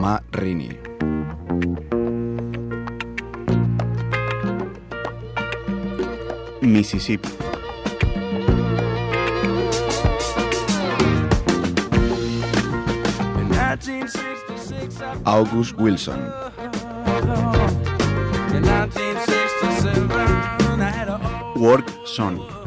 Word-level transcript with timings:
Ma 0.00 0.18
Rini. 0.30 0.80
Mississippi. 6.60 7.28
August 15.26 15.74
Wilson. 15.76 16.32
Work 21.56 21.84
Song. 22.06 22.59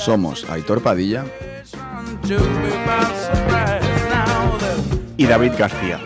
Somos 0.00 0.48
Aitor 0.48 0.82
Padilla 0.82 1.24
Y 5.16 5.26
David 5.26 5.52
García. 5.58 6.00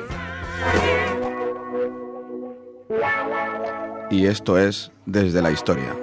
y 4.11 4.27
esto 4.27 4.59
es 4.59 4.93
Desde 5.07 5.43
la 5.43 5.51
Historia. 5.51 5.97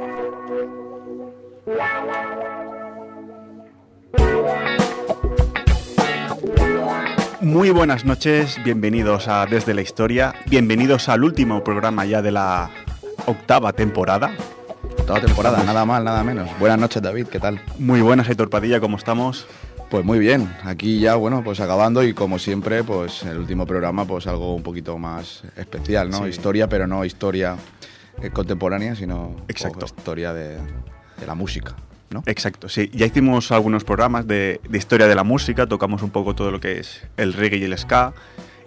Muy 7.39 7.69
buenas 7.69 8.05
noches, 8.05 8.57
bienvenidos 8.63 9.27
a 9.27 9.45
Desde 9.45 9.73
la 9.73 9.81
Historia, 9.81 10.33
bienvenidos 10.47 11.07
al 11.09 11.23
último 11.23 11.63
programa 11.63 12.05
ya 12.05 12.21
de 12.21 12.31
la 12.31 12.69
octava 13.25 13.71
temporada. 13.73 14.35
Toda 15.11 15.25
temporada, 15.25 15.61
nada 15.65 15.83
mal, 15.83 16.05
nada 16.05 16.23
menos. 16.23 16.49
Buenas 16.57 16.79
noches, 16.79 17.01
David, 17.01 17.27
¿qué 17.27 17.37
tal? 17.37 17.59
Muy 17.77 17.99
buenas, 17.99 18.29
Aitor 18.29 18.49
Padilla, 18.49 18.79
¿cómo 18.79 18.95
estamos? 18.95 19.45
Pues 19.89 20.05
muy 20.05 20.19
bien, 20.19 20.49
aquí 20.63 21.01
ya, 21.01 21.15
bueno, 21.15 21.43
pues 21.43 21.59
acabando 21.59 22.01
y 22.01 22.13
como 22.13 22.39
siempre, 22.39 22.81
pues 22.85 23.23
el 23.23 23.37
último 23.37 23.65
programa, 23.65 24.05
pues 24.05 24.25
algo 24.25 24.55
un 24.55 24.63
poquito 24.63 24.97
más 24.97 25.43
especial, 25.57 26.09
¿no? 26.09 26.19
Sí. 26.19 26.29
Historia, 26.29 26.69
pero 26.69 26.87
no 26.87 27.03
historia 27.03 27.57
contemporánea, 28.31 28.95
sino 28.95 29.35
Exacto. 29.49 29.85
historia 29.85 30.31
de, 30.33 30.55
de 30.55 31.27
la 31.27 31.35
música, 31.35 31.75
¿no? 32.09 32.23
Exacto, 32.25 32.69
sí. 32.69 32.89
Ya 32.93 33.05
hicimos 33.05 33.51
algunos 33.51 33.83
programas 33.83 34.25
de, 34.27 34.61
de 34.69 34.77
historia 34.77 35.07
de 35.07 35.15
la 35.15 35.25
música, 35.25 35.67
tocamos 35.67 36.03
un 36.03 36.11
poco 36.11 36.35
todo 36.35 36.51
lo 36.51 36.61
que 36.61 36.79
es 36.79 37.05
el 37.17 37.33
reggae 37.33 37.57
y 37.57 37.65
el 37.65 37.77
ska, 37.77 38.13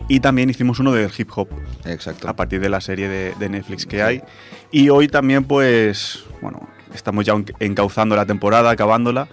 y 0.08 0.20
también 0.20 0.50
hicimos 0.50 0.78
uno 0.80 0.92
del 0.92 1.10
hip 1.16 1.30
hop, 1.34 1.48
Exacto. 1.84 2.28
a 2.28 2.34
partir 2.36 2.60
de 2.60 2.68
la 2.68 2.80
serie 2.80 3.08
de, 3.08 3.34
de 3.38 3.48
Netflix 3.48 3.86
que 3.86 4.02
hay. 4.02 4.22
Y 4.70 4.88
hoy 4.90 5.08
también, 5.08 5.44
pues, 5.44 6.24
bueno, 6.42 6.68
estamos 6.94 7.24
ya 7.24 7.34
encauzando 7.60 8.14
la 8.16 8.26
temporada, 8.26 8.70
acabándola, 8.70 9.28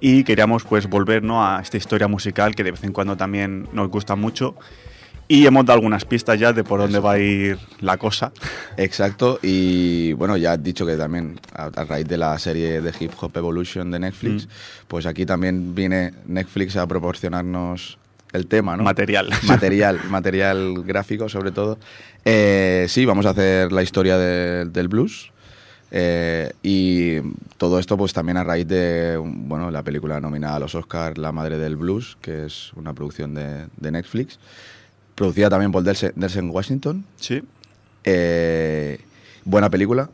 y 0.00 0.24
queríamos 0.24 0.64
pues 0.64 0.88
volver 0.88 1.22
¿no? 1.22 1.44
a 1.44 1.60
esta 1.60 1.76
historia 1.76 2.06
musical 2.08 2.54
que 2.54 2.62
de 2.64 2.70
vez 2.72 2.84
en 2.84 2.92
cuando 2.92 3.16
también 3.16 3.68
nos 3.72 3.88
gusta 3.90 4.14
mucho. 4.16 4.54
Y 5.30 5.44
hemos 5.44 5.66
dado 5.66 5.74
algunas 5.76 6.06
pistas 6.06 6.40
ya 6.40 6.54
de 6.54 6.64
por 6.64 6.80
dónde 6.80 6.98
Eso. 6.98 7.06
va 7.06 7.12
a 7.12 7.18
ir 7.18 7.58
la 7.80 7.98
cosa. 7.98 8.32
Exacto, 8.78 9.38
y 9.42 10.14
bueno, 10.14 10.38
ya 10.38 10.52
has 10.52 10.62
dicho 10.62 10.86
que 10.86 10.96
también 10.96 11.38
a, 11.52 11.64
a 11.66 11.84
raíz 11.84 12.08
de 12.08 12.16
la 12.16 12.38
serie 12.38 12.80
de 12.80 12.92
Hip 12.98 13.12
Hop 13.20 13.36
Evolution 13.36 13.90
de 13.90 13.98
Netflix, 13.98 14.46
Mm. 14.46 14.48
pues 14.88 15.04
aquí 15.04 15.26
también 15.26 15.74
viene 15.74 16.14
Netflix 16.26 16.76
a 16.76 16.86
proporcionarnos 16.86 17.98
el 18.32 18.46
tema, 18.46 18.76
¿no? 18.76 18.82
Material. 18.84 19.30
Material, 19.46 20.00
material 20.08 20.82
gráfico 20.84 21.28
sobre 21.28 21.50
todo. 21.50 21.78
Eh, 22.24 22.86
sí, 22.88 23.04
vamos 23.06 23.26
a 23.26 23.30
hacer 23.30 23.72
la 23.72 23.82
historia 23.82 24.18
de- 24.18 24.66
del 24.66 24.88
blues. 24.88 25.30
eh, 25.90 26.52
y 26.62 27.16
todo 27.56 27.78
esto 27.78 27.96
pues 27.96 28.12
también 28.12 28.36
a 28.36 28.44
raíz 28.44 28.68
de 28.68 29.16
bueno, 29.16 29.70
la 29.70 29.82
película 29.82 30.20
nominada 30.20 30.56
a 30.56 30.58
los 30.60 30.74
Oscars 30.74 31.16
La 31.16 31.32
Madre 31.32 31.56
del 31.56 31.76
Blues, 31.76 32.18
que 32.20 32.44
es 32.44 32.72
una 32.74 32.92
producción 32.92 33.34
de, 33.34 33.66
de 33.78 33.90
Netflix, 33.90 34.38
producida 35.14 35.48
también 35.48 35.72
por 35.72 35.82
Delsen, 35.82 36.12
Denzel 36.14 36.44
Washington. 36.50 37.06
Sí. 37.16 37.42
Eh, 38.04 38.98
buena 39.44 39.70
película. 39.70 40.10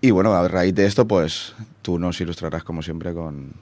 Y 0.00 0.10
bueno, 0.10 0.32
a 0.34 0.46
raíz 0.46 0.74
de 0.74 0.86
esto, 0.86 1.08
pues 1.08 1.54
tú 1.82 1.98
nos 1.98 2.20
ilustrarás 2.20 2.62
como 2.62 2.82
siempre 2.82 3.12
con, 3.14 3.52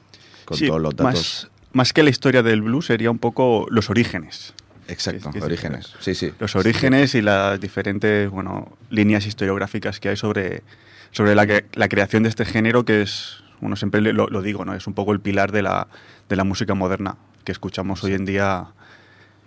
con 0.44 0.56
Sí, 0.58 0.66
todos 0.66 0.80
los 0.80 0.94
datos. 0.96 1.14
Más, 1.14 1.50
más 1.76 1.92
que 1.92 2.02
la 2.02 2.10
historia 2.10 2.42
del 2.42 2.62
blues 2.62 2.86
sería 2.86 3.10
un 3.10 3.18
poco 3.18 3.66
los 3.70 3.90
orígenes. 3.90 4.54
Exacto, 4.88 5.30
Sí, 5.32 5.38
sí, 5.40 5.44
orígenes. 5.44 5.94
Sí, 6.00 6.14
sí. 6.14 6.32
Los 6.38 6.56
orígenes 6.56 7.14
y 7.14 7.20
las 7.22 7.60
diferentes 7.60 8.30
bueno, 8.30 8.76
líneas 8.90 9.26
historiográficas 9.26 9.98
que 10.00 10.08
hay 10.10 10.16
sobre, 10.16 10.62
sobre 11.10 11.34
la, 11.34 11.46
que- 11.46 11.66
la 11.74 11.88
creación 11.88 12.22
de 12.22 12.28
este 12.28 12.44
género 12.44 12.84
que 12.84 13.02
es, 13.02 13.42
bueno, 13.60 13.74
siempre 13.76 14.00
lo, 14.00 14.28
lo 14.28 14.42
digo, 14.42 14.64
¿no? 14.64 14.74
es 14.74 14.86
un 14.86 14.94
poco 14.94 15.12
el 15.12 15.20
pilar 15.20 15.50
de 15.52 15.62
la, 15.62 15.88
de 16.28 16.36
la 16.36 16.44
música 16.44 16.74
moderna 16.74 17.16
que 17.44 17.52
escuchamos 17.52 18.02
hoy 18.04 18.14
en 18.14 18.24
día. 18.24 18.68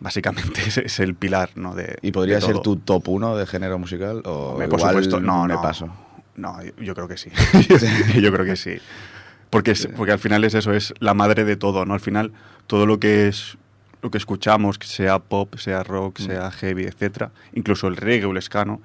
Básicamente 0.01 0.61
es, 0.67 0.77
es 0.77 0.99
el 0.99 1.15
pilar 1.15 1.51
¿no? 1.55 1.73
de, 1.75 1.97
¿Y 2.01 2.11
podría 2.11 2.35
de 2.35 2.41
ser 2.41 2.59
tu 2.59 2.75
top 2.77 3.07
1 3.09 3.37
de 3.37 3.45
género 3.47 3.79
musical? 3.79 4.21
O 4.25 4.55
por 4.55 4.63
igual 4.65 4.79
supuesto, 4.81 5.19
no, 5.19 5.43
me 5.45 5.53
no. 5.55 5.61
paso. 5.61 5.89
No, 6.35 6.61
yo, 6.63 6.71
yo 6.81 6.95
creo 6.95 7.07
que 7.07 7.17
sí. 7.17 7.29
yo 8.21 8.31
creo 8.31 8.45
que 8.45 8.55
sí. 8.55 8.77
Porque, 9.49 9.71
es- 9.71 9.87
porque 9.97 10.11
al 10.11 10.19
final 10.19 10.43
es 10.43 10.53
eso, 10.53 10.73
es 10.73 10.93
la 10.99 11.13
madre 11.13 11.43
de 11.45 11.55
todo, 11.55 11.85
¿no? 11.85 11.93
Al 11.93 11.99
final, 11.99 12.31
todo 12.67 12.85
lo 12.85 12.99
que 12.99 13.27
es 13.27 13.57
lo 14.01 14.11
que 14.11 14.17
escuchamos, 14.17 14.77
que 14.79 14.87
sea 14.87 15.19
pop, 15.19 15.55
sea 15.57 15.83
rock, 15.83 16.19
Mm. 16.19 16.23
sea 16.23 16.51
heavy, 16.51 16.83
etcétera, 16.85 17.31
incluso 17.53 17.87
el 17.87 17.97
reggae 17.97 18.25
o 18.25 18.31
el 18.31 18.41
ska, 18.41 18.63
¿no? 18.65 18.81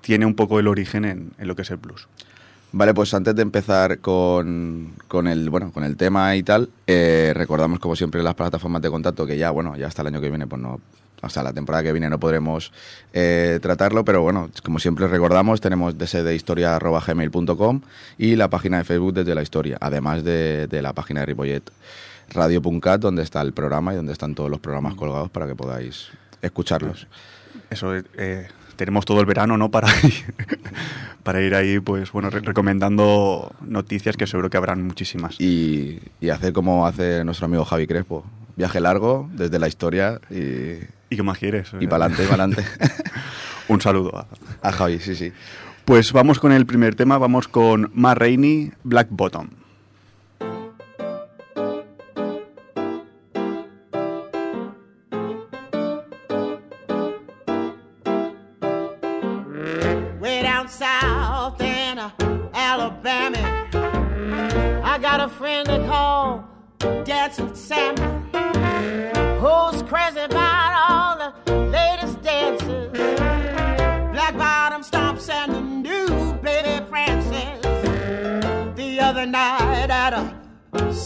tiene 0.00 0.26
un 0.26 0.34
poco 0.34 0.58
el 0.58 0.66
origen 0.66 1.04
en, 1.04 1.30
en 1.38 1.46
lo 1.46 1.54
que 1.54 1.62
es 1.62 1.70
el 1.70 1.76
blues. 1.76 2.08
Vale, 2.72 2.92
pues 2.92 3.14
antes 3.14 3.36
de 3.36 3.42
empezar 3.42 3.98
con, 4.00 4.94
con 5.06 5.28
el 5.28 5.48
bueno 5.48 5.70
con 5.70 5.84
el 5.84 5.96
tema 5.96 6.34
y 6.34 6.42
tal, 6.42 6.70
eh, 6.88 7.32
recordamos 7.36 7.78
como 7.78 7.94
siempre 7.94 8.20
las 8.22 8.34
plataformas 8.34 8.82
de 8.82 8.90
contacto 8.90 9.26
que 9.26 9.36
ya 9.38 9.50
bueno 9.52 9.76
ya 9.76 9.86
hasta 9.86 10.02
el 10.02 10.08
año 10.08 10.20
que 10.20 10.28
viene 10.30 10.46
pues 10.48 10.60
no 10.60 10.80
hasta 11.22 11.42
la 11.42 11.52
temporada 11.52 11.82
que 11.84 11.92
viene 11.92 12.10
no 12.10 12.18
podremos 12.20 12.72
eh, 13.12 13.58
tratarlo, 13.62 14.04
pero 14.04 14.20
bueno, 14.22 14.50
como 14.62 14.78
siempre 14.78 15.06
recordamos, 15.08 15.60
tenemos 15.60 15.96
dsdehistoria.gmail.com 15.96 17.80
y 18.18 18.36
la 18.36 18.48
página 18.48 18.78
de 18.78 18.84
Facebook 18.84 19.14
desde 19.14 19.34
la 19.34 19.42
historia, 19.42 19.78
además 19.80 20.24
de, 20.24 20.66
de 20.66 20.82
la 20.82 20.92
página 20.92 21.20
de 21.20 21.26
Ripollet 21.26 21.62
Radio.cat, 22.30 23.00
donde 23.00 23.22
está 23.22 23.40
el 23.42 23.52
programa 23.52 23.92
y 23.92 23.96
donde 23.96 24.12
están 24.12 24.34
todos 24.34 24.50
los 24.50 24.60
programas 24.60 24.94
colgados 24.94 25.30
para 25.30 25.46
que 25.46 25.54
podáis 25.54 26.08
escucharlos. 26.40 27.06
Eso, 27.70 27.94
eh, 27.94 28.48
tenemos 28.76 29.04
todo 29.04 29.20
el 29.20 29.26
verano, 29.26 29.56
¿no? 29.58 29.70
Para 29.70 29.88
ir, 30.02 30.34
para 31.22 31.40
ir 31.42 31.54
ahí, 31.54 31.78
pues, 31.80 32.10
bueno, 32.12 32.30
re- 32.30 32.40
recomendando 32.40 33.52
noticias 33.60 34.16
que 34.16 34.26
seguro 34.26 34.50
que 34.50 34.56
habrán 34.56 34.82
muchísimas. 34.86 35.40
Y, 35.40 36.00
y 36.20 36.30
hacer 36.30 36.52
como 36.52 36.86
hace 36.86 37.24
nuestro 37.24 37.46
amigo 37.46 37.64
Javi 37.64 37.86
Crespo, 37.86 38.24
viaje 38.56 38.80
largo 38.80 39.28
desde 39.34 39.58
la 39.58 39.68
historia 39.68 40.20
y, 40.30 40.78
¿Y 41.12 41.16
qué 41.16 41.22
más 41.22 41.36
quieres? 41.36 41.68
y 41.78 41.86
para 41.86 42.06
adelante, 42.06 42.26
para 42.26 42.44
adelante. 42.44 42.64
Un 43.68 43.82
saludo 43.82 44.16
a, 44.16 44.26
A 44.66 44.72
Javi, 44.72 44.98
sí, 44.98 45.14
sí. 45.14 45.30
Pues 45.84 46.12
vamos 46.12 46.38
con 46.38 46.52
el 46.52 46.64
primer 46.64 46.94
tema, 46.94 47.18
vamos 47.18 47.48
con 47.48 47.90
Ma 47.94 48.14
Rainey, 48.14 48.72
Black 48.82 49.08
Bottom. 49.10 49.48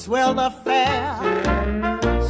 A 0.06 0.08
swell 0.08 0.38
affair. 0.38 1.19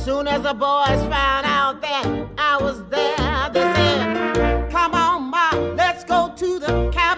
Soon 0.05 0.27
as 0.29 0.43
the 0.43 0.55
boys 0.55 1.01
found 1.13 1.47
out 1.47 1.81
that 1.83 2.27
I 2.39 2.57
was 2.61 2.83
there, 2.89 3.51
they 3.53 3.75
said, 3.75 4.71
Come 4.71 4.95
on, 4.95 5.25
Ma, 5.31 5.51
let's 5.75 6.05
go 6.05 6.33
to 6.37 6.59
the 6.59 6.91
cabaret. 6.93 7.16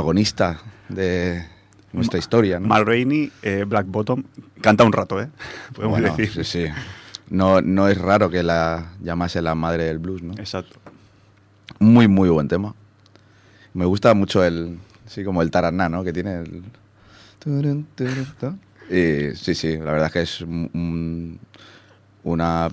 Protagonista 0.00 0.58
de 0.90 1.42
nuestra 1.92 2.18
historia, 2.18 2.60
¿no? 2.60 2.68
Mal 2.68 2.84
Rainey, 2.84 3.32
eh, 3.42 3.64
Black 3.66 3.86
Bottom, 3.86 4.22
canta 4.60 4.84
un 4.84 4.92
rato, 4.92 5.20
¿eh? 5.22 5.28
Podemos 5.74 5.98
Bueno, 6.00 6.14
decir. 6.14 6.44
sí, 6.44 6.66
sí. 6.66 6.72
No, 7.30 7.62
no 7.62 7.88
es 7.88 7.96
raro 7.98 8.28
que 8.30 8.42
la 8.42 8.92
llamase 9.00 9.40
la 9.40 9.54
madre 9.54 9.84
del 9.84 9.98
blues, 9.98 10.22
¿no? 10.22 10.34
Exacto. 10.34 10.78
Muy, 11.78 12.08
muy 12.08 12.28
buen 12.28 12.46
tema. 12.46 12.74
Me 13.72 13.84
gusta 13.86 14.12
mucho 14.14 14.44
el, 14.44 14.78
sí, 15.06 15.24
como 15.24 15.40
el 15.42 15.50
taraná, 15.50 15.88
¿no? 15.88 16.04
Que 16.04 16.12
tiene 16.12 16.34
el... 16.40 16.62
Y 18.90 19.34
sí, 19.36 19.54
sí, 19.54 19.76
la 19.78 19.92
verdad 19.92 20.06
es 20.08 20.12
que 20.12 20.20
es 20.22 20.40
un- 20.42 20.70
un- 20.74 21.40
una 22.24 22.68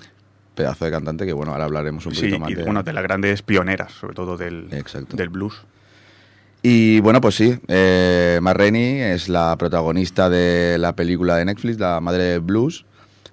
pedazo 0.54 0.84
de 0.84 0.90
cantante 0.90 1.24
que, 1.26 1.32
bueno, 1.32 1.52
ahora 1.52 1.64
hablaremos 1.64 2.04
un 2.06 2.14
Sí, 2.14 2.20
poquito 2.22 2.38
más 2.38 2.54
de... 2.54 2.62
bueno, 2.64 2.82
de 2.82 2.92
las 2.92 3.02
grandes 3.02 3.42
pioneras, 3.42 3.92
sobre 3.92 4.14
todo 4.14 4.36
del, 4.36 4.68
Exacto. 4.72 5.16
del 5.16 5.28
blues. 5.30 5.54
Y 6.66 7.00
bueno, 7.00 7.20
pues 7.20 7.34
sí, 7.34 7.58
eh, 7.68 8.38
Ma 8.40 8.54
Rainey 8.54 8.98
es 8.98 9.28
la 9.28 9.54
protagonista 9.58 10.30
de 10.30 10.78
la 10.78 10.96
película 10.96 11.36
de 11.36 11.44
Netflix, 11.44 11.78
La 11.78 12.00
Madre 12.00 12.22
del 12.24 12.40
Blues, 12.40 12.86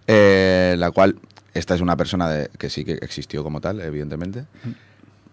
eh, 0.06 0.76
la 0.78 0.92
cual, 0.92 1.16
esta 1.54 1.74
es 1.74 1.80
una 1.80 1.96
persona 1.96 2.30
de- 2.30 2.50
que 2.58 2.70
sí 2.70 2.84
que 2.84 2.96
existió 2.96 3.42
como 3.42 3.62
tal, 3.62 3.80
evidentemente, 3.80 4.44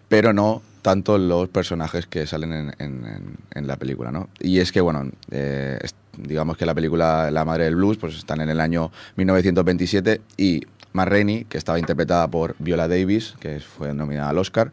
pero 0.07 0.31
no 0.31 0.61
tanto 0.81 1.17
los 1.17 1.49
personajes 1.49 2.05
que 2.05 2.25
salen 2.25 2.73
en, 2.79 3.67
la 3.67 3.75
película, 3.75 4.13
¿no? 4.13 4.29
Y 4.39 4.59
es 4.59 4.71
que, 4.71 4.79
bueno, 4.79 5.11
eh, 5.29 5.77
digamos 6.17 6.55
que 6.55 6.65
la 6.65 6.73
película 6.73 7.29
La 7.31 7.43
Madre 7.43 7.65
del 7.65 7.75
Blues, 7.75 7.97
pues 7.97 8.15
están 8.15 8.39
en 8.39 8.47
el 8.47 8.61
año 8.61 8.93
1927 9.17 10.21
y 10.37 10.61
Ma 10.93 11.03
Rainey, 11.03 11.43
que 11.49 11.57
estaba 11.57 11.77
interpretada 11.77 12.29
por 12.29 12.55
Viola 12.59 12.87
Davis, 12.87 13.35
que 13.41 13.59
fue 13.59 13.93
nominada 13.93 14.29
al 14.29 14.37
Oscar, 14.37 14.71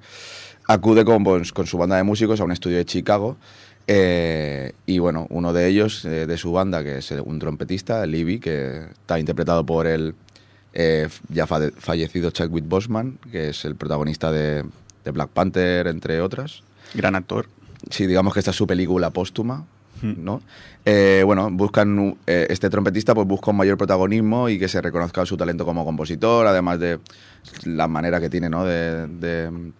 acude 0.66 1.04
con, 1.04 1.24
pues, 1.24 1.52
con 1.52 1.66
su 1.66 1.78
banda 1.78 1.96
de 1.96 2.02
músicos 2.02 2.40
a 2.40 2.44
un 2.44 2.52
estudio 2.52 2.76
de 2.78 2.84
Chicago. 2.84 3.36
eh, 3.88 4.72
y 4.84 4.98
bueno, 4.98 5.26
uno 5.30 5.52
de 5.52 5.68
ellos, 5.68 6.04
eh, 6.04 6.26
de 6.26 6.36
su 6.36 6.50
banda, 6.50 6.82
que 6.82 6.98
es 6.98 7.10
un 7.12 7.38
trompetista, 7.38 8.04
Libby, 8.04 8.40
que 8.40 8.78
está 8.92 9.18
interpretado 9.20 9.64
por 9.64 9.86
el 9.86 10.14
eh, 10.72 11.08
ya 11.28 11.46
fa- 11.46 11.70
fallecido 11.78 12.30
Chadwick 12.32 12.66
Boseman, 12.68 13.18
que 13.30 13.50
es 13.50 13.64
el 13.64 13.76
protagonista 13.76 14.32
de, 14.32 14.64
de 15.04 15.10
Black 15.12 15.30
Panther, 15.30 15.86
entre 15.86 16.20
otras. 16.20 16.62
Gran 16.94 17.14
actor. 17.14 17.46
Sí, 17.90 18.06
digamos 18.08 18.32
que 18.34 18.40
esta 18.40 18.50
es 18.50 18.56
su 18.56 18.66
película 18.66 19.10
póstuma, 19.10 19.64
Mm. 20.02 20.12
¿no? 20.24 20.42
Bueno, 21.24 21.48
buscan 21.50 22.18
este 22.26 22.68
trompetista 22.68 23.14
pues 23.14 23.26
busca 23.26 23.50
un 23.50 23.56
mayor 23.56 23.78
protagonismo 23.78 24.50
y 24.50 24.58
que 24.58 24.68
se 24.68 24.82
reconozca 24.82 25.24
su 25.24 25.38
talento 25.38 25.64
como 25.64 25.86
compositor, 25.86 26.46
además 26.46 26.78
de 26.78 26.98
la 27.64 27.88
manera 27.88 28.20
que 28.20 28.28
tiene, 28.28 28.50
¿no? 28.50 28.66
De, 28.66 29.06
de- 29.06 29.72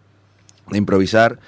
de 0.70 0.78
improvisar. 0.78 1.38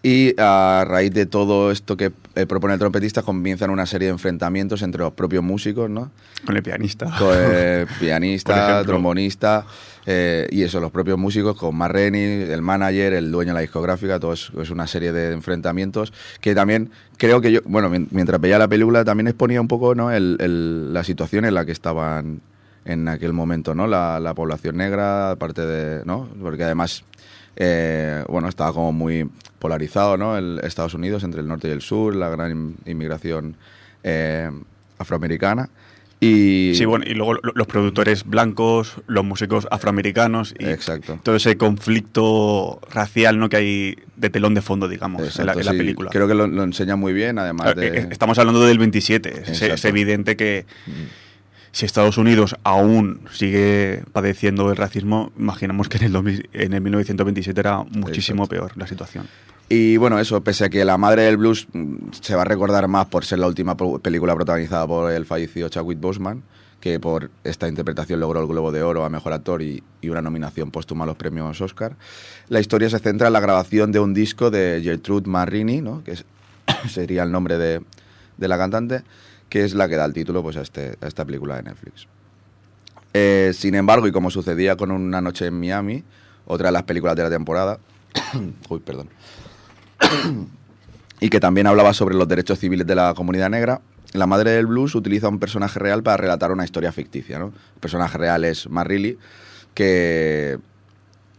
Y 0.00 0.32
a 0.38 0.84
raíz 0.86 1.12
de 1.12 1.26
todo 1.26 1.72
esto 1.72 1.96
que 1.96 2.12
eh, 2.36 2.46
propone 2.46 2.74
el 2.74 2.78
trompetista, 2.78 3.22
comienzan 3.22 3.70
una 3.70 3.84
serie 3.84 4.06
de 4.06 4.12
enfrentamientos 4.12 4.82
entre 4.82 5.00
los 5.02 5.12
propios 5.12 5.42
músicos, 5.42 5.90
¿no? 5.90 6.12
Con 6.46 6.56
el 6.56 6.62
pianista. 6.62 7.06
Con, 7.18 7.34
eh, 7.34 7.84
Por 7.88 7.98
pianista, 7.98 8.84
trombonista 8.84 9.66
eh, 10.06 10.46
y 10.52 10.62
eso, 10.62 10.78
los 10.78 10.92
propios 10.92 11.18
músicos, 11.18 11.56
con 11.58 11.74
Marreni, 11.74 12.18
el 12.22 12.62
manager, 12.62 13.12
el 13.12 13.32
dueño 13.32 13.50
de 13.50 13.54
la 13.54 13.60
discográfica, 13.60 14.20
todo 14.20 14.34
es, 14.34 14.52
es 14.62 14.70
una 14.70 14.86
serie 14.86 15.10
de 15.12 15.32
enfrentamientos 15.32 16.12
que 16.40 16.54
también 16.54 16.90
creo 17.16 17.40
que 17.40 17.50
yo, 17.50 17.60
bueno, 17.64 17.90
mien- 17.90 18.06
mientras 18.12 18.40
veía 18.40 18.56
la 18.58 18.68
película 18.68 19.04
también 19.04 19.26
exponía 19.26 19.60
un 19.60 19.68
poco 19.68 19.96
¿no? 19.96 20.12
el- 20.12 20.36
el- 20.40 20.94
la 20.94 21.02
situación 21.02 21.44
en 21.44 21.54
la 21.54 21.66
que 21.66 21.72
estaban 21.72 22.40
en 22.84 23.08
aquel 23.08 23.32
momento, 23.32 23.74
¿no? 23.74 23.88
La, 23.88 24.20
la 24.20 24.32
población 24.32 24.76
negra, 24.76 25.32
aparte 25.32 25.66
de, 25.66 26.04
¿no? 26.06 26.28
Porque 26.40 26.62
además, 26.64 27.02
eh, 27.60 28.24
bueno, 28.28 28.48
estaba 28.48 28.72
como 28.72 28.92
muy 28.92 29.28
polarizado, 29.58 30.16
¿no? 30.16 30.38
El 30.38 30.60
Estados 30.62 30.94
Unidos 30.94 31.24
entre 31.24 31.40
el 31.40 31.48
norte 31.48 31.66
y 31.68 31.72
el 31.72 31.80
sur, 31.82 32.14
la 32.14 32.28
gran 32.28 32.50
in- 32.52 32.76
inmigración 32.86 33.56
eh, 34.04 34.48
afroamericana. 34.98 35.68
Y 36.20 36.72
Sí, 36.74 36.84
bueno, 36.84 37.04
y 37.06 37.14
luego 37.14 37.34
lo- 37.34 37.52
los 37.54 37.66
productores 37.68 38.24
blancos, 38.24 38.94
los 39.06 39.24
músicos 39.24 39.68
afroamericanos 39.70 40.52
y 40.58 40.64
Exacto. 40.66 41.20
todo 41.22 41.36
ese 41.36 41.56
conflicto 41.56 42.80
racial 42.92 43.38
¿no? 43.38 43.48
que 43.48 43.56
hay 43.56 43.96
de 44.16 44.28
telón 44.30 44.54
de 44.54 44.62
fondo, 44.62 44.88
digamos, 44.88 45.20
en 45.20 45.46
la, 45.46 45.52
Exacto, 45.52 45.60
en 45.60 45.66
la 45.66 45.72
sí. 45.72 45.78
película. 45.78 46.10
Creo 46.10 46.26
que 46.26 46.34
lo, 46.34 46.46
lo 46.48 46.62
enseña 46.64 46.96
muy 46.96 47.12
bien, 47.12 47.38
además 47.38 47.68
Eh, 47.76 47.86
eh, 47.86 47.90
de... 47.90 47.98
Estamos 48.12 48.38
hablando 48.38 48.64
del 48.64 48.78
27. 48.78 49.42
Es, 49.46 49.84
evidente 49.84 50.36
que 50.36 50.66
si 51.78 51.86
Estados 51.86 52.18
Unidos 52.18 52.56
aún 52.64 53.20
sigue 53.32 54.02
padeciendo 54.12 54.68
el 54.70 54.76
racismo, 54.76 55.30
imaginamos 55.38 55.88
que 55.88 55.98
en 55.98 56.04
el, 56.06 56.12
2000 56.12 56.50
en 56.52 56.72
el 56.72 56.80
1927 56.80 57.60
era 57.60 57.84
muchísimo 57.84 58.42
Exacto. 58.44 58.66
peor 58.66 58.76
la 58.76 58.88
situación. 58.88 59.28
Y 59.68 59.96
bueno, 59.96 60.18
eso, 60.18 60.40
pese 60.42 60.64
a 60.64 60.68
que 60.70 60.84
La 60.84 60.98
Madre 60.98 61.22
del 61.22 61.36
Blues 61.36 61.68
mm, 61.72 61.94
se 62.20 62.34
va 62.34 62.42
a 62.42 62.44
recordar 62.44 62.88
más 62.88 63.06
por 63.06 63.24
ser 63.24 63.38
la 63.38 63.46
última 63.46 63.76
película 63.76 64.34
protagonizada 64.34 64.88
por 64.88 65.12
el 65.12 65.24
fallecido 65.24 65.68
Chadwick 65.68 66.00
Boseman, 66.00 66.42
que 66.80 66.98
por 66.98 67.30
esta 67.44 67.68
interpretación 67.68 68.18
logró 68.18 68.40
el 68.40 68.48
Globo 68.48 68.72
de 68.72 68.82
Oro 68.82 69.04
a 69.04 69.08
Mejor 69.08 69.32
Actor 69.32 69.62
y, 69.62 69.80
y 70.00 70.08
una 70.08 70.20
nominación 70.20 70.72
póstuma 70.72 71.04
a 71.04 71.06
los 71.06 71.16
premios 71.16 71.60
Oscar. 71.60 71.94
La 72.48 72.58
historia 72.58 72.90
se 72.90 72.98
centra 72.98 73.28
en 73.28 73.32
la 73.34 73.40
grabación 73.40 73.92
de 73.92 74.00
un 74.00 74.14
disco 74.14 74.50
de 74.50 74.80
Gertrude 74.82 75.30
Marini, 75.30 75.80
¿no? 75.80 76.02
que 76.02 76.10
es- 76.12 76.24
sería 76.90 77.22
el 77.22 77.30
nombre 77.30 77.56
de, 77.56 77.82
de 78.36 78.48
la 78.48 78.58
cantante, 78.58 79.02
que 79.48 79.64
es 79.64 79.74
la 79.74 79.88
que 79.88 79.96
da 79.96 80.04
el 80.04 80.12
título 80.12 80.42
pues, 80.42 80.56
a, 80.56 80.62
este, 80.62 80.96
a 81.00 81.06
esta 81.06 81.24
película 81.24 81.56
de 81.56 81.62
Netflix. 81.62 82.06
Eh, 83.14 83.52
sin 83.54 83.74
embargo, 83.74 84.06
y 84.06 84.12
como 84.12 84.30
sucedía 84.30 84.76
con 84.76 84.90
Una 84.90 85.20
noche 85.20 85.46
en 85.46 85.58
Miami, 85.58 86.04
otra 86.46 86.68
de 86.68 86.72
las 86.72 86.82
películas 86.84 87.16
de 87.16 87.22
la 87.22 87.30
temporada, 87.30 87.78
uy, 88.68 88.80
perdón, 88.80 89.08
y 91.20 91.30
que 91.30 91.40
también 91.40 91.66
hablaba 91.66 91.94
sobre 91.94 92.14
los 92.14 92.28
derechos 92.28 92.58
civiles 92.58 92.86
de 92.86 92.94
la 92.94 93.14
comunidad 93.14 93.50
negra, 93.50 93.80
la 94.12 94.26
madre 94.26 94.52
del 94.52 94.66
blues 94.66 94.94
utiliza 94.94 95.28
un 95.28 95.38
personaje 95.38 95.78
real 95.78 96.02
para 96.02 96.16
relatar 96.16 96.50
una 96.52 96.64
historia 96.64 96.92
ficticia. 96.92 97.38
¿no? 97.38 97.46
El 97.46 97.80
personaje 97.80 98.16
real 98.16 98.44
es 98.44 98.68
Marrilly, 98.68 99.18
que, 99.74 100.58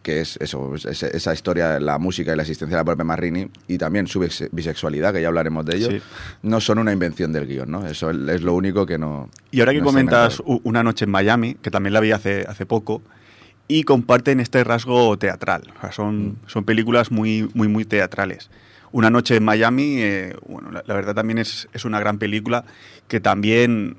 que 0.09 0.21
es 0.21 0.37
eso, 0.41 0.73
es- 0.75 0.85
es- 0.85 1.03
esa 1.03 1.33
historia, 1.33 1.79
la 1.79 1.97
música 1.99 2.33
y 2.33 2.35
la 2.35 2.43
existencia 2.43 2.75
de 2.77 2.81
la 2.81 2.85
propia 2.85 3.03
Marrini, 3.05 3.47
y 3.67 3.77
también 3.77 4.07
su 4.07 4.19
bise- 4.19 4.49
bisexualidad, 4.51 5.13
que 5.13 5.21
ya 5.21 5.27
hablaremos 5.27 5.65
de 5.65 5.77
ello, 5.77 5.91
Sí. 5.91 6.01
no 6.43 6.59
son 6.61 6.79
una 6.79 6.91
invención 6.91 7.31
del 7.31 7.45
guion. 7.47 7.69
¿no? 7.69 7.85
Eso 7.87 8.09
es 8.11 8.41
lo 8.41 8.53
único 8.55 8.85
que 8.85 8.97
no... 8.97 9.29
Y 9.51 9.59
ahora 9.59 9.73
que 9.73 9.79
no 9.79 9.85
comentas 9.85 10.41
Una 10.63 10.83
noche 10.83 11.05
en 11.05 11.11
Miami, 11.11 11.55
que 11.61 11.69
también 11.71 11.93
la 11.93 11.99
vi 11.99 12.11
hace, 12.11 12.45
hace 12.47 12.65
poco, 12.65 13.01
y 13.67 13.83
comparten 13.83 14.39
este 14.39 14.63
rasgo 14.63 15.17
teatral. 15.19 15.61
O 15.77 15.81
sea, 15.81 15.91
son, 15.91 16.29
Mm. 16.29 16.35
son 16.47 16.63
películas 16.63 17.11
muy, 17.11 17.49
muy, 17.53 17.67
muy 17.67 17.85
teatrales. 17.85 18.49
Una 18.91 19.11
noche 19.11 19.35
en 19.35 19.43
Miami, 19.45 19.97
eh, 20.01 20.35
bueno, 20.47 20.71
la, 20.71 20.83
la 20.87 20.93
verdad 20.95 21.13
también 21.13 21.37
es, 21.37 21.67
es 21.73 21.85
una 21.85 21.99
gran 21.99 22.17
película 22.17 22.65
que 23.07 23.19
también, 23.19 23.97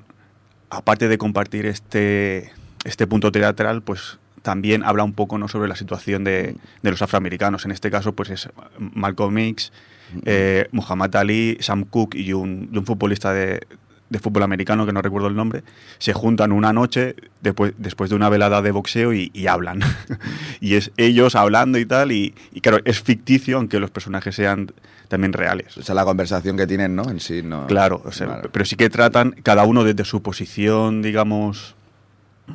aparte 0.69 1.07
de 1.07 1.17
compartir 1.17 1.65
este, 1.65 2.51
este 2.83 3.07
punto 3.07 3.31
teatral, 3.31 3.81
pues 3.81 4.19
también 4.41 4.83
habla 4.83 5.03
un 5.03 5.13
poco 5.13 5.37
¿no? 5.37 5.47
sobre 5.47 5.67
la 5.67 5.75
situación 5.75 6.23
de, 6.23 6.55
de 6.81 6.91
los 6.91 7.01
afroamericanos. 7.01 7.65
En 7.65 7.71
este 7.71 7.91
caso, 7.91 8.13
pues 8.13 8.29
es 8.29 8.49
Malcolm 8.77 9.37
X, 9.37 9.71
eh, 10.25 10.67
Muhammad 10.71 11.15
Ali, 11.15 11.57
Sam 11.61 11.85
Cooke 11.85 12.15
y 12.15 12.33
un, 12.33 12.69
y 12.71 12.77
un 12.77 12.85
futbolista 12.85 13.33
de, 13.33 13.61
de 14.09 14.19
fútbol 14.19 14.43
americano, 14.43 14.85
que 14.85 14.91
no 14.91 15.01
recuerdo 15.01 15.29
el 15.29 15.35
nombre, 15.35 15.63
se 15.97 16.13
juntan 16.13 16.51
una 16.51 16.73
noche 16.73 17.15
después, 17.41 17.73
después 17.77 18.09
de 18.09 18.17
una 18.17 18.27
velada 18.29 18.61
de 18.61 18.71
boxeo 18.71 19.13
y, 19.13 19.31
y 19.33 19.47
hablan. 19.47 19.81
y 20.59 20.75
es 20.75 20.91
ellos 20.97 21.35
hablando 21.35 21.77
y 21.77 21.85
tal, 21.85 22.11
y, 22.11 22.35
y 22.51 22.59
claro, 22.59 22.79
es 22.83 23.01
ficticio, 23.01 23.57
aunque 23.57 23.79
los 23.79 23.89
personajes 23.89 24.35
sean 24.35 24.73
también 25.07 25.33
reales. 25.33 25.77
O 25.77 25.83
sea, 25.83 25.95
la 25.95 26.03
conversación 26.03 26.57
que 26.57 26.67
tienen, 26.67 26.95
¿no? 26.95 27.09
En 27.09 27.19
sí, 27.19 27.41
no... 27.41 27.67
Claro, 27.67 28.01
o 28.05 28.11
sea, 28.11 28.27
Vale. 28.27 28.49
pero 28.51 28.65
sí 28.65 28.75
que 28.75 28.89
tratan 28.89 29.31
cada 29.43 29.63
uno 29.63 29.83
desde 29.83 30.03
su 30.03 30.21
posición, 30.21 31.01
digamos, 31.01 31.75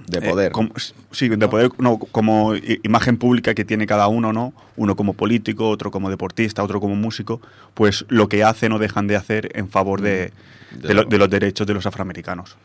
de 0.07 0.19
eh, 0.19 0.31
poder. 0.31 0.53
como- 0.53 0.71
sí, 1.11 1.29
de 1.29 1.49
poder, 1.49 1.71
no, 1.79 1.99
como 1.99 2.55
imagen 2.83 3.17
pública 3.17 3.55
que 3.55 3.65
tiene 3.65 3.87
cada 3.87 4.09
uno, 4.09 4.33
¿no? 4.33 4.53
Uno 4.77 4.97
como 4.97 5.15
político, 5.15 5.69
otro 5.69 5.91
como 5.91 6.11
deportista, 6.11 6.63
otro 6.63 6.81
como 6.81 6.95
músico, 6.97 7.41
pues 7.75 8.05
lo 8.09 8.29
que 8.29 8.45
hacen 8.45 8.73
o 8.73 8.79
dejan 8.79 9.07
de 9.07 9.17
hacer 9.17 9.51
en 9.55 9.69
favor 9.69 10.01
de, 10.01 10.33
De 10.73 10.89
de 10.89 10.95
lo- 10.95 11.05
de 11.05 11.19
los 11.19 11.31
derechos 11.31 11.67
de 11.67 11.75
los 11.75 11.87
afroamericanos. 11.87 12.57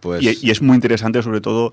pues, 0.00 0.22
Y, 0.22 0.38
y 0.46 0.50
es 0.50 0.60
muy 0.62 0.74
interesante, 0.74 1.22
sobre 1.22 1.40
todo, 1.40 1.72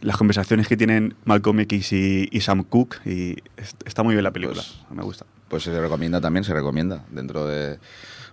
las 0.00 0.16
conversaciones 0.16 0.68
que 0.68 0.76
tienen 0.76 1.14
Malcolm 1.24 1.58
X 1.60 1.92
y, 1.92 2.28
y 2.30 2.40
Sam 2.40 2.62
Cooke, 2.64 3.00
y 3.04 3.36
es- 3.56 3.74
está 3.84 4.02
muy 4.02 4.14
bien 4.14 4.24
la 4.24 4.30
película, 4.32 4.62
Pues- 4.62 4.96
me 4.96 5.02
gusta. 5.02 5.26
pues 5.48 5.62
se 5.64 5.78
recomienda 5.80 6.20
también, 6.20 6.44
se 6.44 6.54
recomienda 6.54 7.04
dentro 7.10 7.46
de... 7.46 7.78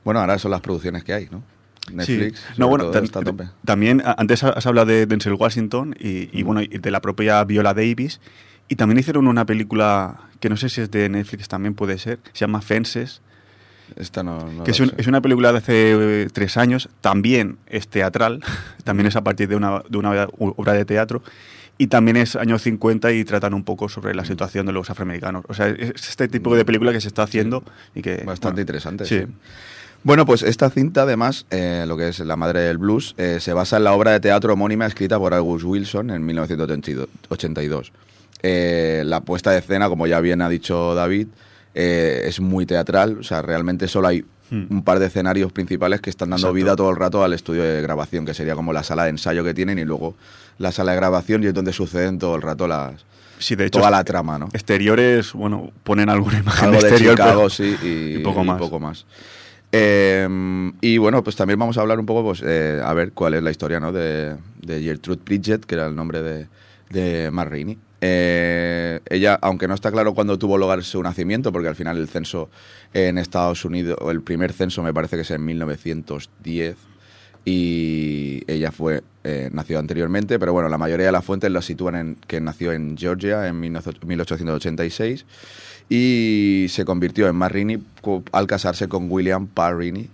Bueno, 0.03 0.19
ahora 0.19 0.37
son 0.37 0.51
las 0.51 0.61
producciones 0.61 1.03
que 1.03 1.13
hay, 1.13 1.27
¿no? 1.31 1.43
Netflix, 1.91 2.39
Sí. 2.39 2.45
No, 2.57 2.67
bueno, 2.67 2.91
está 2.91 3.21
tope. 3.21 3.45
también 3.63 4.01
antes 4.05 4.43
has 4.43 4.65
hablado 4.65 4.87
de 4.87 5.05
Denzel 5.05 5.33
Washington 5.33 5.95
y, 5.99 6.29
y, 6.37 6.43
Mm. 6.43 6.45
bueno, 6.47 6.61
y 6.61 6.67
de 6.67 6.91
la 6.91 7.01
propia 7.01 7.43
Viola 7.43 7.73
Davis. 7.73 8.19
Y 8.67 8.75
también 8.75 8.97
hicieron 8.97 9.27
una 9.27 9.45
película 9.45 10.21
que 10.39 10.49
no 10.49 10.57
sé 10.57 10.69
si 10.69 10.81
es 10.81 10.89
de 10.89 11.07
Netflix 11.09 11.47
también 11.47 11.75
puede 11.75 11.97
ser, 11.99 12.19
se 12.33 12.39
llama 12.39 12.61
Fences, 12.61 13.21
Esta 13.95 14.23
no, 14.23 14.51
no 14.51 14.63
que 14.63 14.71
es, 14.71 14.79
un- 14.79 14.91
una 15.07 15.21
película 15.21 15.51
de 15.51 15.57
hace 15.59 16.23
eh, 16.23 16.27
tres 16.33 16.57
años, 16.57 16.89
también 17.01 17.59
es 17.67 17.87
teatral, 17.87 18.41
también 18.83 19.05
es 19.05 19.15
a 19.15 19.23
partir 19.23 19.47
de 19.47 19.55
una, 19.55 19.83
de 19.87 19.97
una 19.99 20.27
obra 20.39 20.73
de 20.73 20.85
teatro, 20.85 21.21
y 21.77 21.85
también 21.87 22.17
es 22.17 22.35
años 22.35 22.63
50 22.63 23.11
y 23.11 23.23
tratan 23.25 23.53
un 23.53 23.63
poco 23.63 23.87
sobre 23.87 24.13
Mm. 24.13 24.17
la 24.17 24.25
situación 24.25 24.65
de 24.65 24.71
los 24.73 24.89
afroamericanos. 24.89 25.45
O 25.47 25.53
sea, 25.53 25.67
es 25.67 26.09
este 26.09 26.27
tipo 26.27 26.55
de 26.55 26.65
película 26.65 26.91
que 26.91 27.01
se 27.01 27.07
está 27.09 27.21
haciendo 27.21 27.63
y 27.93 28.01
que... 28.01 28.23
Bastante 28.25 28.47
bueno, 28.47 28.61
interesante, 28.61 29.05
sí. 29.05 29.19
sí. 29.19 29.25
Bueno, 30.05 30.25
pues 30.27 30.43
esta 30.43 30.69
cinta, 30.69 31.01
además, 31.01 31.45
eh, 31.49 31.83
lo 31.87 31.97
que 31.97 32.07
es 32.09 32.19
la 32.19 32.35
madre 32.35 32.59
del 32.61 32.77
blues, 32.77 33.15
eh, 33.17 33.39
se 33.41 33.53
basa 33.53 33.77
en 33.77 33.83
la 33.85 33.93
obra 33.93 34.11
de 34.11 34.19
teatro 34.19 34.53
homónima 34.53 34.85
escrita 34.85 35.17
por 35.17 35.33
August 35.33 35.65
Wilson 35.65 36.11
en 36.11 36.23
1982. 36.23 37.91
Eh, 38.43 39.01
la 39.05 39.21
puesta 39.21 39.49
de 39.51 39.57
escena, 39.59 39.89
como 39.89 40.05
ya 40.05 40.19
bien 40.19 40.43
ha 40.43 40.49
dicho 40.49 40.93
David, 40.93 41.27
eh, 41.73 42.21
es 42.25 42.39
muy 42.39 42.67
teatral, 42.67 43.17
o 43.19 43.23
sea, 43.23 43.41
realmente 43.41 43.87
solo 43.87 44.07
hay 44.07 44.23
Hmm. 44.51 44.65
un 44.69 44.83
par 44.83 44.99
de 44.99 45.07
escenarios 45.07 45.51
principales 45.51 46.01
que 46.01 46.11
están 46.11 46.29
dando 46.29 46.49
Exacto. 46.49 46.53
vida 46.53 46.75
todo 46.75 46.91
el 46.91 46.97
rato 46.97 47.23
al 47.23 47.33
estudio 47.33 47.63
de 47.63 47.81
grabación, 47.81 48.27
que 48.27 48.35
sería 48.35 48.53
como 48.53 48.73
la 48.73 48.83
sala 48.83 49.05
de 49.05 49.09
ensayo 49.09 49.43
que 49.43 49.55
tienen 49.55 49.79
y 49.79 49.85
luego 49.85 50.13
la 50.59 50.71
sala 50.71 50.91
de 50.91 50.97
grabación 50.97 51.43
y 51.43 51.47
es 51.47 51.53
donde 51.55 51.73
suceden 51.73 52.19
todo 52.19 52.35
el 52.35 52.43
rato 52.43 52.67
las 52.67 53.03
Sí, 53.39 53.55
de 53.55 53.65
hecho, 53.65 53.79
toda 53.79 53.89
la 53.89 54.03
trama, 54.03 54.37
¿no? 54.37 54.49
Exteriores, 54.53 55.33
bueno, 55.33 55.71
ponen 55.83 56.09
alguna 56.09 56.37
imagen 56.37 56.65
algo 56.69 56.79
de 56.79 56.87
exterior. 56.89 57.15
Chicago, 57.15 57.37
pero- 57.37 57.49
sí, 57.49 57.75
y, 57.81 57.87
y 58.19 58.19
poco 58.19 58.43
y 58.43 58.45
más. 58.45 58.59
poco 58.59 58.79
más. 58.79 59.07
Eh, 59.71 60.71
y 60.81 60.97
bueno, 60.97 61.23
pues 61.23 61.35
también 61.35 61.59
vamos 61.59 61.77
a 61.77 61.81
hablar 61.81 61.99
un 61.99 62.05
poco, 62.05 62.23
pues, 62.23 62.41
eh, 62.45 62.81
a 62.83 62.93
ver 62.93 63.11
cuál 63.11 63.33
es 63.33 63.43
la 63.43 63.51
historia, 63.51 63.79
¿no? 63.79 63.91
De, 63.91 64.35
de 64.61 64.81
Gertrude 64.81 65.21
Bridget, 65.25 65.65
que 65.65 65.75
era 65.75 65.87
el 65.87 65.95
nombre 65.95 66.21
de, 66.21 66.47
de 66.89 67.29
Rainey. 67.31 67.77
Eh, 68.01 68.99
ella, 69.09 69.39
aunque 69.41 69.67
no 69.67 69.73
está 69.73 69.91
claro 69.91 70.13
cuándo 70.13 70.37
tuvo 70.37 70.57
lugar 70.57 70.83
su 70.83 71.01
nacimiento, 71.01 71.51
porque 71.51 71.67
al 71.67 71.75
final 71.75 71.97
el 71.97 72.07
censo 72.07 72.49
en 72.93 73.17
Estados 73.17 73.65
Unidos, 73.65 73.97
el 74.09 74.21
primer 74.21 74.53
censo 74.53 74.83
me 74.83 74.93
parece 74.93 75.15
que 75.15 75.23
es 75.23 75.31
en 75.31 75.43
1910, 75.43 76.75
y 77.45 78.43
ella 78.47 78.71
fue 78.71 79.03
eh, 79.23 79.49
nació 79.53 79.79
anteriormente, 79.79 80.37
pero 80.39 80.53
bueno, 80.53 80.69
la 80.69 80.77
mayoría 80.77 81.07
de 81.07 81.11
las 81.11 81.25
fuentes 81.25 81.51
la 81.51 81.61
sitúan 81.61 81.95
en 81.95 82.15
que 82.27 82.41
nació 82.41 82.73
en 82.73 82.95
Georgia 82.97 83.47
en 83.47 83.61
19- 83.61 84.05
1886 84.05 85.25
y 85.89 86.67
se 86.69 86.85
convirtió 86.85 87.27
en 87.27 87.35
Marini 87.35 87.77
al 88.31 88.47
casarse 88.47 88.87
con 88.87 89.09
William 89.11 89.47
Parrini, 89.47 90.09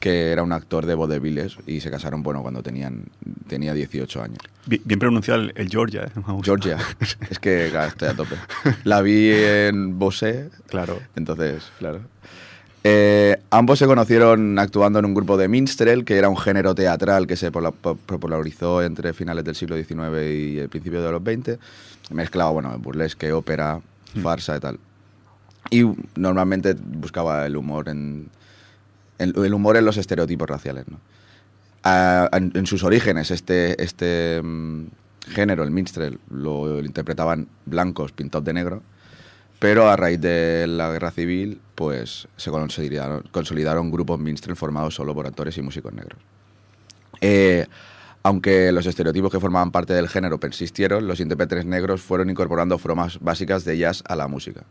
que 0.00 0.30
era 0.30 0.42
un 0.44 0.52
actor 0.52 0.86
de 0.86 0.94
vodevils 0.94 1.56
y 1.66 1.80
se 1.80 1.90
casaron 1.90 2.22
bueno 2.22 2.42
cuando 2.42 2.62
tenían 2.62 3.04
tenía 3.48 3.74
18 3.74 4.22
años. 4.22 4.38
Bien, 4.66 4.82
bien 4.84 5.00
pronunciado 5.00 5.40
el, 5.40 5.52
el 5.56 5.68
Georgia. 5.68 6.04
¿eh? 6.04 6.20
Georgia, 6.42 6.78
es 7.30 7.38
que 7.38 7.68
claro, 7.70 7.88
estoy 7.88 8.08
a 8.08 8.14
tope. 8.14 8.36
La 8.84 9.00
vi 9.02 9.30
en 9.32 9.98
Bosé, 9.98 10.50
Claro. 10.68 11.00
entonces, 11.16 11.64
claro. 11.78 12.00
Eh, 12.84 13.36
ambos 13.50 13.80
se 13.80 13.86
conocieron 13.86 14.56
actuando 14.58 15.00
en 15.00 15.04
un 15.04 15.12
grupo 15.14 15.36
de 15.36 15.48
minstrel, 15.48 16.04
que 16.04 16.16
era 16.16 16.28
un 16.28 16.36
género 16.36 16.74
teatral 16.76 17.26
que 17.26 17.34
se 17.36 17.50
popularizó 17.50 18.82
entre 18.84 19.12
finales 19.12 19.44
del 19.44 19.56
siglo 19.56 19.76
XIX 19.76 19.98
y 20.32 20.58
el 20.58 20.68
principio 20.68 21.02
de 21.02 21.10
los 21.10 21.20
XX. 21.22 21.58
Mezclaba, 22.12 22.50
bueno, 22.52 22.78
burlesque, 22.78 23.32
ópera, 23.32 23.80
farsa 24.22 24.56
y 24.56 24.60
tal. 24.60 24.78
Y 25.70 25.84
normalmente 26.16 26.74
buscaba 26.74 27.44
el 27.46 27.56
humor 27.56 27.88
en, 27.88 28.30
en- 29.18 29.34
el 29.44 29.54
humor 29.54 29.76
en 29.76 29.84
los 29.84 29.96
estereotipos 29.96 30.48
raciales, 30.48 30.86
¿no? 30.88 30.98
Ah, 31.84 32.28
en, 32.32 32.52
en 32.54 32.66
sus 32.66 32.82
orígenes, 32.84 33.30
este, 33.30 33.82
este 33.82 34.40
mm, 34.42 34.86
género, 35.28 35.62
el 35.62 35.70
minstrel, 35.70 36.18
lo, 36.30 36.80
interpretaban 36.80 37.48
blancos 37.66 38.12
pintados 38.12 38.44
de 38.44 38.52
negro, 38.52 38.82
pero 39.58 39.88
a 39.88 39.96
raíz 39.96 40.20
de 40.20 40.66
la 40.66 40.90
guerra 40.90 41.10
civil, 41.10 41.60
pues 41.74 42.28
se 42.36 42.50
consolidaron, 42.50 43.24
consolidaron 43.30 43.90
grupos 43.90 44.18
minstrel 44.18 44.56
formados 44.56 44.94
solo 44.94 45.14
por 45.14 45.26
actores 45.26 45.56
y 45.58 45.62
músicos 45.62 45.92
negros. 45.92 46.18
Eh, 47.20 47.66
aunque 48.22 48.72
los 48.72 48.86
estereotipos 48.86 49.30
que 49.32 49.40
formaban 49.40 49.70
parte 49.70 49.94
del 49.94 50.08
género 50.08 50.38
persistieron, 50.40 51.06
los 51.06 51.20
intérpretes 51.20 51.64
negros 51.64 52.00
fueron 52.02 52.30
incorporando 52.30 52.78
formas 52.78 53.18
básicas 53.20 53.64
de 53.64 53.78
jazz 53.78 54.02
a 54.06 54.16
la 54.16 54.28
música. 54.28 54.62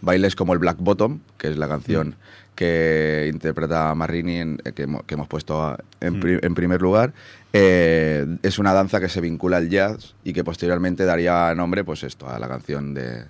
Bailes 0.00 0.36
como 0.36 0.52
el 0.52 0.58
Black 0.58 0.78
Bottom, 0.80 1.20
que 1.36 1.48
es 1.48 1.56
la 1.58 1.68
canción 1.68 2.14
que 2.54 3.30
interpreta 3.32 3.94
Marini, 3.94 4.36
en- 4.38 4.58
eh, 4.64 4.72
que, 4.72 4.82
hemos, 4.82 5.02
que 5.04 5.14
hemos 5.14 5.28
puesto 5.28 5.62
a- 5.62 5.78
en, 6.00 6.18
pri- 6.20 6.38
en 6.42 6.54
primer 6.54 6.80
lugar, 6.82 7.12
eh, 7.52 8.26
es 8.42 8.58
una 8.58 8.72
danza 8.72 9.00
que 9.00 9.08
se 9.08 9.20
vincula 9.20 9.56
al 9.58 9.68
jazz 9.68 10.14
y 10.24 10.32
que 10.32 10.42
posteriormente 10.44 11.04
daría 11.04 11.54
nombre 11.54 11.84
pues 11.84 12.02
esto, 12.02 12.28
a 12.28 12.38
la 12.38 12.48
canción 12.48 12.94
de 12.94 13.24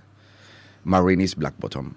Marini's 0.84 1.36
Black 1.36 1.54
Bottom. 1.58 1.92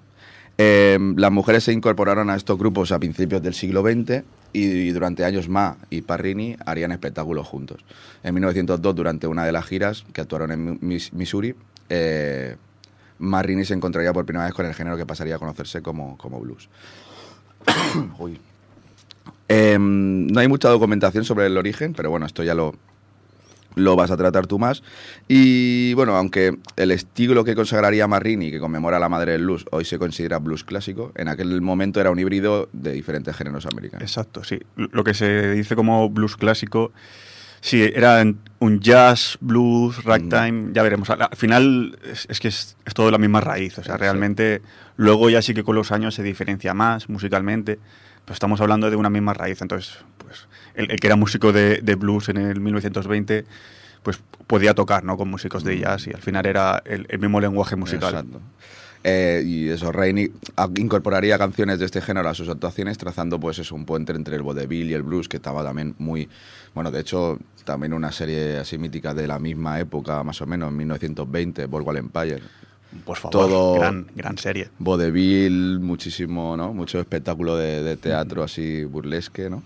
Eh, 0.58 1.00
las 1.16 1.32
mujeres 1.32 1.64
se 1.64 1.72
incorporaron 1.74 2.30
a 2.30 2.36
estos 2.36 2.58
grupos 2.60 2.92
a 2.92 3.00
principios 3.00 3.42
del 3.42 3.54
siglo 3.54 3.82
XX 3.82 4.24
y, 4.54 4.90
durante 4.92 5.24
años 5.24 5.48
Ma 5.50 5.78
y 5.90 6.02
Parrini 6.02 6.58
harían 6.66 6.92
espectáculos 6.92 7.48
juntos. 7.48 7.84
En 8.24 8.34
1902, 8.36 8.94
durante 8.96 9.28
una 9.28 9.46
de 9.46 9.54
las 9.54 9.66
giras 9.66 10.04
que 10.14 10.22
actuaron 10.22 10.52
en 10.52 10.78
Mis- 10.82 11.14
Missouri, 11.14 11.56
eh, 11.90 12.58
Marini 13.22 13.64
se 13.64 13.74
encontraría 13.74 14.12
por 14.12 14.26
primera 14.26 14.46
vez 14.46 14.54
con 14.54 14.66
el 14.66 14.74
género 14.74 14.98
que 14.98 15.06
pasaría 15.06 15.36
a 15.36 15.40
conocerse 15.40 15.82
como, 15.82 16.18
como 16.18 16.40
blues. 16.40 16.70
Uy. 18.20 18.40
Eh, 19.48 19.78
no 19.80 20.40
hay 20.40 20.48
mucha 20.48 20.70
documentación 20.70 21.24
sobre 21.26 21.46
el 21.46 21.58
origen, 21.58 21.94
pero 21.94 22.10
bueno, 22.10 22.26
esto 22.26 22.44
ya 22.44 22.56
lo, 22.56 22.74
lo 23.76 23.96
vas 23.96 24.12
a 24.12 24.18
tratar 24.18 24.48
tú 24.48 24.60
más. 24.60 24.84
Y 25.28 25.94
bueno, 25.94 26.16
aunque 26.16 26.58
el 26.76 26.92
estilo 26.92 27.44
que 27.44 27.56
consagraría 27.56 28.08
Marini, 28.08 28.52
que 28.52 28.60
conmemora 28.60 28.98
a 28.98 29.00
la 29.00 29.10
madre 29.10 29.34
del 29.34 29.44
blues, 29.44 29.66
hoy 29.72 29.86
se 29.86 30.00
considera 30.00 30.40
blues 30.40 30.64
clásico, 30.64 31.12
en 31.16 31.28
aquel 31.28 31.62
momento 31.62 32.00
era 32.00 32.12
un 32.12 32.20
híbrido 32.20 32.70
de 32.74 32.94
diferentes 32.94 33.36
géneros 33.36 33.66
americanos. 33.66 34.04
Exacto, 34.04 34.44
sí. 34.44 34.60
Lo 34.76 35.04
que 35.04 35.14
se 35.14 35.52
dice 35.54 35.76
como 35.76 36.10
blues 36.10 36.38
clásico, 36.38 36.92
sí, 37.62 37.82
era 37.84 38.24
un 38.60 38.80
jazz, 38.80 39.38
blues, 39.40 40.04
ragtime, 40.04 40.72
ya 40.74 40.84
veremos. 40.84 41.10
Al, 41.10 41.22
al 41.22 41.36
final 41.36 41.98
es, 42.04 42.28
es 42.30 42.40
que 42.40 42.50
es, 42.50 42.76
es 42.86 42.94
todo 42.94 43.10
la 43.10 43.18
misma 43.18 43.42
raíz, 43.42 43.78
o 43.78 43.84
sea, 43.84 43.98
realmente 43.98 44.62
luego 44.98 45.30
ya 45.30 45.42
sí 45.42 45.54
que 45.54 45.64
con 45.64 45.76
los 45.76 45.92
años 45.92 46.16
se 46.16 46.24
diferencia 46.24 46.74
más 46.74 47.10
musicalmente, 47.10 47.80
pero 48.26 48.34
estamos 48.34 48.62
hablando 48.62 48.90
de 48.90 48.96
una 48.96 49.10
misma 49.10 49.34
raíz, 49.34 49.62
entonces, 49.62 49.98
pues, 50.18 50.48
el, 50.76 50.92
el 50.92 51.00
que 51.00 51.08
era 51.08 51.16
músico 51.16 51.52
de, 51.52 51.82
de 51.82 51.96
blues 51.96 52.30
en 52.30 52.38
el 52.38 52.60
1920, 52.60 53.46
pues 54.04 54.20
podía 54.48 54.74
tocar, 54.74 55.04
¿no? 55.04 55.18
Con 55.18 55.30
músicos 55.30 55.64
de 55.64 55.80
jazz 55.80 56.08
y 56.08 56.14
al 56.14 56.22
final 56.22 56.46
era 56.46 56.82
el, 56.86 57.06
el 57.10 57.20
mismo 57.20 57.40
lenguaje 57.40 57.76
musical. 57.76 58.14
Exacto. 58.14 58.42
Eh, 59.04 59.42
y 59.46 59.70
eso, 59.70 59.92
Rainey 59.92 60.32
incorporaría 60.78 61.38
canciones 61.38 61.80
de 61.80 61.86
este 61.86 62.02
género 62.02 62.30
a 62.30 62.34
sus 62.36 62.50
actuaciones, 62.50 62.98
trazando 62.98 63.40
pues 63.40 63.58
eso, 63.60 63.74
un 63.76 63.86
puente 63.86 64.14
entre 64.14 64.36
el 64.36 64.44
vodevil 64.44 64.90
y 64.90 64.94
el 64.94 65.02
blues, 65.04 65.28
que 65.28 65.38
estaba 65.38 65.64
también 65.64 65.96
muy... 65.98 66.30
Bueno, 66.76 66.92
de 66.92 67.00
hecho, 67.02 67.40
también 67.66 67.94
una 67.94 68.12
serie 68.12 68.58
así 68.58 68.78
mítica 68.78 69.14
de 69.14 69.28
la 69.28 69.40
misma 69.40 69.80
época, 69.80 70.24
más 70.24 70.40
o 70.42 70.46
menos, 70.46 70.70
en 70.70 70.78
1920, 70.78 71.66
Boardwalk 71.66 71.98
Empire. 72.00 72.40
Por 73.06 73.18
favor, 73.18 73.32
Todo- 73.32 73.74
gran, 73.76 74.08
gran 74.16 74.38
serie. 74.38 74.70
Vodevil, 74.78 75.80
muchísimo, 75.80 76.56
¿no? 76.56 76.74
Mucho 76.74 77.00
espectáculo 77.00 77.56
de, 77.58 77.82
de 77.84 77.98
teatro 77.98 78.44
así 78.44 78.84
burlesque, 78.84 79.50
¿no? 79.50 79.64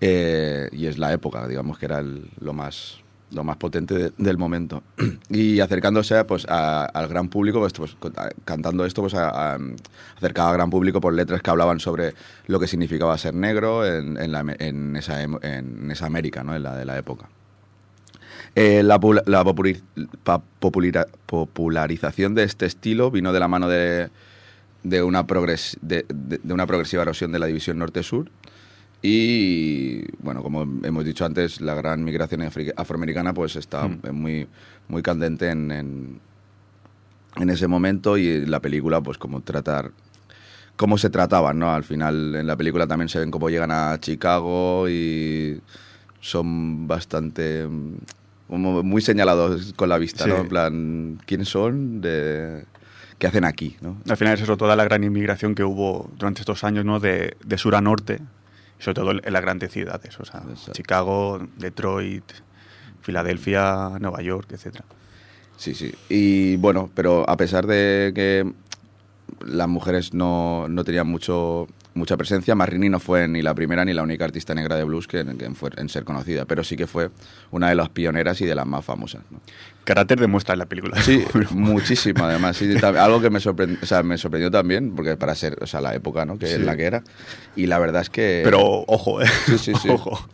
Eh, 0.00 0.68
y 0.72 0.86
es 0.86 0.96
la 0.98 1.12
época, 1.12 1.46
digamos 1.48 1.78
que 1.78 1.86
era 1.86 1.98
el- 1.98 2.30
lo 2.40 2.52
más 2.52 2.98
lo 3.32 3.44
más 3.44 3.56
potente 3.56 3.94
de- 3.94 4.12
del 4.18 4.38
momento. 4.38 4.82
Y 5.30 5.60
acercándose 5.60 6.24
pues, 6.24 6.46
a- 6.48 6.84
al 6.84 7.08
gran 7.08 7.28
público, 7.28 7.60
pues, 7.60 7.72
pues, 7.74 7.96
cantando 8.44 8.84
esto, 8.84 9.02
pues 9.02 9.14
a- 9.14 9.56
acercaba 10.16 10.50
al 10.50 10.56
gran 10.56 10.70
público 10.70 11.00
por 11.00 11.12
letras 11.14 11.40
que 11.42 11.50
hablaban 11.50 11.80
sobre 11.80 12.14
lo 12.46 12.58
que 12.58 12.66
significaba 12.66 13.16
ser 13.18 13.34
negro 13.34 13.86
en, 13.86 14.16
esa, 14.96 15.22
en 15.22 15.90
esa 15.90 16.06
América, 16.06 16.42
¿no? 16.44 16.54
En 16.56 16.62
la 16.62 16.76
de 16.76 16.84
la 16.84 16.98
época. 16.98 17.28
Eh, 18.56 18.82
la, 18.82 18.98
popularización 21.26 22.34
de 22.34 22.42
este 22.44 22.66
estilo 22.66 23.10
vino 23.10 23.32
de 23.32 23.40
la 23.40 23.48
mano 23.48 23.68
de, 23.68 24.10
de 24.82 25.02
una, 25.02 25.26
progres- 25.26 25.78
de 25.80 26.04
una 26.52 26.66
progresiva 26.66 27.02
erosión 27.02 27.32
de 27.32 27.38
la 27.38 27.46
división 27.46 27.78
norte-sur 27.78 28.30
Y 29.02 30.02
bueno, 30.22 30.42
como 30.42 30.62
hemos 30.84 31.04
dicho 31.04 31.24
antes, 31.24 31.60
la 31.60 31.74
gran 31.74 32.04
migración 32.04 32.42
afroamericana 32.76 33.32
pues 33.32 33.56
está 33.56 33.88
Mm. 33.88 34.00
muy, 34.12 34.46
muy 34.88 35.02
candente 35.02 35.50
en, 35.50 35.70
en, 35.70 36.20
en 37.36 37.50
ese 37.50 37.66
momento 37.66 38.18
y 38.18 38.44
la 38.46 38.60
película 38.60 39.00
pues 39.00 39.16
como 39.18 39.40
tratar 39.40 39.90
cómo 40.76 40.98
se 40.98 41.10
trataban, 41.10 41.58
¿no? 41.58 41.72
Al 41.72 41.84
final 41.84 42.34
en 42.34 42.46
la 42.46 42.56
película 42.56 42.86
también 42.86 43.08
se 43.08 43.18
ven 43.20 43.30
cómo 43.30 43.48
llegan 43.50 43.70
a 43.70 43.98
Chicago 44.00 44.88
y 44.88 45.60
son 46.20 46.86
bastante 46.86 47.66
mm, 47.66 47.94
como 48.48 48.82
muy 48.82 49.00
señalados 49.00 49.72
con 49.74 49.88
la 49.88 49.96
vista, 49.98 50.24
Sí. 50.24 50.30
¿no? 50.30 50.38
En 50.38 50.48
plan, 50.48 51.18
¿quiénes 51.26 51.48
son? 51.48 52.00
De, 52.00 52.64
¿Qué 53.18 53.26
hacen 53.26 53.44
aquí? 53.44 53.76
¿no? 53.82 53.98
Al 54.08 54.16
final 54.16 54.34
es 54.34 54.40
eso, 54.42 54.56
toda 54.56 54.74
la 54.76 54.84
gran 54.84 55.04
inmigración 55.04 55.54
que 55.54 55.62
hubo 55.64 56.10
durante 56.18 56.40
estos 56.40 56.64
años, 56.64 56.84
¿no? 56.84 56.98
De, 57.00 57.36
de 57.44 57.58
sur 57.58 57.74
a 57.74 57.80
norte, 57.82 58.20
sobre 58.80 58.94
todo 58.94 59.10
en 59.12 59.32
las 59.32 59.42
grandes 59.42 59.70
ciudades, 59.70 60.18
o 60.18 60.24
sea, 60.24 60.42
Exacto. 60.48 60.72
Chicago, 60.72 61.46
Detroit, 61.56 62.24
Filadelfia, 63.02 63.90
Nueva 64.00 64.22
York, 64.22 64.50
etcétera. 64.52 64.84
Sí, 65.56 65.74
sí. 65.74 65.94
Y 66.08 66.56
bueno, 66.56 66.90
pero 66.94 67.28
a 67.28 67.36
pesar 67.36 67.66
de 67.66 68.12
que 68.14 68.50
las 69.44 69.68
mujeres 69.68 70.14
no, 70.14 70.66
no 70.68 70.84
tenían 70.84 71.06
mucho, 71.06 71.68
mucha 71.94 72.16
presencia, 72.16 72.54
Marini 72.54 72.88
no 72.88 73.00
fue 73.00 73.26
ni 73.28 73.42
la 73.42 73.54
primera 73.54 73.84
ni 73.84 73.92
la 73.92 74.02
única 74.02 74.24
artista 74.24 74.54
negra 74.54 74.76
de 74.76 74.84
blues 74.84 75.06
que, 75.08 75.24
que 75.36 75.50
fue 75.50 75.70
en 75.76 75.88
ser 75.88 76.04
conocida, 76.04 76.44
pero 76.44 76.62
sí 76.64 76.76
que 76.76 76.86
fue 76.86 77.10
una 77.50 77.68
de 77.68 77.74
las 77.74 77.88
pioneras 77.88 78.40
y 78.40 78.46
de 78.46 78.54
las 78.54 78.66
más 78.66 78.84
famosas. 78.84 79.22
¿no? 79.30 79.40
Carácter 79.84 80.20
demuestra 80.20 80.52
en 80.54 80.60
la 80.60 80.66
película. 80.66 81.00
Sí, 81.02 81.24
muchísimo 81.50 82.24
además. 82.24 82.56
Sí, 82.56 82.72
algo 82.82 83.20
que 83.20 83.30
me 83.30 83.40
sorprendió, 83.40 83.78
o 83.82 83.86
sea, 83.86 84.02
me 84.02 84.16
sorprendió 84.18 84.50
también, 84.50 84.94
porque 84.94 85.16
para 85.16 85.34
ser 85.34 85.58
o 85.60 85.66
sea, 85.66 85.80
la 85.80 85.94
época 85.94 86.24
¿no? 86.24 86.38
que 86.38 86.46
Sí. 86.46 86.54
en 86.54 86.66
la 86.66 86.76
que 86.76 86.84
era. 86.84 87.02
Y 87.56 87.66
la 87.66 87.78
verdad 87.78 88.02
es 88.02 88.10
que... 88.10 88.42
Pero 88.44 88.60
ojo, 88.86 89.20
¿eh? 89.22 89.26
Sí, 89.46 89.58
sí, 89.58 89.72
sí. 89.80 89.88
Ojo. 89.90 90.28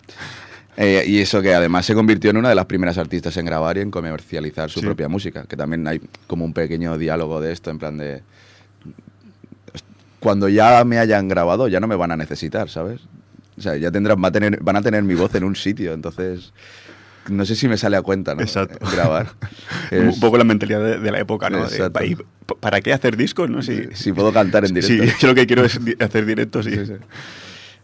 Eh, 0.78 1.04
y 1.06 1.20
eso 1.20 1.40
que 1.40 1.54
además 1.54 1.86
se 1.86 1.94
convirtió 1.94 2.28
en 2.30 2.36
una 2.36 2.50
de 2.50 2.54
las 2.54 2.66
primeras 2.66 2.98
artistas 2.98 3.34
en 3.38 3.46
grabar 3.46 3.78
y 3.78 3.80
en 3.80 3.90
comercializar 3.90 4.68
su 4.70 4.80
Sí. 4.80 4.84
propia 4.84 5.08
música. 5.08 5.44
Que 5.44 5.56
también 5.56 5.86
hay 5.88 6.02
como 6.26 6.44
un 6.44 6.52
pequeño 6.52 6.98
diálogo 6.98 7.40
de 7.40 7.52
esto, 7.52 7.70
en 7.70 7.78
plan 7.78 7.96
de. 7.96 8.22
Cuando 10.20 10.48
ya 10.48 10.84
me 10.84 10.98
hayan 10.98 11.28
grabado, 11.28 11.68
ya 11.68 11.80
no 11.80 11.86
me 11.86 11.96
van 11.96 12.10
a 12.12 12.16
necesitar, 12.16 12.68
¿sabes? 12.68 13.00
O 13.58 13.60
sea, 13.60 13.76
ya 13.76 13.90
tendrán, 13.90 14.22
va 14.22 14.28
a 14.28 14.32
tener, 14.32 14.58
van 14.62 14.76
a 14.76 14.82
tener 14.82 15.02
mi 15.02 15.14
voz 15.14 15.34
en 15.34 15.44
un 15.44 15.56
sitio, 15.56 15.92
entonces. 15.92 16.52
No 17.28 17.44
sé 17.44 17.56
si 17.56 17.66
me 17.66 17.76
sale 17.76 17.96
a 17.96 18.02
cuenta, 18.02 18.34
¿no? 18.36 18.40
Exacto. 18.42 18.78
Grabar. 18.92 19.30
Un 19.92 20.10
Es- 20.10 20.18
poco 20.20 20.38
la 20.38 20.44
mentalidad 20.44 20.80
de, 20.80 20.98
de 21.00 21.10
la 21.10 21.18
época, 21.18 21.50
¿no? 21.50 21.58
De, 21.58 21.64
Exacto. 21.76 22.04
¿y 22.04 22.14
p- 22.14 22.24
¿Para 22.60 22.80
qué 22.80 22.92
hacer 22.92 23.16
discos, 23.16 23.50
no? 23.50 23.62
Si, 23.62 23.88
si 23.94 24.12
puedo 24.12 24.32
cantar 24.32 24.64
en 24.64 24.74
directo. 24.74 25.04
Sí, 25.04 25.12
yo 25.20 25.28
lo 25.28 25.34
que 25.34 25.44
quiero 25.46 25.64
es 25.64 25.80
hacer 25.98 26.24
directos 26.24 26.66
y... 26.68 26.70
Sí, 26.76 26.86
sí. 26.86 26.92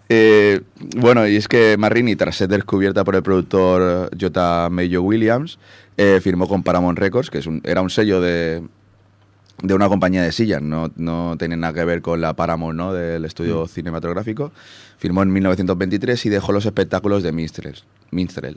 Eh, 0.09 0.61
bueno, 0.97 1.27
y 1.27 1.37
es 1.37 1.49
que 1.49 1.77
Marini, 1.79 2.15
tras 2.17 2.37
ser 2.37 2.49
descubierta 2.49 3.03
por 3.03 3.17
el 3.17 3.23
productor 3.23 4.11
J. 4.21 4.69
Mayo 4.71 5.03
Williams, 5.03 5.59
eh, 5.97 6.21
firmó 6.23 6.47
con 6.49 6.63
Paramount 6.63 6.99
Records, 6.99 7.31
que 7.31 7.39
es 7.39 7.47
un- 7.47 7.63
era 7.65 7.81
un 7.83 7.91
sello 7.91 8.21
de, 8.21 8.63
de 9.63 9.75
una 9.75 9.89
compañía 9.89 10.23
de 10.23 10.33
sillas, 10.33 10.61
no, 10.63 10.91
no 10.97 11.37
tiene 11.39 11.57
nada 11.57 11.73
que 11.75 11.85
ver 11.85 12.03
con 12.03 12.21
la 12.21 12.33
Paramount 12.35 12.77
¿no? 12.77 12.93
del 12.93 13.25
estudio 13.25 13.67
cinematográfico. 13.69 14.51
Firmó 14.99 15.23
en 15.23 15.33
1923 15.33 16.27
y 16.27 16.29
dejó 16.31 16.53
los 16.53 16.67
espectáculos 16.67 17.23
de 17.23 17.33
Minstrel. 17.33 17.77
Minstrel. 18.11 18.57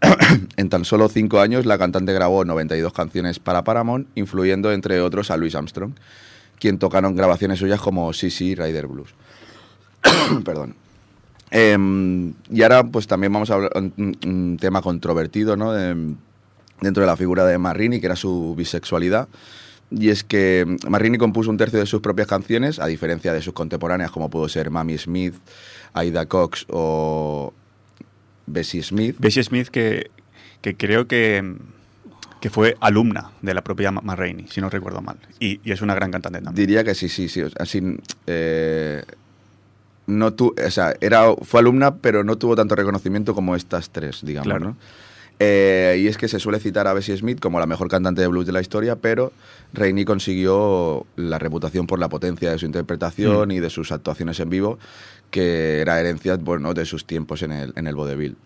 en 0.56 0.68
tan 0.68 0.84
solo 0.84 1.08
cinco 1.08 1.40
años, 1.40 1.64
la 1.64 1.78
cantante 1.78 2.12
grabó 2.12 2.44
92 2.44 2.92
canciones 2.92 3.38
para 3.38 3.62
Paramount, 3.62 4.08
influyendo 4.16 4.72
entre 4.72 5.00
otros 5.00 5.30
a 5.30 5.36
Louis 5.36 5.54
Armstrong, 5.54 5.92
quien 6.58 6.78
tocaron 6.78 7.14
grabaciones 7.14 7.58
suyas 7.60 7.80
como 7.80 8.12
CC 8.12 8.54
Rider 8.56 8.88
Blues. 8.88 9.10
Perdón. 10.44 10.74
Em, 11.50 12.32
y 12.50 12.62
ahora, 12.62 12.82
pues 12.84 13.06
también 13.06 13.32
vamos 13.32 13.50
a 13.50 13.54
hablar 13.54 13.70
un, 13.76 13.92
un- 13.96 14.18
un 14.28 14.56
tema 14.58 14.80
controvertido, 14.82 15.56
¿no? 15.56 15.72
De- 15.72 16.14
dentro 16.80 17.02
de 17.02 17.06
la 17.06 17.16
figura 17.16 17.44
de 17.44 17.58
Marini, 17.58 18.00
que 18.00 18.06
era 18.06 18.16
su 18.16 18.54
bisexualidad. 18.56 19.28
Y 19.94 20.08
es 20.08 20.24
que 20.24 20.64
Marini 20.88 21.18
compuso 21.18 21.50
un 21.50 21.56
tercio 21.58 21.78
de 21.78 21.86
sus 21.86 22.00
propias 22.00 22.26
canciones, 22.26 22.78
a 22.78 22.86
diferencia 22.86 23.32
de 23.32 23.42
sus 23.42 23.52
contemporáneas, 23.52 24.10
como 24.10 24.30
pudo 24.30 24.48
ser 24.48 24.70
Mamie 24.70 24.96
Smith, 24.98 25.34
Aida 25.92 26.26
Cox 26.26 26.64
o 26.70 27.52
Bessie 28.46 28.82
Smith. 28.82 29.16
Bessie 29.18 29.42
Smith, 29.44 29.68
que, 29.68 30.10
que 30.62 30.74
creo 30.76 31.06
que, 31.06 31.56
que 32.40 32.48
fue 32.50 32.76
alumna 32.80 33.32
de 33.42 33.52
la 33.54 33.62
propia 33.62 33.92
Ma- 33.92 34.16
Rainey, 34.16 34.46
si 34.48 34.60
no 34.60 34.70
recuerdo 34.70 35.02
mal. 35.02 35.16
Y, 35.38 35.60
y 35.62 35.72
es 35.72 35.82
una 35.82 35.94
gran 35.94 36.10
cantante 36.10 36.40
también. 36.40 36.54
Diría 36.66 36.84
que 36.84 36.94
sí, 36.94 37.08
sí, 37.08 37.28
sí. 37.28 37.42
Así, 37.58 37.82
eh, 38.26 39.02
no 40.06 40.32
tu, 40.32 40.54
o 40.66 40.70
sea, 40.70 40.94
era, 41.00 41.34
fue 41.42 41.60
alumna, 41.60 41.96
pero 41.96 42.24
no 42.24 42.36
tuvo 42.38 42.56
tanto 42.56 42.74
reconocimiento 42.74 43.34
como 43.34 43.54
estas 43.54 43.90
tres, 43.90 44.20
digamos, 44.24 44.46
Claro. 44.46 44.64
¿no? 44.70 44.76
Eh, 45.44 45.98
y 46.00 46.06
es 46.06 46.16
que 46.16 46.28
se 46.28 46.38
suele 46.38 46.60
citar 46.60 46.86
a 46.86 46.92
Bessie 46.92 47.16
Smith 47.16 47.40
como 47.40 47.58
la 47.58 47.66
mejor 47.66 47.88
cantante 47.88 48.20
de 48.20 48.28
blues 48.28 48.46
de 48.46 48.52
la 48.52 48.60
historia, 48.60 48.96
pero 48.96 49.32
Rainey 49.72 50.04
consiguió 50.04 51.06
la 51.16 51.38
reputación 51.38 51.86
por 51.86 51.98
la 51.98 52.08
potencia 52.08 52.50
de 52.50 52.58
su 52.58 52.66
interpretación 52.66 53.48
Mm. 53.48 53.52
y 53.52 53.60
de 53.60 53.70
sus 53.70 53.90
actuaciones 53.92 54.38
en 54.40 54.50
vivo, 54.50 54.78
que 55.30 55.80
era 55.80 55.98
herencia 55.98 56.36
bueno, 56.36 56.74
de 56.74 56.84
sus 56.84 57.06
tiempos 57.06 57.42
en 57.42 57.52
el, 57.52 57.72
en 57.76 57.86
el 57.86 57.94
vodevil. 57.96 58.36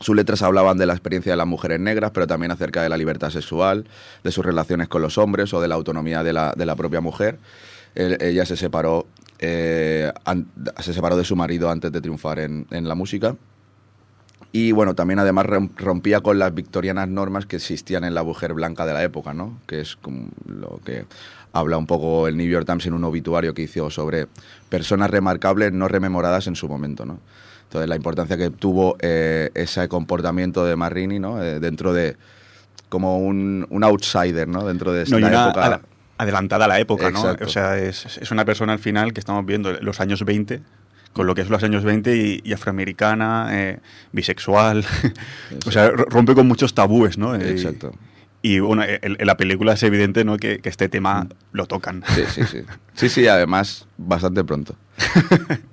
Sus 0.00 0.16
letras 0.16 0.42
hablaban 0.42 0.76
de 0.78 0.86
la 0.86 0.92
experiencia 0.94 1.32
de 1.32 1.36
las 1.36 1.46
mujeres 1.46 1.78
negras, 1.80 2.10
pero 2.12 2.26
también 2.26 2.52
acerca 2.52 2.82
de 2.82 2.88
la 2.88 2.96
libertad 2.96 3.30
sexual, 3.30 3.84
de 4.22 4.32
sus 4.32 4.44
relaciones 4.44 4.88
con 4.88 5.02
los 5.02 5.18
hombres 5.18 5.52
o 5.54 5.60
de 5.60 5.68
la 5.68 5.74
autonomía 5.76 6.22
de 6.22 6.32
la, 6.32 6.52
de 6.56 6.66
la 6.66 6.74
propia 6.76 7.00
mujer. 7.00 7.38
Él- 7.94 8.18
ella 8.20 8.44
se 8.44 8.56
separó, 8.56 9.06
eh, 9.38 10.12
an- 10.24 10.46
se 10.80 10.92
separó 10.92 11.16
de 11.16 11.24
su 11.24 11.36
marido 11.36 11.70
antes 11.70 11.92
de 11.92 12.00
triunfar 12.00 12.38
en, 12.40 12.66
en 12.70 12.88
la 12.88 12.94
música. 12.94 13.36
Y 14.56 14.70
bueno, 14.70 14.94
también 14.94 15.18
además 15.18 15.46
rom- 15.46 15.70
rompía 15.76 16.20
con 16.20 16.38
las 16.38 16.54
victorianas 16.54 17.08
normas 17.08 17.44
que 17.44 17.56
existían 17.56 18.04
en 18.04 18.14
la 18.14 18.22
mujer 18.22 18.54
blanca 18.54 18.86
de 18.86 18.92
la 18.92 19.02
época, 19.02 19.34
¿no? 19.34 19.58
Que 19.66 19.80
es 19.80 19.96
como 19.96 20.28
lo 20.46 20.78
que 20.84 21.06
habla 21.52 21.76
un 21.76 21.86
poco 21.88 22.28
el 22.28 22.36
New 22.36 22.46
York 22.48 22.64
Times 22.64 22.86
en 22.86 22.92
un 22.92 23.02
obituario 23.02 23.52
que 23.52 23.62
hizo 23.62 23.90
sobre 23.90 24.28
personas 24.68 25.10
remarcables 25.10 25.72
no 25.72 25.88
rememoradas 25.88 26.46
en 26.46 26.54
su 26.54 26.68
momento, 26.68 27.04
¿no? 27.04 27.18
Entonces 27.64 27.88
la 27.88 27.96
importancia 27.96 28.36
que 28.36 28.50
tuvo 28.50 28.96
eh, 29.00 29.50
ese 29.54 29.88
comportamiento 29.88 30.64
de 30.64 30.76
Marini, 30.76 31.18
¿no? 31.18 31.42
Eh, 31.42 31.58
dentro 31.58 31.92
de 31.92 32.16
como 32.88 33.18
un, 33.18 33.66
un 33.70 33.82
outsider, 33.82 34.46
¿no? 34.46 34.64
Dentro 34.64 34.92
de 34.92 35.02
esta 35.02 35.18
No, 35.18 35.26
época. 35.26 35.80
adelantada 36.16 36.66
a 36.66 36.68
la 36.68 36.78
época, 36.78 37.08
Exacto. 37.08 37.40
¿no? 37.42 37.46
O 37.48 37.50
sea, 37.50 37.76
es, 37.76 38.18
es 38.18 38.30
una 38.30 38.44
persona 38.44 38.72
al 38.72 38.78
final 38.78 39.12
que 39.12 39.18
estamos 39.18 39.44
viendo 39.44 39.72
los 39.80 39.98
años 40.00 40.24
20, 40.24 40.60
con 41.14 41.26
lo 41.26 41.34
que 41.34 41.40
es 41.40 41.48
los 41.48 41.62
años 41.62 41.82
20 41.84 42.14
y, 42.16 42.40
y 42.44 42.52
afroamericana, 42.52 43.48
eh, 43.52 43.78
bisexual. 44.12 44.84
o 45.66 45.70
sea, 45.70 45.88
rompe 45.90 46.34
con 46.34 46.46
muchos 46.46 46.74
tabúes, 46.74 47.16
¿no? 47.16 47.34
Y- 47.36 47.48
Exacto. 47.48 47.92
Y 48.42 48.58
bueno, 48.58 48.82
en, 48.84 49.16
en 49.18 49.26
la 49.26 49.38
película 49.38 49.72
es 49.72 49.82
evidente, 49.84 50.22
¿no? 50.22 50.36
Que, 50.36 50.58
que 50.58 50.68
este 50.68 50.90
tema 50.90 51.28
lo 51.52 51.64
tocan. 51.64 52.04
Sí, 52.14 52.24
sí, 52.30 52.42
sí. 52.44 52.58
Sí, 52.92 53.08
sí, 53.08 53.26
además, 53.26 53.88
bastante 53.96 54.44
pronto. 54.44 54.76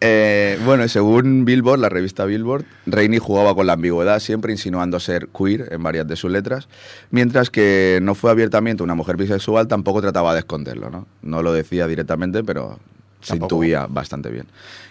Eh, 0.04 0.58
bueno, 0.66 0.84
y 0.84 0.90
según 0.90 1.46
Billboard, 1.46 1.80
la 1.80 1.90
revista 1.90 2.26
Billboard, 2.26 2.66
Rainey 2.88 3.20
jugaba 3.20 3.54
con 3.54 3.68
la 3.68 3.74
ambigüedad, 3.74 4.20
siempre 4.20 4.52
insinuando 4.52 5.00
ser 5.00 5.28
queer 5.28 5.68
en 5.72 5.84
varias 5.84 6.08
de 6.08 6.16
sus 6.16 6.32
letras, 6.32 6.68
mientras 7.12 7.50
que 7.52 8.00
no 8.02 8.16
fue 8.16 8.32
abiertamente 8.32 8.82
una 8.84 8.96
mujer 8.96 9.18
bisexual, 9.18 9.68
tampoco 9.68 10.02
trataba 10.02 10.34
de 10.34 10.40
esconderlo, 10.40 10.90
¿no? 10.90 11.08
No 11.22 11.44
lo 11.44 11.54
decía 11.54 11.88
directamente, 11.88 12.44
pero 12.44 12.80
se 13.22 13.34
Tampoco. 13.34 13.56
intuía 13.56 13.88
bastante 13.88 14.30
bien. 14.30 14.48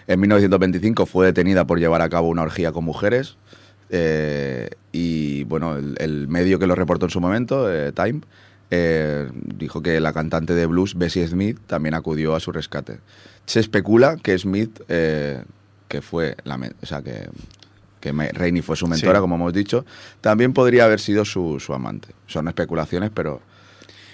En 0.07 0.19
1925 0.19 1.05
fue 1.05 1.27
detenida 1.27 1.65
por 1.65 1.79
llevar 1.79 2.01
a 2.01 2.09
cabo 2.09 2.27
una 2.29 2.41
orgía 2.43 2.71
con 2.71 2.83
mujeres, 2.85 3.37
eh, 3.89 4.69
y 4.91 5.43
bueno, 5.43 5.75
el, 5.77 5.95
el 5.99 6.27
medio 6.27 6.57
que 6.59 6.67
lo 6.67 6.75
reportó 6.75 7.05
en 7.05 7.09
su 7.11 7.19
momento, 7.21 7.71
eh, 7.71 7.91
Time, 7.91 8.21
eh, 8.69 9.29
dijo 9.33 9.81
que 9.81 9.99
la 9.99 10.13
cantante 10.13 10.53
de 10.53 10.65
blues, 10.65 10.95
Bessie 10.97 11.27
Smith, 11.27 11.59
también 11.67 11.93
acudió 11.93 12.35
a 12.35 12.39
su 12.39 12.51
rescate. 12.51 12.99
Se 13.45 13.59
especula 13.59 14.15
que 14.15 14.37
Smith, 14.37 14.79
que 14.87 16.01
fue 16.01 16.37
la, 16.45 16.57
o 16.81 16.85
sea, 16.85 17.01
que, 17.01 17.27
que 17.99 18.11
Rainey 18.13 18.61
fue 18.61 18.77
su 18.77 18.87
mentora, 18.87 19.19
Sí. 19.19 19.21
como 19.21 19.35
hemos 19.35 19.51
dicho, 19.53 19.85
también 20.21 20.53
podría 20.53 20.85
haber 20.85 21.01
sido 21.01 21.25
su, 21.25 21.59
su 21.59 21.73
amante. 21.73 22.09
Son 22.27 22.47
especulaciones, 22.47 23.11
pero 23.13 23.41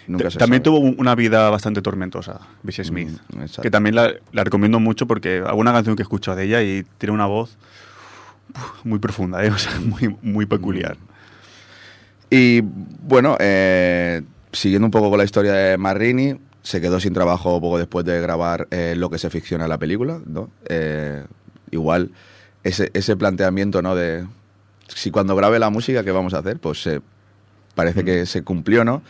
nunca 0.07 0.29
se 0.31 0.37
También 0.39 0.59
sabe. 0.63 0.75
tuvo 0.75 0.79
un- 0.79 0.95
una 0.97 1.15
vida 1.15 1.49
bastante 1.49 1.81
tormentosa, 1.81 2.39
Bessie 2.63 2.83
Smith. 2.83 3.09
Mm, 3.33 3.61
que 3.61 3.69
también 3.71 3.95
la, 3.95 4.13
la 4.31 4.43
recomiendo 4.43 4.79
mucho 4.79 5.07
porque 5.07 5.43
alguna 5.45 5.71
canción 5.73 5.95
que 5.95 6.01
he 6.01 6.05
escuchado 6.05 6.37
de 6.37 6.43
ella 6.45 6.61
y 6.63 6.85
tiene 6.97 7.13
una 7.13 7.25
voz 7.25 7.57
muy 8.83 8.99
profunda, 8.99 9.43
¿eh? 9.45 9.49
o 9.53 9.57
sea, 9.57 9.79
muy, 9.79 10.15
muy 10.21 10.45
peculiar. 10.45 10.97
Y 12.29 12.61
bueno, 12.61 13.37
eh, 13.39 14.21
siguiendo 14.51 14.85
un 14.85 14.91
poco 14.91 15.09
con 15.09 15.17
la 15.17 15.23
historia 15.25 15.53
de 15.53 15.77
Marini, 15.77 16.39
se 16.61 16.81
quedó 16.81 16.99
sin 16.99 17.13
trabajo 17.13 17.61
poco 17.61 17.77
después 17.77 18.05
de 18.05 18.19
grabar 18.21 18.67
eh, 18.71 18.95
lo 18.97 19.09
que 19.09 19.17
se 19.17 19.29
ficciona 19.29 19.63
en 19.65 19.69
la 19.69 19.77
película, 19.77 20.19
¿no? 20.25 20.49
Eh, 20.67 21.23
igual 21.71 22.11
ese, 22.63 22.91
ese 22.93 23.15
planteamiento, 23.15 23.81
¿no? 23.81 23.95
De 23.95 24.25
si 24.89 25.11
cuando 25.11 25.35
grabe 25.35 25.59
la 25.59 25.69
música, 25.69 26.03
¿qué 26.03 26.11
vamos 26.11 26.33
a 26.33 26.39
hacer? 26.39 26.59
Pues 26.59 26.85
eh, 26.87 26.99
parece 27.75 28.03
que 28.03 28.25
se 28.25 28.43
cumplió, 28.43 28.83
¿no? 28.83 29.01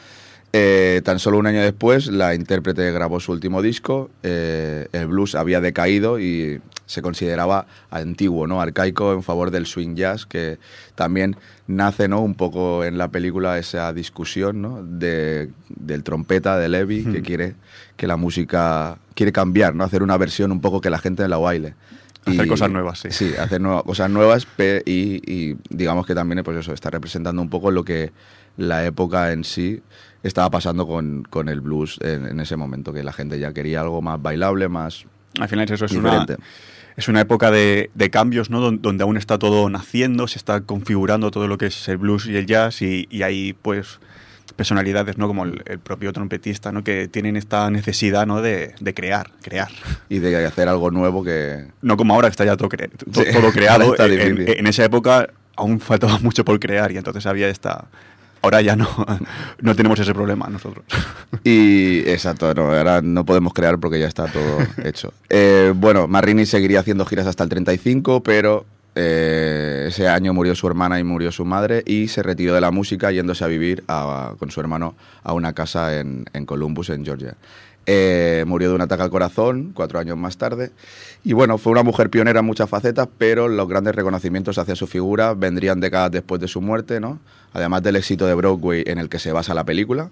Eh, 0.53 1.01
tan 1.03 1.19
solo 1.19 1.37
un 1.37 1.45
año 1.47 1.61
después, 1.61 2.07
la 2.07 2.33
intérprete 2.33 2.91
grabó 2.91 3.19
su 3.19 3.31
último 3.31 3.61
disco. 3.61 4.09
eh, 4.23 4.87
el 4.93 5.07
blues 5.07 5.35
había 5.35 5.61
decaído 5.61 6.19
y 6.19 6.61
se 6.85 7.01
consideraba 7.01 7.67
antiguo, 7.91 8.47
¿no? 8.47 8.61
arcaico, 8.61 9.11
en 9.13 9.21
favor 9.21 9.51
del 9.51 9.65
swing 9.65 9.95
jazz, 9.95 10.25
que 10.25 10.57
también 10.95 11.35
nace 11.67 12.07
¿no? 12.07 12.21
un 12.21 12.33
poco 12.33 12.85
en 12.85 12.97
la 12.97 13.09
película 13.09 13.57
esa 13.57 13.91
discusión 13.91 14.61
¿no? 14.61 14.81
de, 14.83 15.49
del 15.69 16.03
trompeta 16.03 16.57
de 16.57 16.69
Levi, 16.69 17.03
que 17.03 17.21
quiere 17.21 17.55
que 17.97 18.07
la 18.07 18.15
música 18.15 18.99
quiere 19.15 19.33
cambiar, 19.33 19.75
¿no? 19.75 19.83
hacer 19.83 20.01
una 20.01 20.15
versión 20.15 20.53
un 20.53 20.61
poco 20.61 20.79
que 20.79 20.89
la 20.89 20.97
gente 20.99 21.27
la 21.27 21.37
baile. 21.37 21.75
Hacer 22.25 22.47
cosas 22.47 22.69
nuevas, 22.69 22.99
sí. 22.99 23.09
Sí, 23.11 23.33
hacer 23.37 23.59
nueva- 23.61 23.83
cosas 23.83 24.09
nuevas 24.09 24.47
y, 24.85 25.21
y 25.29 25.57
digamos 25.69 26.05
que 26.05 26.15
también 26.15 26.41
pues 26.43 26.57
eso, 26.57 26.73
está 26.73 26.89
representando 26.89 27.41
un 27.41 27.49
poco 27.49 27.69
lo 27.69 27.83
que 27.83 28.11
la 28.57 28.85
época 28.85 29.31
en 29.33 29.43
sí 29.43 29.81
estaba 30.27 30.49
pasando 30.49 30.85
con, 30.87 31.23
con 31.29 31.49
el 31.49 31.61
blues 31.61 31.99
en, 32.01 32.25
en 32.27 32.39
ese 32.39 32.55
momento, 32.55 32.93
que 32.93 33.03
la 33.03 33.13
gente 33.13 33.39
ya 33.39 33.53
quería 33.53 33.81
algo 33.81 34.01
más 34.01 34.21
bailable, 34.21 34.67
más 34.69 35.05
Al 35.39 35.47
final 35.49 35.65
es 35.65 35.71
eso, 35.71 35.85
es 35.85 35.91
una, 35.93 36.19
diferente. 36.19 36.43
es 36.95 37.07
una 37.07 37.21
época 37.21 37.51
de, 37.51 37.89
de 37.93 38.09
cambios, 38.09 38.49
¿no? 38.49 38.59
Don- 38.59 38.81
Donde 38.81 39.03
aún 39.03 39.17
está 39.17 39.37
todo 39.39 39.69
naciendo, 39.69 40.27
se 40.27 40.37
está 40.37 40.61
configurando 40.61 41.31
todo 41.31 41.47
lo 41.47 41.57
que 41.57 41.67
es 41.67 41.87
el 41.89 41.97
blues 41.97 42.25
y 42.27 42.35
el 42.37 42.45
jazz 42.45 42.81
y, 42.81 43.07
y 43.09 43.21
hay, 43.23 43.53
pues, 43.53 43.99
personalidades, 44.55 45.17
¿no? 45.17 45.27
Como 45.27 45.43
el, 45.45 45.61
el 45.65 45.77
propio 45.79 46.11
trompetista, 46.13 46.71
¿no? 46.71 46.83
Que 46.83 47.07
tienen 47.07 47.35
esta 47.37 47.69
necesidad, 47.69 48.25
¿no? 48.25 48.41
De, 48.41 48.73
de 48.79 48.93
crear, 48.93 49.29
crear. 49.41 49.69
y 50.09 50.19
de 50.19 50.45
hacer 50.45 50.67
algo 50.67 50.89
nuevo 50.89 51.23
que... 51.23 51.67
No 51.81 51.95
como 51.97 52.13
ahora 52.15 52.27
que 52.29 52.31
está 52.31 52.45
ya 52.45 52.57
todo, 52.57 52.69
cre- 52.69 52.89
to- 52.89 53.23
Sí, 53.23 53.31
todo 53.33 53.51
creado. 53.53 53.93
en, 53.99 54.47
en 54.47 54.67
esa 54.67 54.83
época 54.85 55.29
aún 55.55 55.79
faltaba 55.79 56.17
mucho 56.19 56.43
por 56.45 56.59
crear 56.59 56.91
y 56.91 56.97
entonces 56.97 57.25
había 57.27 57.49
esta... 57.49 57.85
Ahora 58.47 58.61
ya 58.61 58.75
no, 58.75 58.87
no 59.61 59.75
tenemos 59.75 59.99
ese 59.99 60.13
problema 60.13 60.47
nosotros. 60.47 60.85
Y 61.43 61.99
exacto, 62.09 62.53
no, 62.53 62.73
ahora 62.73 63.01
no 63.01 63.25
podemos 63.25 63.53
crear 63.53 63.77
porque 63.77 63.99
ya 63.99 64.07
está 64.07 64.27
todo 64.27 64.59
hecho. 64.83 65.13
Eh, 65.29 65.73
bueno, 65.75 66.07
Marrini 66.07 66.45
seguiría 66.45 66.79
haciendo 66.79 67.05
giras 67.05 67.27
hasta 67.27 67.43
el 67.43 67.49
35, 67.49 68.23
pero 68.23 68.65
eh, 68.95 69.85
ese 69.89 70.07
año 70.07 70.33
murió 70.33 70.55
su 70.55 70.67
hermana 70.67 70.99
y 70.99 71.03
murió 71.03 71.31
su 71.31 71.45
madre 71.45 71.83
y 71.85 72.07
se 72.07 72.23
retiró 72.23 72.53
de 72.53 72.61
la 72.61 72.71
música 72.71 73.11
yéndose 73.11 73.43
a 73.43 73.47
vivir 73.47 73.83
a- 73.87 74.33
con 74.39 74.49
su 74.51 74.59
hermano 74.59 74.95
a 75.23 75.33
una 75.33 75.53
casa 75.53 75.99
en, 75.99 76.25
en 76.33 76.45
Columbus, 76.45 76.89
en 76.89 77.05
Georgia. 77.05 77.35
Eh, 77.89 78.43
murió 78.45 78.67
de 78.69 78.75
un 78.75 78.81
ataque 78.81 79.03
al 79.03 79.09
corazón 79.09 79.71
cuatro 79.73 79.97
años 79.99 80.17
más 80.17 80.37
tarde. 80.37 80.71
Y 81.23 81.31
bueno, 81.33 81.57
fue 81.57 81.71
una 81.71 81.83
mujer 81.83 82.09
pionera 82.09 82.41
en 82.41 82.45
muchas 82.45 82.69
facetas, 82.69 83.07
pero 83.17 83.47
los 83.47 83.67
grandes 83.67 83.95
reconocimientos 83.95 84.57
hacia 84.57 84.75
su 84.75 84.87
figura 84.87 85.33
vendrían 85.33 85.79
décadas 85.79 86.11
después 86.11 86.41
de 86.41 86.49
su 86.49 86.59
muerte, 86.61 86.99
¿no? 86.99 87.19
Además 87.53 87.81
del 87.83 87.95
éxito 87.95 88.27
de 88.27 88.33
Broadway 88.33 88.83
en 88.87 88.97
el 88.99 89.07
que 89.07 89.19
se 89.19 89.31
basa 89.31 89.53
la 89.53 89.63
película. 89.63 90.09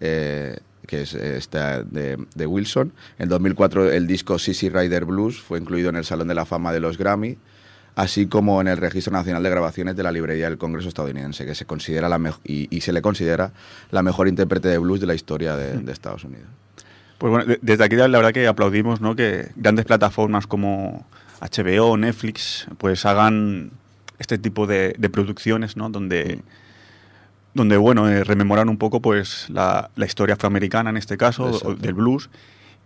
eh, 0.00 0.58
que 0.86 1.02
es 1.02 1.14
esta 1.14 1.84
de, 1.84 2.18
de 2.34 2.46
Wilson. 2.46 2.92
En 3.20 3.28
2004 3.28 3.92
el 3.92 4.08
disco 4.08 4.38
Sissy 4.40 4.68
Rider 4.68 5.04
Blues 5.04 5.40
fue 5.40 5.60
incluido 5.60 5.90
en 5.90 5.96
el 5.96 6.04
Salón 6.04 6.26
de 6.26 6.34
la 6.34 6.44
Fama 6.44 6.72
de 6.72 6.80
los 6.80 6.98
Grammy, 6.98 7.38
así 7.94 8.26
como 8.26 8.60
en 8.60 8.66
el 8.66 8.78
Registro 8.78 9.12
Nacional 9.12 9.44
de 9.44 9.50
Grabaciones 9.50 9.94
de 9.94 10.02
la 10.02 10.10
Librería 10.10 10.46
del 10.48 10.58
Congreso 10.58 10.88
estadounidense, 10.88 11.46
que 11.46 11.54
se 11.54 11.66
considera 11.66 12.08
la 12.08 12.18
y, 12.44 12.66
y 12.76 12.80
se 12.80 12.92
le 12.92 13.00
considera 13.00 13.52
la 13.92 14.02
mejor 14.02 14.26
intérprete 14.26 14.68
de 14.68 14.78
blues 14.78 15.00
de 15.00 15.06
la 15.06 15.14
historia 15.14 15.56
de, 15.56 15.78
de 15.78 15.92
Estados 15.92 16.24
Unidos. 16.24 16.48
Pues 17.22 17.30
bueno, 17.30 17.46
de- 17.46 17.60
desde 17.62 17.84
aquí 17.84 17.94
la 17.94 18.08
verdad 18.08 18.32
que 18.32 18.48
aplaudimos 18.48 19.00
¿no? 19.00 19.14
que 19.14 19.52
grandes 19.54 19.84
plataformas 19.84 20.48
como 20.48 21.06
HBO, 21.40 21.96
Netflix, 21.96 22.66
pues 22.78 23.06
hagan 23.06 23.70
este 24.18 24.38
tipo 24.38 24.66
de, 24.66 24.96
de 24.98 25.08
producciones, 25.08 25.76
¿no? 25.76 25.88
Donde, 25.88 26.40
donde 27.54 27.76
bueno, 27.76 28.08
eh, 28.08 28.24
rememoran 28.24 28.68
un 28.68 28.76
poco 28.76 29.00
pues 29.00 29.46
la, 29.50 29.88
la 29.94 30.04
historia 30.04 30.34
afroamericana 30.34 30.90
en 30.90 30.96
este 30.96 31.16
caso, 31.16 31.46
Exacto. 31.50 31.74
del 31.76 31.94
blues, 31.94 32.28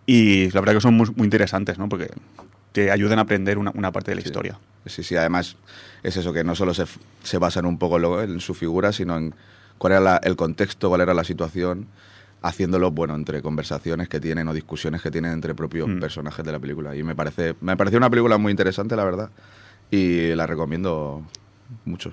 y 0.05 0.51
la 0.51 0.59
verdad 0.61 0.75
que 0.75 0.81
son 0.81 0.93
muy, 0.93 1.09
muy 1.15 1.25
interesantes, 1.25 1.79
¿no? 1.79 1.89
Porque 1.89 2.11
te 2.73 2.91
ayudan 2.91 3.17
a 3.17 3.23
aprender 3.23 3.57
una, 3.57 3.71
una 3.73 3.91
parte 3.91 4.11
de 4.11 4.15
la 4.17 4.21
Sí. 4.21 4.27
historia. 4.27 4.59
Sí, 4.85 5.01
sí, 5.01 5.15
además 5.15 5.55
es 6.03 6.15
eso, 6.15 6.31
que 6.31 6.43
no 6.43 6.53
solo 6.53 6.75
se, 6.75 6.85
se 7.23 7.39
basan 7.39 7.65
un 7.65 7.79
poco 7.79 8.21
en 8.21 8.39
su 8.39 8.53
figura, 8.53 8.91
sino 8.93 9.17
en 9.17 9.33
cuál 9.79 9.93
era 9.93 9.99
la- 9.99 10.17
el 10.23 10.35
contexto, 10.35 10.89
cuál 10.89 11.01
era 11.01 11.15
la 11.15 11.23
situación, 11.23 11.87
haciéndolo, 12.41 12.91
bueno, 12.91 13.15
entre 13.15 13.41
conversaciones 13.41 14.07
que 14.09 14.19
tienen 14.19 14.47
o 14.47 14.53
discusiones 14.53 15.01
que 15.01 15.11
tienen 15.11 15.31
entre 15.33 15.55
propios 15.55 15.87
Mm. 15.89 15.99
personajes 15.99 16.45
de 16.45 16.51
la 16.51 16.59
película. 16.59 16.95
Y 16.95 17.03
me 17.03 17.15
parece, 17.15 17.55
me 17.61 17.75
pareció 17.75 17.97
una 17.97 18.09
película 18.09 18.37
muy 18.37 18.51
interesante, 18.51 18.95
la 18.95 19.03
verdad, 19.03 19.29
y 19.91 20.33
la 20.35 20.45
recomiendo 20.47 21.23
mucho. 21.85 22.11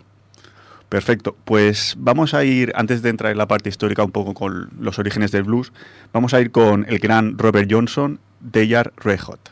Perfecto. 0.89 1.35
Pues 1.45 1.97
vamos 1.99 2.35
a 2.35 2.45
ir, 2.45 2.73
antes 2.77 3.03
de 3.03 3.11
entrar 3.11 3.33
en 3.33 3.39
la 3.39 3.49
parte 3.49 3.69
histórica 3.69 4.05
un 4.05 4.13
poco 4.13 4.33
con 4.35 4.71
los 4.79 4.99
orígenes 4.99 5.33
del 5.33 5.43
blues, 5.45 5.73
vamos 6.13 6.35
a 6.35 6.41
ir 6.41 6.51
con 6.53 6.85
el 6.89 6.99
gran 7.01 7.37
Robert 7.39 7.69
Johnson, 7.71 8.21
They 8.53 8.75
Are 8.75 8.93
Red 8.97 9.21
Hot. 9.21 9.51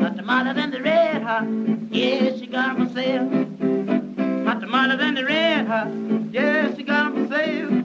Hot 0.00 0.16
tamale 0.16 0.52
than 0.54 0.70
the 0.70 0.80
red 0.82 1.22
hot. 1.22 1.44
Yes, 1.90 2.40
she 2.40 2.46
got 2.46 2.76
Yes, 5.74 6.76
she 6.76 6.84
got 6.84 7.14
for 7.14 7.26
sale. 7.26 7.82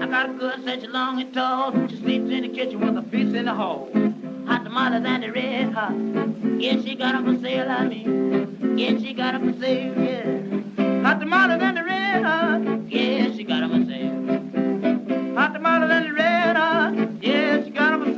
I 0.00 0.06
got 0.06 0.30
a 0.30 0.32
good 0.32 0.64
such 0.64 0.88
long 0.88 1.20
and 1.20 1.34
tall. 1.34 1.72
She 1.88 1.96
sleeps 1.96 2.30
in 2.30 2.42
the 2.44 2.48
kitchen 2.48 2.80
with 2.80 2.96
a 2.96 3.02
piece 3.02 3.34
in 3.34 3.44
the 3.44 3.52
hall. 3.52 3.90
Hot 4.46 4.64
tamale 4.64 5.00
than 5.02 5.20
the 5.20 5.30
red 5.30 5.74
hot. 5.74 5.92
Yes, 6.58 6.82
she 6.82 6.94
got 6.94 7.14
'em 7.14 7.24
for 7.26 7.38
sale, 7.42 7.70
I 7.70 7.86
mean. 7.88 8.78
Yes, 8.78 9.02
she 9.02 9.12
got 9.12 9.34
'em 9.34 9.52
for 9.52 9.60
sale, 9.60 9.94
yeah. 10.02 11.02
Hot 11.02 11.20
tamale 11.20 11.58
than 11.58 11.74
the 11.74 11.84
red 11.84 12.24
hot. 12.24 12.62
Yes, 12.88 13.36
she 13.36 13.44
got 13.44 13.62
'em 13.62 13.70
for 13.70 13.84
sale. 13.90 15.34
Hot 15.36 15.52
tamale 15.52 15.88
than 15.88 16.04
the 16.04 16.12
red 16.14 16.56
hot. 16.56 16.94
Yes, 17.20 17.66
she 17.66 17.70
got 17.70 17.92
'em 17.92 18.04
for 18.04 18.13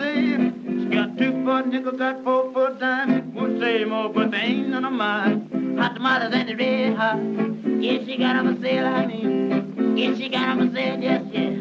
two 1.47 1.53
foot 1.53 1.67
nickel, 1.69 1.93
got 1.93 2.25
four 2.25 2.53
foot 2.53 2.81
dime. 2.81 3.33
Would 3.35 3.61
say 3.61 3.85
more, 3.85 4.09
but 4.09 4.31
they 4.33 4.39
ain't 4.39 4.69
none 4.69 4.85
of 4.85 4.93
mine. 4.93 5.77
Hot 5.79 5.95
tamale 5.95 6.29
than 6.29 6.47
the 6.47 6.57
red 6.57 6.95
hot. 6.97 7.19
Yes, 7.81 8.05
she 8.07 8.17
got 8.17 8.35
'em 8.37 8.55
for 8.55 8.61
sale, 8.61 8.87
I 8.87 9.07
mean. 9.07 9.97
Yes, 9.97 10.19
she 10.19 10.29
got 10.29 10.49
'em 10.49 10.59
for 10.59 10.75
sale, 10.75 10.99
yes, 11.01 11.23
yes. 11.33 11.55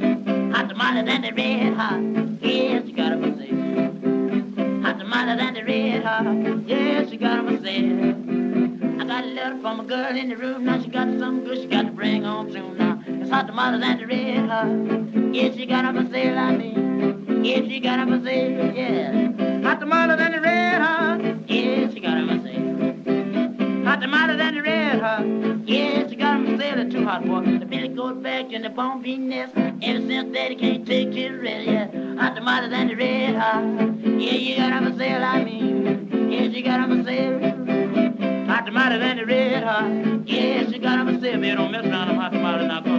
Hot 0.55 0.69
tamale 0.69 1.03
than 1.03 1.21
the 1.21 1.31
red 1.33 1.73
hot. 1.73 2.01
Yes, 2.41 2.87
she 2.87 2.93
got 2.93 3.11
'em 3.11 3.21
for 3.23 3.33
sale. 3.39 4.81
Hot 4.83 4.97
tamale 4.99 5.35
than 5.37 5.53
the 5.53 5.63
red 5.63 6.03
hot. 6.03 6.25
Yes, 6.67 7.09
she 7.09 7.17
got 7.17 7.37
'em 7.39 7.47
for 7.47 7.57
sale. 7.63 8.15
I 9.01 9.05
got 9.05 9.23
a 9.23 9.27
letter 9.37 9.57
from 9.61 9.79
a 9.81 9.83
girl 9.83 10.15
in 10.21 10.29
the 10.29 10.37
room. 10.37 10.65
Now 10.65 10.79
she 10.81 10.89
got 10.89 11.07
something 11.19 11.43
good 11.45 11.59
she 11.61 11.67
got 11.67 11.85
to 11.85 11.91
bring 11.91 12.25
on 12.25 12.51
soon. 12.51 12.75
Now 12.77 12.97
it's 13.21 13.29
hot 13.29 13.45
tamale 13.45 13.79
than 13.79 13.99
the 13.99 14.07
red 14.07 14.49
hot. 14.49 14.69
Yeah, 15.35 15.49
she 15.55 15.65
got 15.67 15.85
'em 15.85 15.93
for 15.97 16.11
sale, 16.11 16.39
I 16.39 16.51
mean. 16.57 17.14
Yeah, 17.45 17.61
she 17.69 17.79
got 17.79 18.07
for 18.07 18.23
sale, 18.25 18.73
yeah. 18.73 19.61
Hot 19.61 19.79
tamale 19.79 20.17
than 20.17 20.31
the 20.31 20.41
red 20.41 20.81
hot. 20.81 21.21
Yeah, 21.47 21.91
she 21.91 21.99
got 21.99 22.27
for 22.27 22.39
sale. 22.41 23.85
Hot 23.85 24.01
tamale 24.01 24.35
than 24.35 24.55
the 24.55 24.61
red 24.63 24.99
hot. 24.99 25.67
Yeah, 25.67 26.09
she 26.09 26.15
got 26.15 26.43
sale. 26.43 26.57
They're 26.57 26.89
too 26.89 27.05
hot 27.05 27.23
for 27.23 27.43
the 27.43 27.63
Billy 27.67 27.89
goat 27.89 28.23
back 28.23 28.51
and 28.51 28.65
the 28.65 28.71
bone 28.71 29.03
bean 29.03 29.29
nest. 29.29 29.53
Ever 29.55 29.77
since 29.79 30.33
daddy 30.33 30.55
can't 30.55 30.87
take 30.87 31.13
his 31.13 31.39
rest, 31.39 31.67
yeah. 31.67 31.85
Hot 32.19 32.33
tamale 32.33 32.67
than 32.67 32.87
the 32.87 32.95
red 32.95 33.35
hot. 33.35 33.63
Yeah, 34.03 34.33
you 34.33 34.57
got 34.57 34.83
for 34.83 34.97
sale, 34.97 35.23
I 35.23 35.43
mean. 35.43 36.31
Yeah, 36.31 36.51
she 36.51 36.63
got 36.63 36.89
for 36.89 37.03
sale. 37.03 37.39
Hot 38.47 38.65
tamale 38.65 38.97
than 38.97 39.17
the 39.17 39.25
red 39.27 39.63
hot. 39.63 40.27
Yeah, 40.27 40.67
she 40.71 40.79
got 40.79 41.07
a 41.07 41.21
sale. 41.21 41.37
Man, 41.37 41.57
don't 41.57 41.71
mess 41.71 41.85
around 41.85 42.07
them 42.07 42.17
hot 42.17 42.31
tamales 42.31 42.67
now, 42.67 42.94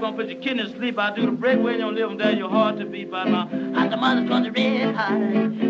back, 0.00 0.10
gonna 0.10 0.16
put 0.16 0.28
your 0.32 0.40
kidneys 0.40 0.72
to 0.72 0.78
sleep. 0.78 0.98
I'll 0.98 1.14
do 1.14 1.26
the 1.26 1.32
breakaway 1.32 1.74
in 1.74 1.80
your 1.80 1.92
living 1.92 2.16
there. 2.16 2.32
You're 2.32 2.48
hard 2.48 2.78
to 2.78 2.86
beat 2.86 3.10
by 3.10 3.24
my 3.24 3.46
hot 3.74 3.90
tamales 3.90 4.28
cause 4.28 4.42
they're 4.42 4.52
red 4.52 4.94
hot. 4.94 5.18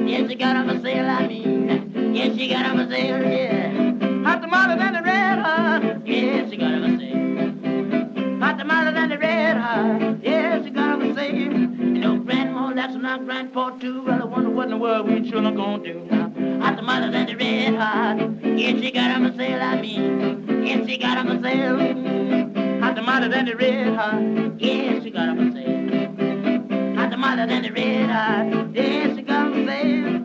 Yeah, 0.08 0.28
she 0.28 0.34
got 0.34 0.56
'em 0.56 0.70
a 0.70 0.80
sale, 0.80 1.08
I 1.08 1.26
mean. 1.26 2.14
Yeah, 2.14 2.34
she 2.36 2.48
got 2.48 2.66
'em 2.66 2.78
a 2.78 2.88
sale, 2.88 3.22
yeah. 3.22 4.24
Hot 4.24 4.40
tamales 4.42 4.78
than 4.78 4.92
the 4.94 5.02
red 5.02 5.38
hot. 5.38 6.06
Yeah, 6.06 6.48
she 6.48 6.56
got 6.56 6.72
'em 6.72 6.84
a 6.84 6.98
sale. 6.98 8.40
Hot 8.40 8.58
tamale 8.58 8.92
than 8.92 9.08
the 9.10 9.18
red 9.18 9.56
hot. 9.56 10.22
Yeah, 10.22 10.62
she 10.62 10.70
got 10.70 10.92
'em 10.92 11.10
a 11.10 11.14
sale. 11.14 11.34
You 11.34 12.00
know, 12.00 12.16
grandma, 12.18 12.72
that's 12.72 12.94
not 12.94 13.24
grandpa 13.24 13.70
too. 13.80 14.02
Well, 14.06 14.22
I 14.22 14.24
wonder 14.24 14.50
what 14.50 14.64
in 14.64 14.70
the 14.70 14.76
world 14.78 15.08
we 15.08 15.20
children 15.28 15.54
gonna 15.56 15.82
do 15.82 16.06
now. 16.10 16.30
Hot 16.64 16.76
tamale 16.76 17.10
than 17.10 17.26
the 17.26 17.36
red 17.36 17.74
hot. 17.74 18.18
Yeah, 18.44 18.72
she 18.80 18.90
got 18.92 19.10
'em 19.10 19.26
a 19.26 19.34
sale, 19.36 19.60
I 19.62 19.80
mean. 19.80 20.64
Yeah, 20.64 20.86
she 20.86 20.96
got 20.98 21.18
'em 21.18 21.28
a 21.30 21.42
sale. 21.42 22.49
Hot 22.90 22.96
tamale 22.96 23.28
than 23.28 23.44
the 23.44 23.54
red 23.54 23.94
hot. 23.94 24.20
Yeah, 24.58 25.00
she 25.00 25.10
got 25.10 25.38
a 25.38 25.52
sale. 25.52 26.96
Hot 26.96 27.08
tamale 27.12 27.46
than 27.46 27.62
the 27.62 27.70
red 27.70 28.10
hot. 28.10 28.74
Yeah, 28.74 29.14
she 29.14 29.22
got 29.22 29.52
a 29.52 29.64
sale. 29.64 30.18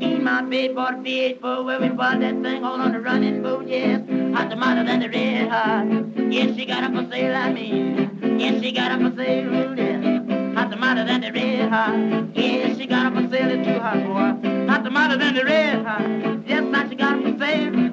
Me 0.00 0.18
my 0.18 0.42
babe 0.42 0.74
bought 0.74 0.94
a 0.94 0.96
VH4 0.96 1.64
where 1.64 1.80
we 1.80 1.88
bought 1.90 2.18
that 2.18 2.42
thing 2.42 2.64
all 2.64 2.80
on 2.80 2.90
the 2.90 2.98
running 2.98 3.44
boat, 3.44 3.68
yes. 3.68 4.00
Hot 4.34 4.50
tamale 4.50 4.84
than 4.86 4.98
the 4.98 5.08
red 5.08 5.48
hot. 5.50 5.86
Yes, 6.32 6.56
she 6.56 6.66
got 6.66 6.82
'em 6.82 6.96
for 6.96 7.08
sale, 7.12 7.36
I 7.36 7.52
mean. 7.52 8.10
Yes, 8.40 8.60
she 8.60 8.72
got 8.72 8.90
'em 8.90 9.08
for 9.08 9.16
sale, 9.16 9.76
yeah. 9.78 10.54
Hot 10.56 10.68
tamale 10.68 11.04
than 11.04 11.20
the 11.20 11.30
red 11.30 11.70
hot. 11.70 11.94
Yes, 12.34 12.76
she 12.76 12.86
got 12.86 13.06
'em 13.06 13.14
for 13.14 13.36
sale, 13.36 13.50
it's 13.52 13.64
too 13.68 13.78
hot, 13.78 14.02
boy. 14.04 14.66
Hot 14.68 14.82
tamale 14.82 15.16
than 15.16 15.34
the 15.36 15.44
red 15.44 15.86
hot. 15.86 16.02
Yes, 16.44 16.64
now 16.64 16.88
she 16.88 16.96
man. 17.40 17.60
You 17.60 17.70
know, 17.70 17.82
the 17.84 17.89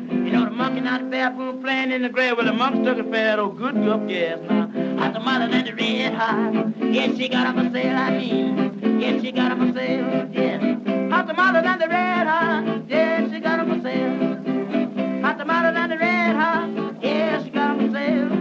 monkey 0.57 0.81
not 0.81 1.01
the 1.01 1.07
bathroom 1.07 1.61
playing 1.61 1.91
in 1.91 2.01
the 2.01 2.09
grave. 2.09 2.35
Well, 2.35 2.45
the 2.45 2.53
monkey 2.53 2.83
took 2.83 2.97
a 2.97 3.03
fat 3.11 3.37
old 3.37 3.57
good 3.57 3.75
gup, 3.75 4.09
yes, 4.09 4.39
now. 4.49 4.67
Hot 4.97 5.23
mother 5.23 5.47
than 5.47 5.65
the 5.65 5.73
red 5.75 6.13
hot. 6.15 6.73
Yes, 6.81 7.15
she 7.15 7.29
got 7.29 7.47
up 7.47 7.55
for 7.55 7.71
sale, 7.71 7.95
I 7.95 8.17
mean. 8.17 8.99
Yes, 8.99 9.21
she 9.21 9.31
got 9.31 9.51
up 9.51 9.59
for 9.59 9.71
sale, 9.73 10.29
yes. 10.33 10.61
Hot 11.11 11.35
mother 11.35 11.61
than 11.61 11.79
the 11.79 11.87
red 11.87 12.27
hot. 12.27 12.89
Yes, 12.89 13.31
she 13.31 13.39
got 13.39 13.59
up 13.59 13.67
for 13.67 13.81
sale. 13.83 15.21
Hot 15.21 15.47
mother 15.47 15.71
than 15.73 15.89
the 15.89 15.97
red 15.97 16.35
hot. 16.35 17.03
Yes, 17.03 17.43
she 17.43 17.49
got 17.51 17.71
up 17.71 17.77
for 17.77 17.91
sale. 17.91 18.31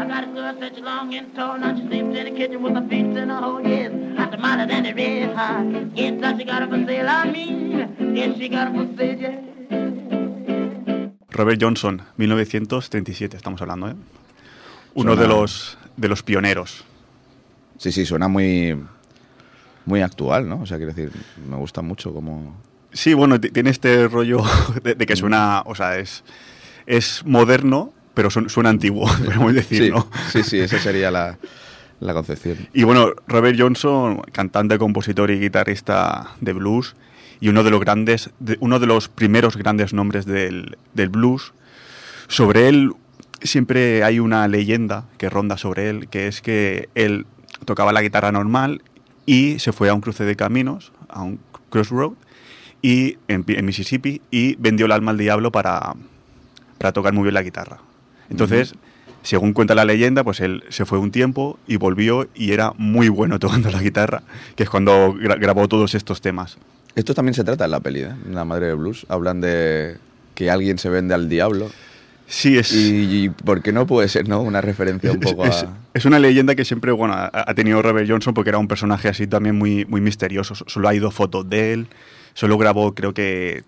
I 0.00 0.06
got 0.06 0.24
a 0.24 0.26
girl 0.26 0.56
such 0.60 0.78
long 0.80 1.14
and 1.14 1.34
tall, 1.34 1.58
now 1.58 1.74
she 1.74 1.86
sleeps 1.86 2.14
in 2.18 2.24
the 2.26 2.30
kitchen 2.32 2.62
with 2.62 2.74
her 2.74 2.86
feet 2.88 3.16
in 3.16 3.30
a 3.30 3.40
hole, 3.40 3.66
yes. 3.66 3.90
Hot 4.18 4.30
tamale 4.30 4.66
than 4.66 4.82
the 4.82 4.94
red 4.94 5.34
hot. 5.34 5.96
Yes, 5.96 6.12
now 6.20 6.36
she 6.36 6.44
got 6.44 6.62
up 6.62 6.68
for 6.68 6.84
sale, 6.86 7.08
I 7.08 7.30
mean. 7.30 8.14
Yes, 8.14 8.36
she 8.36 8.50
got 8.50 8.68
up 8.68 8.74
for 8.74 8.96
sale, 8.98 9.18
yes. 9.18 9.51
Robert 11.32 11.60
Johnson, 11.60 12.02
1937, 12.16 13.36
estamos 13.36 13.60
hablando, 13.62 13.88
¿eh? 13.88 13.94
Uno 14.94 15.14
Suena- 15.14 15.22
de 15.22 15.28
los, 15.28 15.78
de 15.96 16.08
los 16.08 16.22
pioneros. 16.22 16.84
Sí, 17.78 17.90
sí, 17.92 18.04
suena 18.06 18.28
muy, 18.28 18.78
muy 19.86 20.02
actual, 20.02 20.48
¿no? 20.48 20.60
O 20.62 20.66
sea, 20.66 20.76
quiero 20.76 20.92
decir, 20.92 21.10
me 21.48 21.56
gusta 21.56 21.82
mucho 21.82 22.12
como... 22.12 22.60
Sí, 22.92 23.14
bueno, 23.14 23.40
tiene 23.40 23.70
este 23.70 24.06
rollo 24.08 24.42
de, 24.84 24.94
de 24.94 25.06
que 25.06 25.16
suena, 25.16 25.62
o 25.64 25.74
sea, 25.74 25.96
es, 25.98 26.22
es 26.86 27.22
moderno, 27.24 27.92
pero 28.14 28.30
su- 28.30 28.48
suena 28.50 28.68
antiguo, 28.70 29.06
podemos 29.24 29.54
decir, 29.54 29.84
sí, 29.84 29.90
¿no? 29.90 30.08
sí, 30.30 30.42
sí, 30.42 30.58
esa 30.60 30.78
sería 30.78 31.10
la, 31.10 31.38
la 32.00 32.12
concepción. 32.12 32.68
Y 32.74 32.84
bueno, 32.84 33.12
Robert 33.26 33.58
Johnson, 33.58 34.20
cantante, 34.32 34.76
compositor 34.78 35.30
y 35.30 35.40
guitarrista 35.40 36.32
de 36.42 36.52
blues, 36.52 36.94
y 37.42 37.48
uno 37.48 37.64
de 37.64 37.70
los 37.70 37.80
grandes, 37.80 38.30
de- 38.38 38.56
uno 38.60 38.78
de 38.78 38.86
los 38.86 39.08
primeros 39.08 39.56
grandes 39.56 39.92
nombres 39.92 40.24
del, 40.24 40.78
del 40.94 41.08
blues. 41.08 41.52
Sobre 42.28 42.68
él 42.68 42.92
siempre 43.42 44.04
hay 44.04 44.20
una 44.20 44.46
leyenda 44.46 45.04
que 45.18 45.28
ronda 45.28 45.56
sobre 45.58 45.90
él, 45.90 46.08
que 46.08 46.28
es 46.28 46.40
que 46.40 46.88
él 46.94 47.26
tocaba 47.64 47.92
la 47.92 48.00
guitarra 48.00 48.30
normal 48.30 48.80
y 49.26 49.58
se 49.58 49.72
fue 49.72 49.88
a 49.88 49.94
un 49.94 50.00
cruce 50.00 50.24
de 50.24 50.36
caminos, 50.36 50.92
a 51.08 51.22
un 51.22 51.40
crossroad, 51.68 52.12
y 52.80 53.18
en, 53.28 53.44
en 53.48 53.64
Mississippi, 53.64 54.20
y 54.30 54.54
vendió 54.56 54.86
el 54.86 54.92
alma 54.92 55.10
al 55.10 55.18
diablo 55.18 55.50
para, 55.52 55.94
para 56.78 56.92
tocar 56.92 57.12
muy 57.12 57.24
bien 57.24 57.34
la 57.34 57.42
guitarra. 57.42 57.78
Entonces, 58.30 58.74
según 59.22 59.52
cuenta 59.52 59.74
la 59.74 59.84
leyenda, 59.84 60.22
pues 60.24 60.40
él 60.40 60.62
se 60.68 60.84
fue 60.84 60.98
un 60.98 61.10
tiempo 61.10 61.58
y 61.66 61.76
volvió 61.76 62.28
y 62.34 62.52
era 62.52 62.72
muy 62.78 63.08
bueno 63.08 63.38
tocando 63.40 63.68
la 63.70 63.80
guitarra, 63.82 64.22
que 64.56 64.62
es 64.62 64.70
cuando 64.70 65.14
gra- 65.14 65.38
grabó 65.40 65.66
todos 65.68 65.94
estos 65.96 66.20
temas. 66.20 66.56
Esto 66.94 67.14
también 67.14 67.34
se 67.34 67.44
trata 67.44 67.64
en 67.64 67.70
la 67.70 67.80
peli, 67.80 68.00
¿eh? 68.00 68.12
En 68.26 68.34
La 68.34 68.44
Madre 68.44 68.66
de 68.66 68.74
Blues. 68.74 69.06
Hablan 69.08 69.40
de 69.40 69.96
que 70.34 70.50
alguien 70.50 70.78
se 70.78 70.88
vende 70.90 71.14
al 71.14 71.28
diablo. 71.28 71.70
Sí, 72.26 72.56
es... 72.56 72.72
Y, 72.72 73.24
y 73.24 73.28
¿por 73.30 73.62
qué 73.62 73.72
no 73.72 73.86
puede 73.86 74.08
ser, 74.08 74.28
no? 74.28 74.40
Una 74.40 74.60
referencia 74.60 75.10
un 75.12 75.20
poco 75.20 75.44
es, 75.44 75.62
a... 75.64 75.76
es 75.92 76.04
una 76.04 76.18
leyenda 76.18 76.54
que 76.54 76.64
siempre 76.64 76.92
bueno, 76.92 77.14
ha, 77.14 77.30
ha 77.32 77.54
tenido 77.54 77.82
Robert 77.82 78.08
Johnson 78.08 78.32
porque 78.34 78.50
era 78.50 78.58
un 78.58 78.68
personaje 78.68 79.08
así 79.08 79.26
también 79.26 79.56
muy, 79.56 79.84
muy 79.86 80.00
misterioso. 80.00 80.54
So- 80.54 80.64
Solo 80.68 80.88
ha 80.88 80.94
ido 80.94 81.10
fotos 81.10 81.48
de 81.48 81.72
él, 81.74 81.86
solo 82.34 82.56
grabó 82.58 82.94
creo 82.94 83.12
que, 83.12 83.64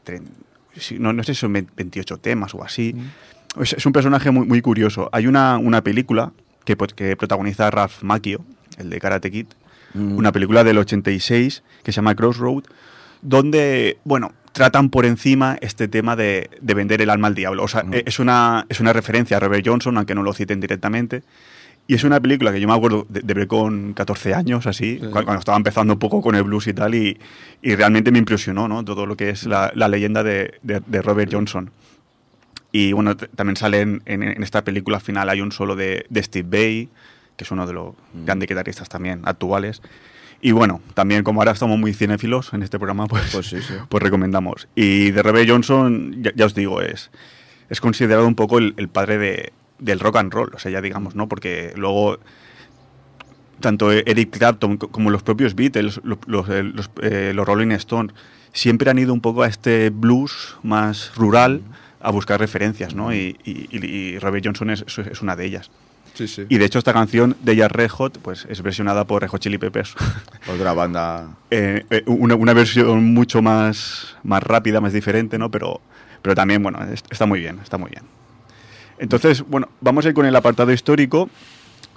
no, 0.99 1.13
no 1.13 1.23
sé 1.25 1.35
si 1.35 1.41
son 1.41 1.53
28 1.53 2.19
temas 2.19 2.55
o 2.55 2.65
así. 2.65 2.95
Es, 3.61 3.75
es 3.75 3.85
un 3.87 3.93
personaje 3.93 4.31
muy, 4.31 4.47
muy 4.47 4.61
curioso. 4.63 5.09
Hay 5.13 5.27
una, 5.27 5.59
una 5.59 5.83
película 5.83 6.33
que, 6.65 6.77
que 6.77 7.17
protagoniza 7.17 7.71
Ralph 7.71 8.03
Macchio, 8.03 8.45
el 8.79 8.91
de 8.91 9.01
Karate 9.01 9.31
Kid, 9.31 9.47
Mm. 9.97 10.17
una 10.17 10.33
película 10.33 10.65
del 10.65 10.79
86 10.79 11.63
que 11.85 11.93
se 11.93 11.97
llama 11.97 12.17
Crossroad, 12.17 12.65
donde, 13.25 13.99
bueno, 14.05 14.33
tratan 14.53 14.89
por 14.91 15.05
encima 15.05 15.59
este 15.61 15.89
tema 15.89 16.15
de, 16.15 16.49
de 16.61 16.75
vender 16.75 17.03
el 17.03 17.11
alma 17.11 17.27
al 17.27 17.35
diablo. 17.35 17.65
O 17.65 17.69
sea, 17.69 17.85
es, 17.91 18.21
una, 18.21 18.67
es 18.69 18.79
una 18.79 18.93
referencia 18.93 19.37
a 19.39 19.41
Robert 19.41 19.67
Johnson, 19.67 19.97
aunque 19.97 20.15
no 20.15 20.23
lo 20.23 20.33
citen 20.33 20.61
directamente. 20.61 21.25
Y 21.87 21.95
es 21.95 22.05
una 22.05 22.19
película 22.21 22.51
que 22.53 22.61
yo 22.61 22.69
me 22.69 22.73
acuerdo 22.75 23.05
de, 23.11 23.21
de 23.21 23.35
ver 23.35 23.47
con 23.47 23.93
14 23.93 24.33
años, 24.33 24.67
así, 24.67 24.95
Sí. 25.03 25.07
cu- 25.07 25.11
cuando, 25.11 25.35
estaba 25.39 25.57
empezando 25.59 25.93
un 25.95 25.99
poco 25.99 26.23
con 26.23 26.35
el 26.35 26.43
blues 26.45 26.67
y 26.69 26.73
tal, 26.73 26.95
y, 26.95 27.19
y 27.61 27.75
realmente 27.75 28.11
me 28.11 28.19
impresionó, 28.19 28.69
¿no? 28.69 28.85
Todo 28.85 29.05
lo 29.05 29.17
que 29.17 29.29
es 29.31 29.45
la, 29.45 29.71
la 29.75 29.89
leyenda 29.89 30.23
de, 30.23 30.55
de- 30.63 30.81
de 30.87 31.03
Robert 31.03 31.31
Johnson. 31.31 31.71
Y 32.73 32.93
bueno, 32.93 33.17
también 33.17 33.57
sale 33.57 33.81
en, 33.83 34.03
en- 34.07 34.23
en 34.23 34.43
esta 34.43 34.65
película 34.65 34.99
final, 34.99 35.29
hay 35.29 35.41
un 35.43 35.53
solo 35.53 35.77
de, 35.77 36.07
de 36.09 36.23
Steve 36.23 36.49
Bay, 36.49 36.89
que 37.37 37.45
es 37.45 37.51
uno 37.51 37.67
de 37.67 37.73
los 37.75 37.95
Mm. 38.15 38.25
grandes 38.25 38.49
guitarristas 38.49 38.89
también 38.89 39.21
actuales. 39.25 39.83
Y 40.47 40.53
bueno, 40.53 40.83
también 40.93 41.25
como 41.25 41.41
ahora 41.41 41.53
estamos 41.53 41.79
muy 41.79 41.95
cinéfilos 41.95 42.53
en 42.53 42.63
este 42.63 42.79
programa, 42.79 43.07
pues, 43.07 43.31
Pues 43.33 43.47
sí, 43.47 43.63
sí. 43.63 43.73
pues 43.89 44.03
recomendamos. 44.03 44.69
Y 44.75 45.11
de 45.11 45.23
Robert 45.23 45.49
Johnson, 45.49 46.17
ya, 46.23 46.33
ya 46.37 46.45
os 46.45 46.55
digo, 46.55 46.83
es, 46.83 47.11
es 47.71 47.81
considerado 47.81 48.27
un 48.29 48.35
poco 48.35 48.59
el, 48.59 48.75
el 48.77 48.89
padre 48.89 49.17
de, 49.17 49.53
del 49.79 50.01
rock 50.01 50.17
and 50.17 50.31
roll, 50.35 50.51
o 50.55 50.59
sea, 50.59 50.71
ya 50.71 50.83
digamos, 50.83 51.15
¿no? 51.15 51.31
Porque 51.31 51.73
luego 51.77 52.19
tanto 53.61 53.91
Eric 53.91 54.37
Clapton 54.37 54.77
co- 54.77 54.89
como 54.89 55.11
los 55.11 55.23
propios 55.23 55.55
Beatles, 55.55 56.01
lo- 56.05 56.19
los, 56.27 56.47
eh, 56.51 56.63
los, 56.63 56.91
eh, 57.01 57.33
los 57.35 57.47
Rolling 57.47 57.71
Stones, 57.73 58.15
siempre 58.53 58.91
han 58.91 58.99
ido 58.99 59.15
un 59.15 59.23
poco 59.23 59.45
a 59.45 59.47
este 59.49 59.89
blues 59.89 60.57
más 60.63 61.13
rural 61.17 61.63
a 62.01 62.11
buscar 62.11 62.39
referencias, 62.39 62.95
¿no? 62.95 63.15
Y, 63.15 63.39
y- 63.45 63.67
y- 63.71 63.87
y 63.87 64.19
Robert 64.19 64.45
Johnson 64.45 64.69
es, 64.69 64.85
es 64.99 65.23
una 65.23 65.37
de 65.37 65.47
ellas. 65.47 65.71
Sí, 66.15 66.29
sí. 66.29 66.47
Y 66.49 66.59
de 66.59 66.65
hecho 66.65 66.79
esta 66.79 66.93
canción 66.93 67.37
de 67.43 67.57
Jar 67.57 67.77
Red 67.77 67.91
Hot, 67.91 68.19
pues 68.21 68.47
es 68.49 68.63
versionada 68.63 69.05
por 69.05 69.23
Red 69.23 69.31
Hot 69.31 69.41
Chili 69.41 69.59
Peppers. 69.59 69.95
Otra 70.53 70.73
banda... 70.73 71.37
Eh, 71.51 71.85
eh, 71.91 72.03
una, 72.07 72.37
una 72.37 72.53
versión 72.53 73.13
mucho 73.13 73.43
más, 73.43 74.17
más 74.23 74.43
rápida, 74.43 74.81
más 74.81 74.93
diferente, 74.93 75.39
¿no? 75.39 75.51
Pero, 75.51 75.81
pero 76.23 76.35
también, 76.35 76.63
bueno, 76.63 76.79
es- 76.85 77.03
está 77.11 77.27
muy 77.27 77.41
bien, 77.41 77.59
está 77.63 77.79
muy 77.79 77.91
bien. 77.91 78.05
Entonces, 78.99 79.43
bueno, 79.43 79.69
vamos 79.81 80.05
a 80.07 80.09
ir 80.11 80.15
con 80.15 80.25
el 80.25 80.37
apartado 80.37 80.73
histórico, 80.73 81.29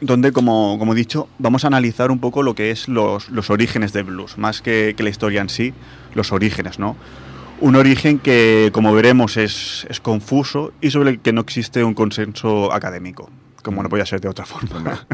donde, 0.01 0.31
como, 0.31 0.77
como 0.79 0.93
he 0.93 0.95
dicho, 0.95 1.27
vamos 1.37 1.63
a 1.63 1.67
analizar 1.67 2.09
un 2.11 2.19
poco 2.19 2.41
lo 2.43 2.55
que 2.55 2.71
es 2.71 2.87
los, 2.87 3.29
los 3.29 3.49
orígenes 3.51 3.93
del 3.93 4.05
blues, 4.05 4.37
más 4.37 4.61
que, 4.61 4.95
que 4.97 5.03
la 5.03 5.09
historia 5.09 5.41
en 5.41 5.49
sí, 5.49 5.73
los 6.15 6.31
orígenes, 6.31 6.79
¿no? 6.79 6.95
Un 7.59 7.75
origen 7.75 8.19
que, 8.19 8.69
como 8.73 8.93
veremos, 8.93 9.37
es, 9.37 9.85
es 9.89 9.99
confuso 9.99 10.73
y 10.81 10.91
sobre 10.91 11.11
el 11.11 11.19
que 11.19 11.33
no 11.33 11.41
existe 11.41 11.83
un 11.83 11.93
consenso 11.95 12.71
académico, 12.73 13.29
como 13.67 13.83
no 13.83 13.89
podía 13.89 14.05
ser 14.05 14.19
de 14.21 14.29
otra 14.29 14.45
forma. 14.45 15.05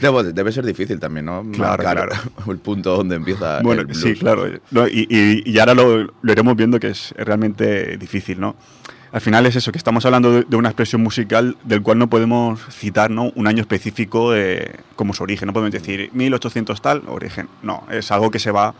Debe, 0.00 0.32
debe 0.32 0.52
ser 0.52 0.64
difícil 0.64 1.00
también, 1.00 1.26
¿no? 1.26 1.44
Claro, 1.52 1.82
Marcar 1.82 2.08
claro. 2.08 2.22
el 2.52 2.58
punto 2.58 2.96
donde 2.96 3.16
empieza 3.16 3.60
Bueno, 3.62 3.80
el 3.82 3.86
blues. 3.88 4.00
sí, 4.00 4.14
claro. 4.14 4.46
No, 4.70 4.86
y, 4.86 5.06
y- 5.10 5.42
y 5.50 5.58
ahora 5.58 5.74
lo, 5.74 6.04
lo 6.22 6.32
iremos 6.32 6.54
viendo 6.56 6.78
que 6.78 6.88
es 6.88 7.12
realmente 7.16 7.96
difícil, 7.98 8.38
¿no? 8.40 8.54
Al 9.10 9.20
final 9.22 9.46
es 9.46 9.56
eso, 9.56 9.72
que 9.72 9.78
estamos 9.78 10.04
hablando 10.04 10.30
de, 10.30 10.42
de 10.48 10.56
una 10.56 10.68
expresión 10.68 11.02
musical 11.02 11.56
del 11.64 11.82
cual 11.82 11.98
no 11.98 12.08
podemos 12.10 12.60
citar 12.70 13.10
¿no? 13.10 13.32
un 13.34 13.46
año 13.46 13.62
específico 13.62 14.36
eh, 14.36 14.76
como 14.96 15.14
su 15.14 15.22
origen. 15.22 15.46
No 15.46 15.52
podemos 15.54 15.72
decir 15.72 16.10
1800 16.12 16.80
tal, 16.82 17.02
origen. 17.08 17.48
No, 17.62 17.84
es 17.90 18.10
algo 18.10 18.30
que 18.30 18.38
se 18.38 18.50
va 18.50 18.74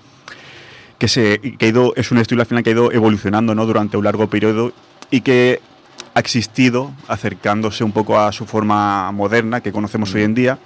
que 0.98 1.08
se 1.08 1.38
que 1.40 1.64
ha 1.66 1.68
ido, 1.68 1.94
es 1.96 2.10
un 2.10 2.18
estilo 2.18 2.42
al 2.42 2.46
final 2.46 2.62
que 2.62 2.70
ha 2.70 2.72
ido 2.74 2.92
evolucionando 2.92 3.54
¿no? 3.54 3.64
durante 3.66 3.96
un 3.96 4.04
largo 4.04 4.28
periodo 4.28 4.72
y 5.10 5.20
que 5.22 5.60
ha 6.18 6.20
existido 6.20 6.90
acercándose 7.06 7.84
un 7.84 7.92
poco 7.92 8.18
a 8.18 8.32
su 8.32 8.44
forma 8.44 9.12
moderna 9.12 9.60
que 9.60 9.70
conocemos 9.70 10.12
hoy 10.14 10.24
en 10.24 10.34
día 10.34 10.58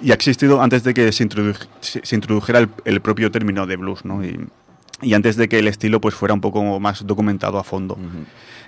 y 0.00 0.12
ha 0.12 0.14
existido 0.14 0.62
antes 0.62 0.84
de 0.84 0.94
que 0.94 1.10
se, 1.10 1.28
introduj- 1.28 1.66
se- 1.80 2.14
introdujera 2.14 2.60
el, 2.60 2.68
el 2.84 3.00
propio 3.00 3.32
término 3.32 3.66
de 3.66 3.74
blues 3.76 4.04
¿no? 4.04 4.24
y, 4.24 4.38
y 5.02 5.14
antes 5.14 5.34
de 5.34 5.48
que 5.48 5.58
el 5.58 5.66
estilo 5.66 6.00
pues 6.00 6.14
fuera 6.14 6.34
un 6.34 6.40
poco 6.40 6.78
más 6.78 7.04
documentado 7.04 7.58
a 7.58 7.64
fondo. 7.64 7.98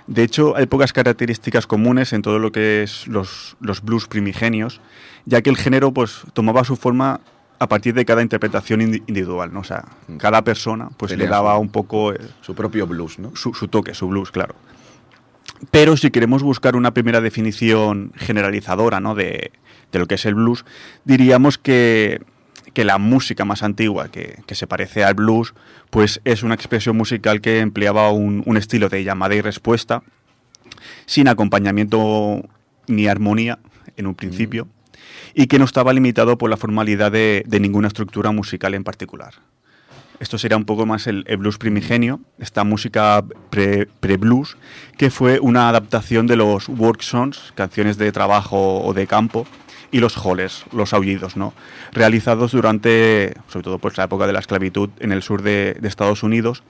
De 0.07 0.23
hecho, 0.23 0.57
hay 0.57 0.65
pocas 0.65 0.91
características 0.91 1.65
comunes 1.67 2.11
en 2.11 2.21
todo 2.21 2.37
lo 2.37 2.51
que 2.51 2.83
es 2.83 3.07
los, 3.07 3.55
los 3.61 3.81
blues 3.81 4.07
primigenios, 4.07 4.81
ya 5.25 5.41
que 5.41 5.49
el 5.49 5.55
género 5.55 5.93
pues 5.93 6.23
tomaba 6.33 6.65
su 6.65 6.75
forma 6.75 7.21
a 7.59 7.67
partir 7.67 7.93
de 7.93 8.03
cada 8.03 8.21
interpretación 8.21 8.81
indi- 8.81 9.03
individual, 9.07 9.53
¿no? 9.53 9.61
O 9.61 9.63
sea, 9.63 9.85
Mm. 10.09 10.17
cada 10.17 10.41
persona 10.43 10.89
pues 10.97 11.11
Tenía 11.11 11.25
le 11.25 11.31
daba 11.31 11.55
su- 11.55 11.61
un 11.61 11.69
poco 11.69 12.11
eh, 12.13 12.19
Su 12.41 12.53
propio 12.55 12.85
blues, 12.87 13.19
¿no? 13.19 13.33
su, 13.37 13.53
su 13.53 13.69
toque, 13.69 13.93
su 13.93 14.07
blues, 14.09 14.31
claro. 14.31 14.53
Pero 15.71 15.97
si 15.97 16.11
queremos 16.11 16.43
buscar 16.43 16.75
una 16.75 16.93
primera 16.93 17.21
definición 17.21 18.11
generalizadora 18.15 18.99
¿no? 18.99 19.15
de, 19.15 19.51
de 19.91 19.99
lo 19.99 20.05
que 20.05 20.15
es 20.15 20.25
el 20.25 20.35
blues, 20.35 20.65
diríamos 21.03 21.57
que, 21.57 22.21
que 22.73 22.85
la 22.85 22.97
música 22.97 23.45
más 23.45 23.63
antigua 23.63 24.09
que, 24.09 24.39
que 24.45 24.55
se 24.55 24.67
parece 24.67 25.03
al 25.03 25.15
blues, 25.15 25.53
pues 25.89 26.21
es 26.25 26.43
una 26.43 26.55
expresión 26.55 26.95
musical 26.95 27.41
que 27.41 27.59
empleaba 27.59 28.11
un, 28.11 28.43
un 28.45 28.57
estilo 28.57 28.89
de 28.89 29.03
llamada 29.03 29.35
y 29.35 29.41
respuesta, 29.41 30.03
sin 31.05 31.27
acompañamiento 31.27 32.43
ni 32.87 33.07
armonía 33.07 33.59
en 33.95 34.07
un 34.07 34.15
principio, 34.15 34.67
y 35.33 35.47
que 35.47 35.59
no 35.59 35.65
estaba 35.65 35.93
limitado 35.93 36.37
por 36.37 36.49
la 36.49 36.57
formalidad 36.57 37.11
de, 37.11 37.43
de 37.47 37.59
ninguna 37.59 37.87
estructura 37.87 38.31
musical 38.31 38.73
en 38.73 38.83
particular. 38.83 39.33
Esto 40.19 40.37
sería 40.37 40.57
un 40.57 40.65
poco 40.65 40.85
más 40.85 41.05
el, 41.07 41.23
blues 41.37 41.57
primigenio, 41.57 42.19
esta 42.39 42.63
música 42.63 43.23
pre- 43.49 43.87
pre-blues, 43.99 44.57
que 44.97 45.11
fue 45.11 45.39
una 45.39 45.69
adaptación 45.69 46.25
de 46.25 46.35
los 46.35 46.69
work 46.69 47.01
songs, 47.01 47.53
canciones 47.55 47.97
de 47.97 48.11
trabajo 48.11 48.81
o 48.83 48.93
de 48.93 49.05
campo, 49.05 49.45
y 49.91 49.99
los 49.99 50.17
hollers, 50.17 50.65
los 50.73 50.93
aullidos, 50.93 51.37
¿no? 51.37 51.53
realizados 51.93 52.51
durante, 52.51 53.33
sobre 53.47 53.63
todo 53.63 53.79
pues, 53.79 53.97
la 53.97 54.05
época 54.05 54.27
de 54.27 54.33
la 54.33 54.39
esclavitud 54.39 54.89
en 54.99 55.11
el 55.11 55.21
sur 55.21 55.41
de, 55.41 55.77
Estados 55.83 56.23
Unidos, 56.23 56.63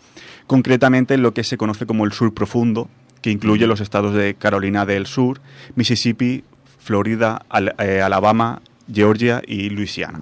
concretamente 0.46 1.16
en 1.16 1.24
lo 1.24 1.34
que 1.34 1.44
se 1.44 1.58
conoce 1.58 1.86
como 1.86 2.06
el 2.06 2.12
sur 2.12 2.34
profundo, 2.34 2.90
que 3.22 3.32
incluye 3.32 3.66
los 3.66 3.82
estados 3.82 4.14
de 4.14 4.36
Carolina 4.36 4.86
del 4.86 5.08
Sur, 5.08 5.42
Mississippi, 5.76 6.44
Florida, 6.80 7.44
eh, 7.80 8.02
Alabama, 8.02 8.62
Georgia 8.92 9.42
y 9.46 9.70
Luisiana. 9.70 10.20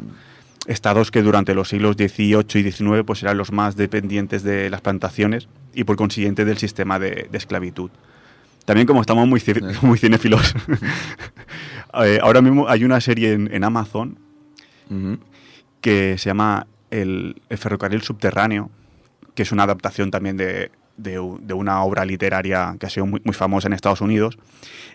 Estados 0.65 1.11
que 1.11 1.21
durante 1.21 1.53
los 1.53 1.69
siglos 1.69 1.95
XVIII 1.95 2.45
y 2.55 2.71
XIX 2.71 3.03
pues, 3.05 3.21
eran 3.23 3.37
los 3.37 3.51
más 3.51 3.75
dependientes 3.75 4.43
de 4.43 4.69
las 4.69 4.81
plantaciones 4.81 5.47
y 5.73 5.83
por 5.83 5.95
consiguiente 5.95 6.45
del 6.45 6.57
sistema 6.57 6.99
de, 6.99 7.27
de 7.31 7.37
esclavitud. 7.37 7.91
También 8.65 8.87
como 8.87 9.01
estamos 9.01 9.27
muy, 9.27 9.41
muy 9.81 9.99
cinéfilos, 9.99 10.55
eh, 12.03 12.19
ahora 12.21 12.41
mismo 12.41 12.67
hay 12.67 12.83
una 12.83 12.99
serie 12.99 13.33
en, 13.33 13.53
en 13.53 13.63
Amazon 13.63 14.17
que 15.81 16.17
se 16.17 16.29
llama 16.29 16.67
el, 16.91 17.41
el 17.49 17.57
ferrocarril 17.57 18.01
subterráneo, 18.01 18.69
que 19.33 19.43
es 19.43 19.51
una 19.51 19.63
adaptación 19.63 20.11
también 20.11 20.37
de, 20.37 20.71
de 20.97 21.19
una 21.53 21.83
obra 21.83 22.05
literaria 22.05 22.75
que 22.79 22.85
ha 22.85 22.89
sido 22.89 23.05
muy, 23.05 23.21
muy 23.23 23.33
famosa 23.33 23.67
en 23.67 23.73
Estados 23.73 24.01
Unidos. 24.01 24.37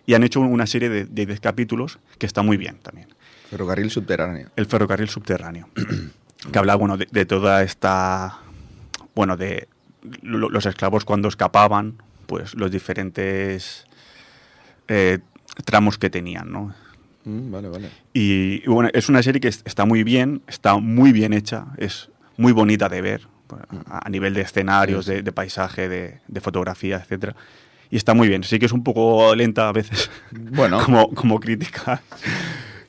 Y 0.07 0.15
han 0.15 0.25
hecho 0.25 0.41
una 0.41 0.67
serie 0.67 0.89
de 0.89 1.05
de 1.05 1.27
10 1.27 1.41
capítulos 1.41 1.99
que 2.19 2.27
está 2.27 2.43
muy 2.43 2.57
bien 2.57 2.77
también. 2.83 3.09
Ferrocarril 3.51 3.91
subterráneo. 3.91 4.49
El 4.57 4.67
ferrocarril 4.67 5.09
subterráneo, 5.09 5.69
que 6.53 6.59
habla 6.59 6.77
bueno, 6.77 6.97
de, 6.97 7.07
de 7.11 7.27
toda 7.27 7.63
esta. 7.63 8.39
Bueno, 9.15 9.37
de 9.37 9.69
lo- 10.23 10.49
los 10.49 10.65
esclavos 10.67 11.05
cuando 11.05 11.29
escapaban, 11.29 11.97
pues 12.27 12.55
los 12.55 12.71
diferentes 12.71 13.85
eh, 14.89 15.19
tramos 15.65 15.99
que 15.99 16.11
tenían, 16.11 16.51
¿no? 16.53 16.75
Mm, 17.25 17.51
vale, 17.51 17.69
vale. 17.69 17.91
Y, 18.15 18.63
y 18.65 18.67
bueno, 18.67 18.89
es 18.95 19.09
una 19.09 19.23
serie 19.23 19.41
que 19.41 19.49
es- 19.49 19.63
está 19.65 19.85
muy 19.85 20.05
bien, 20.05 20.43
está 20.47 20.77
muy 20.77 21.13
bien 21.13 21.33
hecha, 21.33 21.67
es 21.77 22.09
muy 22.37 22.53
bonita 22.53 22.89
de 22.89 23.01
ver, 23.03 23.29
pues, 23.47 23.63
a, 23.89 24.07
a 24.07 24.11
nivel 24.11 24.33
de 24.35 24.43
escenarios, 24.43 25.05
Sí, 25.05 25.11
sí. 25.11 25.17
de, 25.17 25.23
de 25.25 25.33
paisaje, 25.33 25.89
de, 25.89 26.21
de 26.29 26.41
fotografía, 26.41 26.97
etcétera. 26.99 27.35
Y 27.91 27.97
está 27.97 28.15
muy 28.15 28.29
bien. 28.29 28.45
Sí 28.45 28.61
que 28.61 28.67
es 28.67 28.73
un 28.73 28.85
poco 28.85 29.35
lenta 29.35 29.69
a 29.69 29.73
veces, 29.73 30.09
Bueno. 30.31 30.79
como, 30.85 31.11
como 31.13 31.41
crítica, 31.41 32.01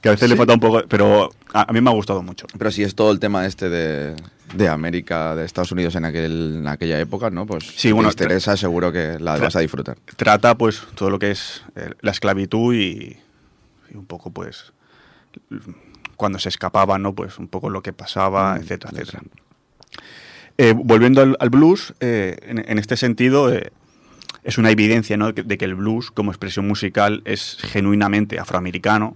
que 0.01 0.09
a 0.09 0.11
veces 0.13 0.29
le 0.29 0.35
Sí. 0.35 0.37
falta 0.37 0.53
un 0.53 0.59
poco, 0.59 0.81
pero 0.87 1.29
a, 1.53 1.69
a 1.69 1.73
mí 1.73 1.79
me 1.81 1.89
ha 1.89 1.93
gustado 1.93 2.21
mucho. 2.23 2.47
Pero 2.57 2.71
si 2.71 2.83
es 2.83 2.95
todo 2.95 3.11
el 3.11 3.19
tema 3.19 3.45
este 3.45 3.69
de, 3.69 4.15
de 4.55 4.67
América, 4.67 5.35
de 5.35 5.45
Estados 5.45 5.71
Unidos 5.71 5.95
en, 5.95 6.05
aquel, 6.05 6.57
en 6.59 6.67
aquella 6.67 6.99
época, 6.99 7.29
¿no? 7.29 7.45
Pues 7.45 7.65
Sí, 7.65 7.73
si 7.77 7.91
bueno, 7.91 8.09
te 8.09 8.23
interesa, 8.23 8.57
seguro 8.57 8.91
que 8.91 9.17
la 9.19 9.37
vas 9.37 9.55
a 9.55 9.59
disfrutar. 9.59 9.97
Trata 10.17 10.57
pues 10.57 10.81
todo 10.95 11.09
lo 11.11 11.19
que 11.19 11.31
es 11.31 11.63
eh, 11.75 11.91
la 12.01 12.11
esclavitud 12.11 12.73
y, 12.73 13.17
y 13.91 13.95
un 13.95 14.05
poco 14.05 14.31
pues 14.31 14.73
cuando 16.15 16.39
se 16.39 16.49
escapaban, 16.49 17.01
¿no? 17.03 17.13
Pues 17.13 17.37
un 17.39 17.47
poco 17.47 17.69
lo 17.69 17.81
que 17.81 17.93
pasaba, 17.93 18.55
Mm, 18.55 18.61
etcétera, 18.61 18.91
etcétera. 18.93 19.23
Eh, 20.57 20.73
volviendo 20.75 21.21
al, 21.21 21.37
al 21.39 21.49
blues, 21.49 21.93
eh, 21.99 22.37
en, 22.43 22.63
en 22.69 22.77
este 22.79 22.97
sentido, 22.97 23.51
es 24.43 24.57
una 24.57 24.69
evidencia 24.71 25.17
¿no? 25.17 25.31
de 25.31 25.57
que 25.57 25.65
el 25.65 25.75
blues 25.75 26.11
como 26.11 26.31
expresión 26.31 26.67
musical 26.67 27.21
es 27.25 27.57
genuinamente 27.61 28.37
afroamericano, 28.39 29.15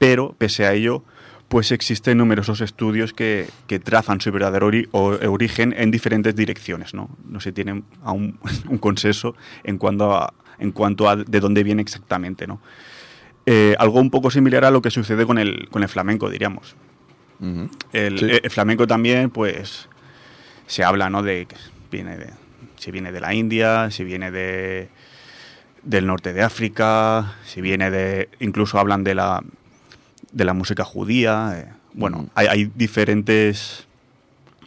pero 0.00 0.34
pese 0.38 0.64
a 0.64 0.72
ello, 0.72 1.04
pues 1.48 1.72
existen 1.72 2.16
numerosos 2.16 2.60
estudios 2.62 3.12
que, 3.12 3.46
que 3.66 3.78
trazan 3.78 4.20
su 4.20 4.32
verdadero 4.32 4.70
ori- 4.70 4.88
o- 4.92 5.18
origen 5.30 5.74
en 5.76 5.90
diferentes 5.90 6.34
direcciones. 6.34 6.94
No, 6.94 7.10
no 7.28 7.38
se 7.40 7.52
tiene 7.52 7.82
aún 8.02 8.38
un 8.68 8.78
consenso 8.78 9.36
en 9.62 9.76
cuanto 9.76 10.16
a, 10.16 10.32
en 10.58 10.72
cuanto 10.72 11.08
a 11.08 11.16
de 11.16 11.40
dónde 11.40 11.62
viene 11.62 11.82
exactamente. 11.82 12.46
¿no? 12.46 12.60
Eh, 13.46 13.74
algo 13.78 14.00
un 14.00 14.10
poco 14.10 14.30
similar 14.30 14.64
a 14.64 14.70
lo 14.70 14.80
que 14.80 14.90
sucede 14.90 15.26
con 15.26 15.38
el, 15.38 15.68
con 15.70 15.82
el 15.82 15.88
flamenco, 15.90 16.30
diríamos. 16.30 16.76
Ujú. 17.40 17.68
El, 17.92 18.18
Sí. 18.18 18.26
el 18.42 18.50
flamenco 18.50 18.86
también, 18.86 19.28
pues, 19.30 19.88
se 20.66 20.82
habla, 20.84 21.10
¿no? 21.10 21.22
De 21.22 21.44
que 21.46 21.56
viene 21.90 22.16
de, 22.16 22.30
si 22.76 22.90
viene 22.90 23.12
de 23.12 23.20
la 23.20 23.34
India, 23.34 23.90
si 23.90 24.04
viene 24.04 24.30
de 24.30 24.88
del 25.82 26.06
norte 26.06 26.32
de 26.34 26.42
África, 26.42 27.34
si 27.44 27.60
viene 27.62 27.90
de, 27.90 28.28
incluso 28.38 28.78
hablan 28.78 29.02
de 29.02 29.14
la 29.14 29.42
de 30.32 30.44
la 30.44 30.54
música 30.54 30.84
judía. 30.84 31.52
eh, 31.56 31.72
bueno, 31.92 32.18
Mm. 32.22 32.26
hay, 32.34 32.46
hay 32.46 32.70
diferentes 32.74 33.86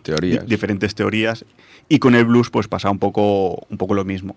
Teorías. 0.04 0.44
di- 0.46 0.50
diferentes 0.50 0.94
teorías 0.96 1.46
y 1.90 2.00
con 2.00 2.16
el 2.16 2.26
blues 2.26 2.50
pues 2.50 2.68
pasa 2.68 2.90
un 2.90 3.00
poco 3.00 3.66
un 3.70 3.78
poco 3.78 3.94
lo 3.94 4.04
mismo. 4.06 4.36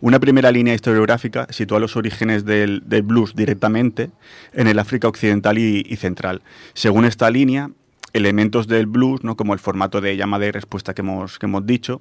Una 0.00 0.20
primera 0.20 0.52
línea 0.52 0.74
historiográfica 0.74 1.46
sitúa 1.50 1.80
los 1.80 1.96
orígenes 1.96 2.44
del, 2.44 2.82
del 2.86 3.02
blues 3.02 3.34
directamente 3.34 4.10
en 4.52 4.68
el 4.68 4.78
África 4.78 5.08
occidental 5.08 5.58
y, 5.58 5.84
y 5.88 5.96
central. 5.96 6.42
Según 6.74 7.04
esta 7.04 7.28
línea, 7.30 7.70
elementos 8.12 8.68
del 8.68 8.86
blues, 8.86 9.24
¿no? 9.24 9.36
como 9.36 9.52
el 9.54 9.58
formato 9.58 10.00
de 10.00 10.16
llamada 10.16 10.46
y 10.46 10.50
respuesta 10.52 10.94
que 10.94 11.02
hemos, 11.02 11.38
que 11.40 11.46
hemos 11.46 11.66
dicho, 11.66 12.00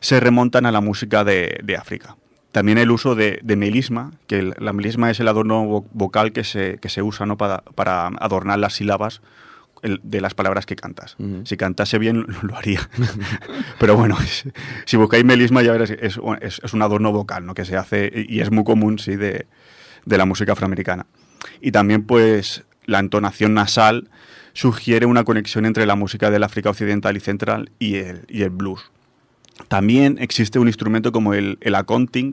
se 0.00 0.20
remontan 0.20 0.66
a 0.66 0.72
la 0.72 0.80
música 0.82 1.24
de, 1.24 1.58
de 1.64 1.76
África. 1.76 2.16
También 2.52 2.78
el 2.78 2.90
uso 2.90 3.14
de, 3.14 3.38
de 3.42 3.56
melisma, 3.56 4.12
que 4.26 4.38
el- 4.40 4.54
la 4.58 4.72
melisma 4.72 5.10
es 5.10 5.20
el 5.20 5.28
adorno 5.28 5.64
vo- 5.64 5.86
vocal 5.92 6.32
que 6.32 6.42
se, 6.44 6.78
que 6.78 6.88
se 6.88 7.00
usa 7.02 7.24
¿no? 7.26 7.36
para, 7.36 7.58
para 7.74 8.08
adornar 8.08 8.58
las 8.58 8.74
sílabas 8.74 9.22
el- 9.82 10.00
de 10.02 10.20
las 10.20 10.34
palabras 10.34 10.66
que 10.66 10.74
cantas. 10.76 11.16
Si 11.46 11.56
cantase 11.56 11.98
bien, 11.98 12.26
lo 12.42 12.56
haría. 12.56 12.80
Pero 13.78 13.96
bueno, 13.96 14.16
es- 14.22 14.44
si 14.84 14.96
buscáis 14.96 15.24
melisma 15.24 15.62
ya 15.62 15.72
veréis, 15.72 15.90
es, 15.90 16.18
es- 16.40 16.60
es 16.64 16.72
un 16.74 16.82
adorno 16.82 17.12
vocal 17.12 17.46
¿no? 17.46 17.54
que 17.54 17.64
se 17.64 17.76
hace 17.76 18.10
y 18.28 18.40
es 18.40 18.50
muy 18.50 18.64
común 18.64 18.98
sí, 18.98 19.16
de, 19.16 19.46
de 20.04 20.18
la 20.18 20.24
música 20.26 20.52
afroamericana. 20.52 21.06
Y 21.60 21.70
también 21.72 22.04
pues 22.04 22.64
la 22.84 22.98
entonación 22.98 23.54
nasal 23.54 24.08
sugiere 24.52 25.06
una 25.06 25.22
conexión 25.22 25.64
entre 25.66 25.86
la 25.86 25.94
música 25.94 26.30
del 26.30 26.42
África 26.42 26.70
Occidental 26.70 27.16
y 27.16 27.20
Central 27.20 27.70
y 27.78 27.94
el, 27.96 28.22
y 28.28 28.42
el 28.42 28.50
blues. 28.50 28.90
También 29.68 30.16
existe 30.20 30.58
un 30.58 30.66
instrumento 30.68 31.12
como 31.12 31.34
el, 31.34 31.58
el 31.60 31.74
akonting, 31.74 32.32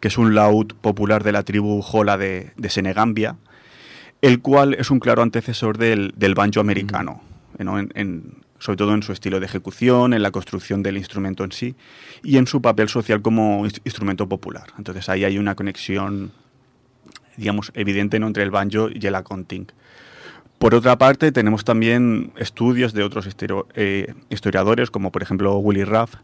que 0.00 0.08
es 0.08 0.16
un 0.18 0.34
laúd 0.34 0.74
popular 0.80 1.24
de 1.24 1.32
la 1.32 1.42
tribu 1.42 1.82
Jola 1.82 2.16
de, 2.16 2.52
de 2.56 2.70
Senegambia, 2.70 3.36
el 4.22 4.40
cual 4.40 4.74
es 4.74 4.90
un 4.90 5.00
claro 5.00 5.22
antecesor 5.22 5.78
del, 5.78 6.12
del 6.16 6.34
banjo 6.34 6.60
americano, 6.60 7.22
¿no? 7.58 7.78
En- 7.78 7.92
en- 7.94 8.48
sobre 8.60 8.76
todo 8.76 8.92
en 8.94 9.04
su 9.04 9.12
estilo 9.12 9.38
de 9.38 9.46
ejecución, 9.46 10.12
en 10.14 10.20
la 10.22 10.32
construcción 10.32 10.82
del 10.82 10.96
instrumento 10.96 11.44
en 11.44 11.52
sí 11.52 11.76
y 12.24 12.38
en 12.38 12.48
su 12.48 12.60
papel 12.60 12.88
social 12.88 13.22
como 13.22 13.64
ins- 13.64 13.80
instrumento 13.84 14.28
popular. 14.28 14.64
Entonces 14.76 15.08
ahí 15.08 15.22
hay 15.24 15.38
una 15.38 15.54
conexión, 15.54 16.32
digamos, 17.36 17.70
evidente 17.74 18.18
¿no? 18.18 18.26
entre 18.26 18.42
el 18.42 18.50
banjo 18.50 18.88
y 18.92 19.06
el 19.06 19.14
akonting. 19.14 19.66
Por 20.58 20.74
otra 20.74 20.98
parte, 20.98 21.30
tenemos 21.30 21.64
también 21.64 22.32
estudios 22.36 22.92
de 22.92 23.04
otros 23.04 23.28
eh, 23.74 24.14
historiadores, 24.28 24.90
como 24.90 25.12
por 25.12 25.22
ejemplo 25.22 25.56
Willy 25.58 25.84
Raff, 25.84 26.14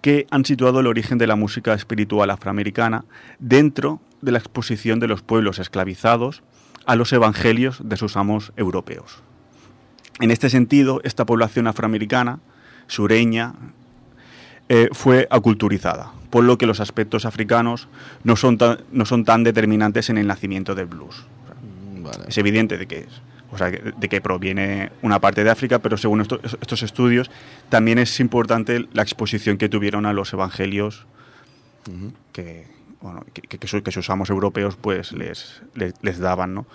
que 0.00 0.26
han 0.30 0.44
situado 0.44 0.78
el 0.80 0.86
origen 0.86 1.18
de 1.18 1.26
la 1.26 1.34
música 1.34 1.74
espiritual 1.74 2.30
afroamericana 2.30 3.04
dentro 3.40 4.00
de 4.22 4.30
la 4.32 4.38
exposición 4.38 5.00
de 5.00 5.08
los 5.08 5.22
pueblos 5.22 5.58
esclavizados 5.58 6.42
a 6.86 6.94
los 6.94 7.12
evangelios 7.12 7.80
de 7.84 7.96
sus 7.96 8.16
amos 8.16 8.52
europeos. 8.56 9.22
En 10.20 10.30
este 10.30 10.50
sentido, 10.50 11.00
esta 11.02 11.26
población 11.26 11.66
afroamericana, 11.66 12.38
sureña, 12.86 13.54
eh, 14.68 14.88
fue 14.92 15.26
aculturizada, 15.30 16.12
por 16.30 16.44
lo 16.44 16.58
que 16.58 16.66
los 16.66 16.78
aspectos 16.78 17.24
africanos 17.24 17.88
no 18.22 18.36
son, 18.36 18.56
tan, 18.56 18.78
no 18.92 19.04
son 19.04 19.24
tan 19.24 19.42
determinantes 19.42 20.10
en 20.10 20.18
el 20.18 20.28
nacimiento 20.28 20.74
del 20.76 20.86
blues. 20.86 21.24
Mm, 21.98 22.02
Vale. 22.04 22.24
Es 22.28 22.38
evidente 22.38 22.78
de 22.78 22.86
que, 22.86 22.98
es- 23.00 23.22
o 23.52 23.58
sea, 23.58 23.70
de 23.70 24.08
que 24.08 24.20
proviene 24.20 24.90
una 25.02 25.18
parte 25.20 25.42
de 25.44 25.50
África, 25.50 25.78
pero 25.80 25.96
según 25.96 26.20
esto- 26.20 26.40
estos 26.42 26.82
estudios 26.82 27.30
también 27.68 27.98
es 27.98 28.20
importante 28.20 28.86
la 28.92 29.02
exposición 29.02 29.58
que 29.58 29.68
tuvieron 29.68 30.06
a 30.06 30.12
los 30.12 30.32
evangelios 30.32 31.06
que, 32.32 32.66
bueno, 33.00 33.24
que, 33.32 33.42
que- 33.42 33.58
que 33.58 33.66
su- 33.66 33.82
que 33.82 33.90
sus 33.92 34.08
amos 34.10 34.30
europeos 34.30 34.76
pues 34.80 35.12
les, 35.12 35.62
les, 35.74 35.94
les 36.02 36.18
daban. 36.18 36.54
¿no? 36.54 36.66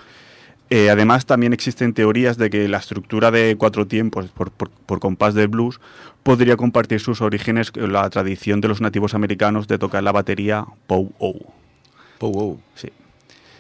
Eh, 0.69 0.89
además, 0.89 1.25
también 1.27 1.53
existen 1.53 1.93
teorías 1.93 2.38
de 2.38 2.49
que 2.49 2.67
la 2.67 2.77
estructura 2.79 3.29
de 3.31 3.55
cuatro 3.57 3.85
tiempos 3.85 4.25
por, 4.31 4.51
por- 4.51 4.69
por 4.71 4.99
compás 4.99 5.33
de 5.35 5.45
blues 5.47 5.79
podría 6.23 6.57
compartir 6.57 6.99
sus 6.99 7.21
orígenes 7.21 7.71
con 7.71 7.93
la 7.93 8.09
tradición 8.09 8.61
de 8.61 8.67
los 8.67 8.81
nativos 8.81 9.13
americanos 9.13 9.67
de 9.67 9.78
tocar 9.78 10.01
la 10.03 10.11
batería 10.11 10.65
pow-oh. 10.88 11.53
Oh, 12.19 12.30
wow. 12.32 12.59
Sí. 12.73 12.89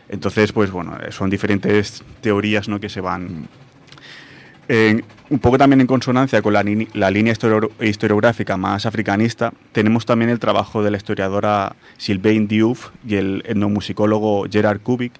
Entonces, 0.09 0.51
pues 0.51 0.71
bueno, 0.71 0.97
eh, 0.97 1.11
son 1.11 1.29
diferentes 1.29 2.03
teorías 2.21 2.67
¿no? 2.69 2.79
que 2.79 2.89
se 2.89 3.01
van. 3.01 3.47
Un 5.29 5.39
poco 5.39 5.57
también 5.57 5.81
en 5.81 5.87
consonancia 5.87 6.41
con 6.41 6.53
la, 6.53 6.63
la 6.93 7.11
línea 7.11 7.33
historio- 7.33 7.71
historiográfica 7.81 8.57
más 8.57 8.85
africanista, 8.85 9.53
tenemos 9.71 10.05
también 10.05 10.29
el 10.29 10.39
trabajo 10.39 10.83
de 10.83 10.91
la 10.91 10.97
historiadora 10.97 11.75
Sylvain 11.97 12.47
Diouf 12.47 12.89
y 13.07 13.15
el 13.15 13.43
etnomusicólogo 13.47 14.45
Gerard 14.51 14.81
Kubik, 14.81 15.13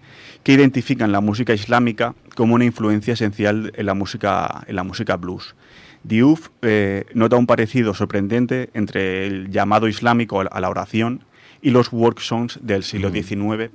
que 0.43 0.53
identifican 0.53 1.11
la 1.11 1.21
música 1.21 1.53
islámica 1.53 2.13
como 2.35 2.53
una 2.55 2.65
influencia 2.65 3.13
esencial 3.13 3.71
en 3.75 3.85
la 3.87 3.93
música, 3.95 4.63
en 4.67 4.75
la 4.75 4.83
música 4.83 5.15
blues. 5.17 5.55
Diouf 6.03 6.49
eh, 6.61 7.05
nota 7.15 7.35
un 7.35 7.47
parecido 7.47 7.95
sorprendente 7.95 8.69
entre 8.75 9.25
el 9.25 9.49
llamado 9.49 9.87
islámico 9.87 10.39
a 10.39 10.43
la- 10.45 10.49
a 10.51 10.59
la 10.59 10.69
oración 10.69 11.23
y 11.63 11.71
los 11.71 11.91
work 11.91 12.19
songs 12.19 12.59
del 12.61 12.83
siglo 12.83 13.09
XIX, 13.11 13.71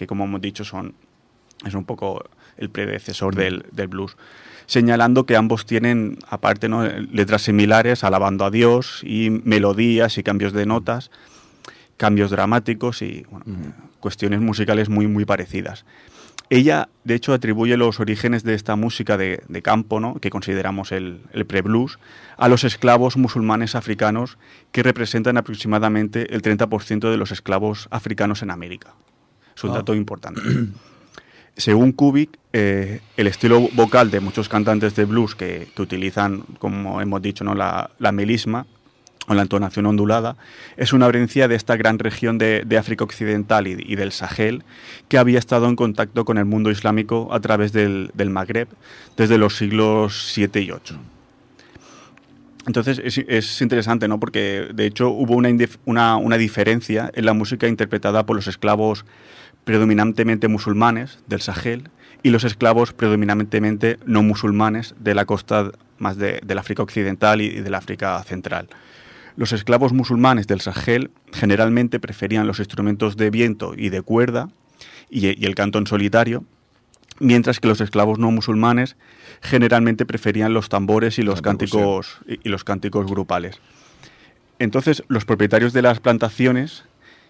que 0.00 0.06
como 0.06 0.24
hemos 0.24 0.40
dicho 0.40 0.64
son 0.64 0.94
es 1.66 1.74
un 1.74 1.84
poco 1.84 2.24
el 2.56 2.70
predecesor 2.70 3.34
del, 3.34 3.66
del 3.70 3.88
blues, 3.88 4.16
señalando 4.64 5.26
que 5.26 5.36
ambos 5.36 5.66
tienen, 5.66 6.16
aparte, 6.26 6.70
¿no? 6.70 6.84
letras 6.86 7.42
similares, 7.42 8.02
alabando 8.02 8.46
a 8.46 8.50
Dios, 8.50 9.02
y 9.04 9.28
melodías 9.28 10.16
y 10.16 10.22
cambios 10.22 10.54
de 10.54 10.64
notas, 10.64 11.10
cambios 11.98 12.30
dramáticos 12.30 13.02
y 13.02 13.26
bueno, 13.30 13.44
cuestiones 14.00 14.40
musicales 14.40 14.88
muy, 14.88 15.06
muy 15.06 15.26
parecidas. 15.26 15.84
Ella, 16.48 16.88
de 17.04 17.14
hecho, 17.14 17.34
atribuye 17.34 17.76
los 17.76 18.00
orígenes 18.00 18.42
de 18.42 18.54
esta 18.54 18.74
música 18.74 19.18
de, 19.18 19.42
de 19.46 19.62
campo, 19.62 20.00
¿no? 20.00 20.14
que 20.14 20.30
consideramos 20.30 20.92
el, 20.92 21.20
el 21.32 21.44
pre-blues, 21.44 21.98
a 22.38 22.48
los 22.48 22.64
esclavos 22.64 23.18
musulmanes 23.18 23.74
africanos 23.74 24.38
que 24.72 24.82
representan 24.82 25.36
aproximadamente 25.36 26.34
el 26.34 26.40
30% 26.40 27.10
de 27.10 27.16
los 27.18 27.32
esclavos 27.32 27.86
africanos 27.90 28.42
en 28.42 28.50
América. 28.50 28.94
Es 29.56 29.64
un 29.64 29.70
Ah. 29.70 29.74
dato 29.74 29.94
importante. 29.94 30.40
Según 31.56 31.92
Kubik, 31.92 32.38
eh, 32.52 33.00
el 33.16 33.26
estilo 33.26 33.60
vocal 33.74 34.10
de 34.10 34.20
muchos 34.20 34.48
cantantes 34.48 34.94
de 34.96 35.04
blues 35.04 35.34
que, 35.34 35.68
que 35.74 35.82
utilizan, 35.82 36.42
como 36.58 37.00
hemos 37.00 37.20
dicho, 37.20 37.44
¿no? 37.44 37.54
la, 37.54 37.90
la 37.98 38.12
melisma 38.12 38.66
o 39.26 39.34
la 39.34 39.42
entonación 39.42 39.84
ondulada, 39.86 40.36
es 40.78 40.92
una 40.94 41.06
herencia 41.06 41.48
de 41.48 41.54
esta 41.54 41.76
gran 41.76 41.98
región 41.98 42.38
de, 42.38 42.62
de 42.64 42.78
África 42.78 43.04
Occidental 43.04 43.66
y, 43.68 43.76
y 43.78 43.94
del 43.96 44.10
Sahel 44.12 44.64
que 45.08 45.18
había 45.18 45.38
estado 45.38 45.68
en 45.68 45.76
contacto 45.76 46.24
con 46.24 46.38
el 46.38 46.46
mundo 46.46 46.70
islámico 46.70 47.28
a 47.30 47.40
través 47.40 47.72
del, 47.72 48.10
del 48.14 48.30
Magreb 48.30 48.68
desde 49.16 49.36
los 49.36 49.56
siglos 49.56 50.30
7 50.32 50.62
y 50.62 50.70
8. 50.70 50.96
Entonces 52.70 53.00
es, 53.02 53.18
es 53.26 53.60
interesante, 53.62 54.06
¿no? 54.06 54.20
Porque 54.20 54.68
de 54.72 54.86
hecho 54.86 55.10
hubo 55.10 55.34
una, 55.34 56.16
una, 56.16 56.38
diferencia 56.38 57.10
en 57.14 57.24
la 57.24 57.32
música 57.32 57.66
interpretada 57.66 58.24
por 58.26 58.36
los 58.36 58.46
esclavos 58.46 59.04
predominantemente 59.64 60.46
musulmanes 60.46 61.18
del 61.26 61.40
Sahel 61.40 61.90
y 62.22 62.30
los 62.30 62.44
esclavos 62.44 62.92
predominantemente 62.92 63.98
no 64.06 64.22
musulmanes 64.22 64.94
de 65.00 65.16
la 65.16 65.24
costa 65.24 65.72
más 65.98 66.16
de, 66.16 66.38
del 66.46 66.58
África 66.58 66.84
Occidental 66.84 67.40
y, 67.40 67.46
y 67.46 67.60
del 67.60 67.74
África 67.74 68.22
Central. 68.22 68.68
Los 69.34 69.52
esclavos 69.52 69.92
musulmanes 69.92 70.46
del 70.46 70.60
Sahel 70.60 71.10
generalmente 71.32 71.98
preferían 71.98 72.46
los 72.46 72.60
instrumentos 72.60 73.16
de 73.16 73.30
viento 73.30 73.74
y 73.76 73.88
de 73.88 74.02
cuerda 74.02 74.48
y, 75.10 75.26
y 75.26 75.44
el 75.44 75.56
canto 75.56 75.80
en 75.80 75.88
solitario, 75.88 76.44
mientras 77.18 77.58
que 77.58 77.66
los 77.66 77.80
esclavos 77.80 78.20
no 78.20 78.30
musulmanes 78.30 78.96
generalmente 79.42 80.04
preferían 80.06 80.52
los 80.52 80.68
tambores 80.68 81.18
y 81.18 81.22
los 81.22 81.40
cánticos 81.42 82.18
y, 82.26 82.40
y 82.44 82.48
los 82.50 82.64
cánticos 82.64 83.06
grupales. 83.06 83.58
Entonces, 84.58 85.02
los 85.08 85.24
propietarios 85.24 85.72
de 85.72 85.82
las 85.82 86.00
plantaciones, 86.00 86.84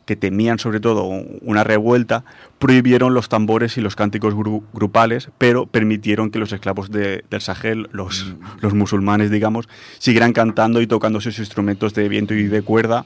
que 0.07 0.17
temían 0.17 0.59
sobre 0.59 0.81
todo 0.81 1.05
un- 1.05 1.39
una 1.43 1.63
revuelta, 1.63 2.25
prohibieron 2.59 3.15
los 3.15 3.29
tambores 3.29 3.77
y 3.77 3.81
los 3.81 3.95
cánticos 3.95 4.35
gru- 4.35 4.65
grupales, 4.73 5.29
pero 5.39 5.67
permitieron 5.67 6.31
que 6.33 6.41
los 6.41 6.51
esclavos 6.53 6.91
de- 6.91 7.23
del 7.31 7.41
Sahel, 7.41 7.89
los, 7.93 8.35
los 8.61 8.75
musulmanes, 8.75 9.31
digamos, 9.31 9.69
siguieran 9.99 10.33
cantando 10.33 10.81
y 10.81 10.89
tocando 10.89 11.21
sus 11.21 11.39
instrumentos 11.39 11.95
de 11.95 12.09
viento 12.09 12.35
y 12.35 12.45
de 12.49 12.63
cuerda, 12.63 13.05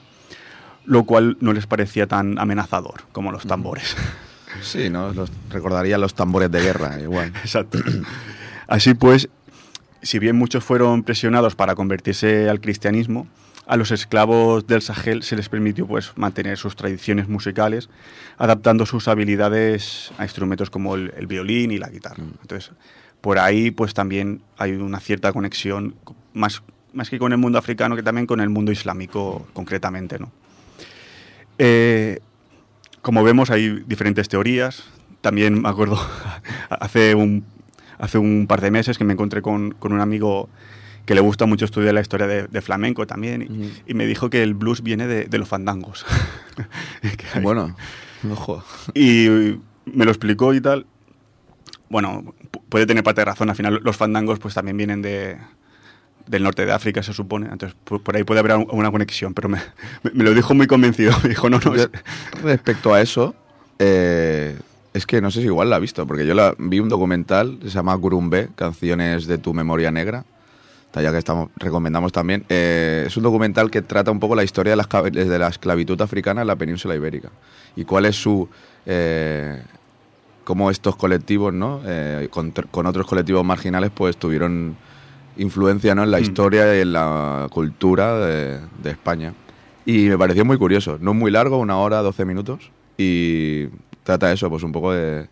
lo 0.86 1.04
cual 1.04 1.36
no 1.40 1.52
les 1.52 1.66
parecía 1.66 2.06
tan 2.06 2.38
amenazador 2.38 3.02
como 3.12 3.32
los 3.32 3.44
tambores. 3.46 3.94
Sí, 4.62 4.88
¿no? 4.88 5.12
Los, 5.12 5.30
recordaría 5.50 5.98
los 5.98 6.14
tambores 6.14 6.50
de 6.50 6.62
guerra, 6.62 6.98
igual. 7.02 7.32
Exacto. 7.44 7.80
Así 8.66 8.94
pues, 8.94 9.28
si 10.02 10.18
bien 10.18 10.36
muchos 10.36 10.64
fueron 10.64 11.02
presionados 11.02 11.54
para 11.54 11.74
convertirse 11.74 12.48
al 12.48 12.60
cristianismo, 12.60 13.26
a 13.66 13.76
los 13.76 13.90
esclavos 13.90 14.66
del 14.66 14.82
Sahel 14.82 15.22
se 15.22 15.36
les 15.36 15.48
permitió 15.48 15.86
pues, 15.86 16.12
mantener 16.16 16.58
sus 16.58 16.76
tradiciones 16.76 17.28
musicales, 17.28 17.88
adaptando 18.36 18.84
sus 18.84 19.08
habilidades 19.08 20.12
a 20.18 20.24
instrumentos 20.24 20.70
como 20.70 20.96
el, 20.96 21.12
el 21.16 21.26
violín 21.26 21.70
y 21.70 21.78
la 21.78 21.88
guitarra. 21.88 22.22
Entonces, 22.42 22.72
por 23.20 23.38
ahí 23.38 23.70
pues 23.70 23.94
también 23.94 24.42
hay 24.58 24.72
una 24.72 25.00
cierta 25.00 25.32
conexión, 25.32 25.94
más, 26.34 26.62
más 26.92 27.08
que 27.08 27.18
con 27.18 27.32
el 27.32 27.38
mundo 27.38 27.58
africano, 27.58 27.96
que 27.96 28.02
también 28.02 28.26
con 28.26 28.40
el 28.40 28.50
mundo 28.50 28.70
islámico 28.70 29.46
concretamente. 29.54 30.18
¿no? 30.18 30.30
Eh, 31.58 32.20
como 33.00 33.24
vemos, 33.24 33.50
hay 33.50 33.82
diferentes 33.86 34.28
teorías. 34.28 34.84
También 35.22 35.62
me 35.62 35.68
acuerdo, 35.70 35.98
hace 36.68 37.14
un, 37.14 37.46
hace 37.98 38.18
un 38.18 38.46
par 38.46 38.60
de 38.60 38.70
meses 38.70 38.98
que 38.98 39.04
me 39.04 39.12
encontré 39.12 39.42
con, 39.42 39.72
con 39.72 39.92
un 39.92 40.00
amigo 40.00 40.48
que 41.06 41.14
le 41.14 41.20
gusta 41.20 41.44
mucho 41.46 41.64
estudiar 41.66 41.92
la 41.94 42.00
historia 42.00 42.26
de, 42.26 42.46
de 42.46 42.60
flamenco 42.62 43.06
también, 43.06 43.72
y, 43.86 43.92
me 43.94 44.06
dijo 44.06 44.30
que 44.30 44.42
el 44.42 44.54
blues 44.54 44.82
viene 44.82 45.06
de, 45.06 45.26
de 45.26 45.38
los 45.38 45.48
fandangos. 45.48 46.04
Bueno, 47.42 47.76
ojo. 48.32 48.64
y 48.94 49.58
me 49.86 50.04
lo 50.04 50.10
explicó 50.10 50.54
y 50.54 50.60
tal. 50.60 50.86
Bueno, 51.90 52.22
pu- 52.50 52.62
puede 52.68 52.86
tener 52.86 53.02
parte 53.04 53.20
de 53.20 53.24
razón. 53.26 53.50
Al 53.50 53.56
final, 53.56 53.80
los 53.82 53.96
fandangos 53.96 54.38
pues 54.38 54.54
también 54.54 54.76
vienen 54.76 55.02
de, 55.02 55.36
del 56.26 56.42
norte 56.42 56.64
de 56.64 56.72
África, 56.72 57.02
se 57.02 57.12
supone. 57.12 57.48
Entonces, 57.50 57.76
por, 57.84 58.02
por 58.02 58.16
ahí 58.16 58.24
puede 58.24 58.40
haber 58.40 58.56
un- 58.56 58.66
una 58.70 58.90
conexión. 58.90 59.34
Pero 59.34 59.48
me, 59.48 59.58
me- 60.02 60.10
me 60.12 60.24
lo 60.24 60.32
dijo 60.34 60.54
muy 60.54 60.66
convencido. 60.66 61.12
Me 61.22 61.28
dijo, 61.30 61.50
no, 61.50 61.58
no. 61.64 61.74
es- 61.74 61.90
Respecto 62.42 62.94
a 62.94 63.00
eso, 63.02 63.34
eh, 63.78 64.56
es 64.94 65.04
que 65.06 65.20
no 65.20 65.30
sé 65.30 65.40
si 65.40 65.46
igual 65.46 65.68
la 65.68 65.76
ha 65.76 65.78
visto, 65.80 66.06
porque 66.06 66.24
yo 66.26 66.32
la, 66.34 66.54
vi 66.58 66.80
un 66.80 66.88
documental, 66.88 67.58
se 67.62 67.68
llama 67.68 67.94
Gurumbe, 67.96 68.48
Canciones 68.56 69.26
de 69.26 69.36
tu 69.36 69.52
memoria 69.52 69.90
negra, 69.90 70.24
ya 70.94 71.10
que 71.10 71.18
estamos, 71.18 71.50
recomendamos 71.56 72.12
también. 72.12 72.44
Eh, 72.48 73.04
es 73.08 73.16
un 73.16 73.24
documental 73.24 73.70
que 73.70 73.82
trata 73.82 74.10
un 74.12 74.20
poco 74.20 74.34
la 74.36 74.44
historia 74.44 74.70
de 74.72 74.76
la, 74.76 74.84
esclav- 74.84 75.10
de 75.10 75.38
la 75.38 75.48
esclavitud 75.48 76.00
africana 76.00 76.40
en 76.42 76.46
la 76.46 76.56
península 76.56 76.94
ibérica 76.94 77.30
y 77.76 77.84
cuál 77.84 78.06
es 78.06 78.16
su... 78.16 78.48
Eh, 78.86 79.60
cómo 80.44 80.70
estos 80.70 80.94
colectivos, 80.96 81.52
¿no? 81.54 81.80
Eh, 81.86 82.28
con, 82.30 82.52
tr- 82.54 82.66
con 82.70 82.84
otros 82.86 83.06
colectivos 83.06 83.44
marginales, 83.44 83.90
pues 83.92 84.16
tuvieron 84.18 84.76
influencia 85.38 85.94
¿no? 85.94 86.04
en 86.04 86.10
la 86.10 86.18
Mm. 86.18 86.22
historia 86.22 86.76
y 86.76 86.82
en 86.82 86.92
la 86.92 87.48
cultura 87.50 88.18
de, 88.18 88.60
de 88.82 88.90
España. 88.90 89.32
Y 89.86 90.08
me 90.10 90.18
pareció 90.18 90.44
muy 90.44 90.58
curioso. 90.58 90.98
No 91.00 91.12
muy 91.14 91.30
largo, 91.30 91.58
una 91.58 91.78
hora, 91.78 92.02
doce 92.02 92.24
minutos. 92.26 92.70
Y 92.98 93.68
trata 94.04 94.32
eso, 94.32 94.48
pues 94.48 94.62
un 94.62 94.70
poco 94.70 94.92
de 94.92 95.26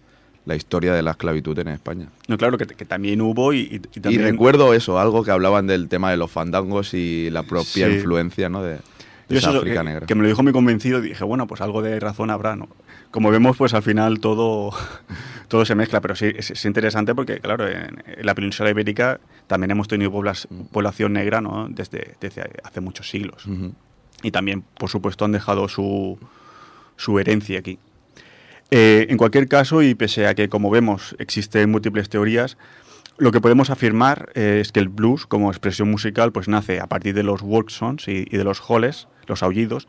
la 0.45 0.57
historia 0.57 0.93
de 0.93 1.03
la 1.03 1.13
esclavitud 1.13 1.57
en 1.61 1.69
España. 1.69 2.09
No, 2.27 2.37
claro, 2.37 2.59
que, 2.59 2.67
que 2.67 2.85
también 2.85 3.21
hubo 3.21 3.53
y, 3.53 3.61
y- 3.61 3.75
y 3.77 3.81
Y 3.95 4.01
también... 4.01 4.23
recuerdo 4.25 4.75
eso, 4.75 4.99
algo 4.99 5.23
que 5.23 5.31
hablaban 5.31 5.69
del 5.69 5.89
tema 5.89 6.11
de 6.11 6.17
los 6.17 6.31
fandangos 6.33 6.95
y 6.95 7.31
la 7.31 7.45
propia 7.45 7.87
Sí. 7.87 7.93
influencia 7.95 8.49
¿no? 8.49 8.61
de, 8.63 8.73
de 8.75 8.81
Yo 9.29 9.39
esa 9.39 9.51
eso, 9.51 9.59
África 9.61 9.81
que, 9.83 9.85
negra. 9.89 10.07
que 10.07 10.15
me 10.17 10.23
lo 10.23 10.29
dijo 10.29 10.43
muy 10.43 10.53
convencido 10.53 10.99
y 10.99 11.11
dije, 11.11 11.23
bueno, 11.23 11.47
pues 11.47 11.61
algo 11.61 11.81
de 11.81 12.01
razón 12.01 12.31
habrá, 12.31 12.57
¿no? 12.57 12.69
Como 13.13 13.31
vemos, 13.31 13.57
pues 13.57 13.73
al 13.75 13.83
final 13.85 14.19
todo, 14.19 14.73
todo 15.49 15.65
se 15.65 15.75
mezcla, 15.77 16.01
pero 16.01 16.17
sí, 16.17 16.33
es, 16.35 16.51
es 16.51 16.65
interesante 16.65 17.15
porque, 17.15 17.39
claro, 17.39 17.69
en, 17.69 18.03
en 18.07 18.27
la 18.27 18.35
península 18.35 18.71
ibérica 18.71 19.21
también 19.47 19.71
hemos 19.71 19.87
tenido 19.87 20.11
poblas- 20.11 20.49
población 20.73 21.13
negra, 21.13 21.41
¿no? 21.41 21.69
Desde, 21.69 22.15
desde 22.21 22.51
hace 22.65 22.81
muchos 22.81 23.09
siglos. 23.09 23.45
Y 24.25 24.31
también, 24.33 24.65
por 24.79 24.89
supuesto, 24.89 25.25
han 25.25 25.33
dejado 25.33 25.69
su, 25.69 26.19
su 26.97 27.19
herencia 27.21 27.59
aquí. 27.61 27.79
Eh, 28.75 29.07
en 29.11 29.19
cualquier 29.19 29.49
caso, 29.49 29.83
y 29.83 29.95
pese 29.95 30.27
a 30.27 30.35
que, 30.35 30.49
como 30.49 30.71
vemos, 30.71 31.15
existen 31.19 31.71
múltiples 31.71 32.09
teorías, 32.09 32.57
lo 33.19 33.31
que 33.31 33.43
podemos 33.43 33.69
afirmar 33.69 34.31
eh, 34.35 34.61
es 34.63 34.73
que 34.73 34.81
el 34.81 34.89
blues, 34.89 35.27
como 35.27 35.51
expresión 35.51 35.91
musical, 35.91 36.33
pues 36.33 36.49
nace 36.49 36.81
a 36.81 36.87
partir 36.87 37.15
de 37.15 37.23
los 37.23 37.43
work 37.43 37.69
songs 37.69 38.09
y, 38.09 38.27
y 38.31 38.37
de 38.39 38.45
los 38.45 38.63
holes, 38.67 39.09
los 39.27 39.43
aullidos, 39.43 39.89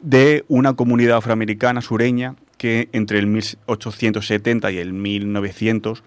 de 0.00 0.44
una 0.48 0.74
comunidad 0.74 1.18
afroamericana 1.18 1.80
sureña 1.82 2.34
que 2.58 2.88
entre 2.90 3.20
el 3.20 3.28
1870 3.28 4.72
y 4.72 4.78
el 4.78 4.92
1900 4.92 6.02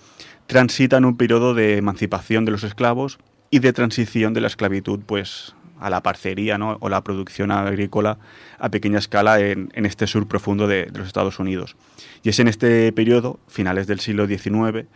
transita 0.45 0.97
en 0.97 1.05
un 1.05 1.15
periodo 1.15 1.53
de 1.53 1.77
emancipación 1.77 2.43
de 2.43 2.51
los 2.51 2.65
esclavos 2.65 3.17
y 3.49 3.59
de 3.59 3.71
transición 3.71 4.33
de 4.33 4.41
la 4.41 4.47
esclavitud 4.47 4.99
pues 5.05 5.55
a 5.79 5.89
la 5.89 6.03
parcería 6.03 6.57
¿no? 6.57 6.77
o 6.79 6.89
la 6.89 7.03
producción 7.03 7.51
agrícola 7.51 8.17
a 8.59 8.69
pequeña 8.69 8.99
escala 8.99 9.39
en, 9.39 9.69
en 9.73 9.85
este 9.85 10.07
sur 10.07 10.27
profundo 10.27 10.67
de, 10.67 10.85
de 10.85 10.99
los 10.99 11.07
Estados 11.07 11.39
Unidos. 11.39 11.75
Y 12.23 12.29
es 12.29 12.39
en 12.39 12.47
este 12.47 12.91
periodo, 12.91 13.39
finales 13.47 13.87
del 13.87 13.99
siglo 13.99 14.27
XIX, 14.27 14.87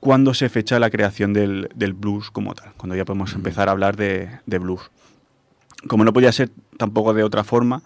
cuando 0.00 0.34
se 0.34 0.48
fecha 0.48 0.78
la 0.78 0.90
creación 0.90 1.32
del, 1.32 1.70
del 1.74 1.94
blues 1.94 2.30
como 2.30 2.54
tal, 2.54 2.72
cuando 2.76 2.94
ya 2.94 3.04
podemos 3.04 3.34
empezar 3.34 3.68
a 3.68 3.72
hablar 3.72 3.96
de, 3.96 4.28
de 4.46 4.58
blues. 4.58 4.90
Como 5.86 6.04
no 6.04 6.12
podía 6.12 6.32
ser 6.32 6.50
tampoco 6.76 7.14
de 7.14 7.22
otra 7.22 7.44
forma, 7.44 7.82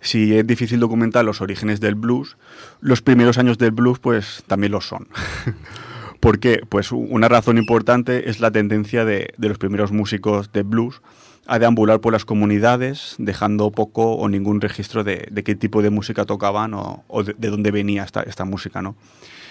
si 0.00 0.36
es 0.36 0.46
difícil 0.46 0.80
documentar 0.80 1.24
los 1.24 1.40
orígenes 1.40 1.80
del 1.80 1.94
blues, 1.94 2.36
los 2.80 3.02
primeros 3.02 3.38
años 3.38 3.58
del 3.58 3.70
blues 3.70 3.98
pues 3.98 4.44
también 4.46 4.72
lo 4.72 4.80
son. 4.80 5.08
¿Por 6.20 6.38
qué? 6.38 6.62
Pues 6.66 6.90
una 6.90 7.28
razón 7.28 7.58
importante 7.58 8.30
es 8.30 8.40
la 8.40 8.50
tendencia 8.50 9.04
de, 9.04 9.34
de 9.36 9.48
los 9.48 9.58
primeros 9.58 9.92
músicos 9.92 10.52
de 10.52 10.62
blues 10.62 11.02
a 11.46 11.58
deambular 11.58 12.00
por 12.00 12.12
las 12.12 12.24
comunidades, 12.24 13.16
dejando 13.18 13.70
poco 13.70 14.14
o 14.14 14.28
ningún 14.28 14.60
registro 14.60 15.04
de, 15.04 15.28
de 15.30 15.44
qué 15.44 15.54
tipo 15.54 15.82
de 15.82 15.90
música 15.90 16.24
tocaban 16.24 16.74
o, 16.74 17.04
o 17.08 17.22
de, 17.22 17.34
de, 17.36 17.50
dónde 17.50 17.70
venía 17.70 18.02
esta, 18.02 18.22
esta 18.22 18.44
música, 18.44 18.82
¿no? 18.82 18.96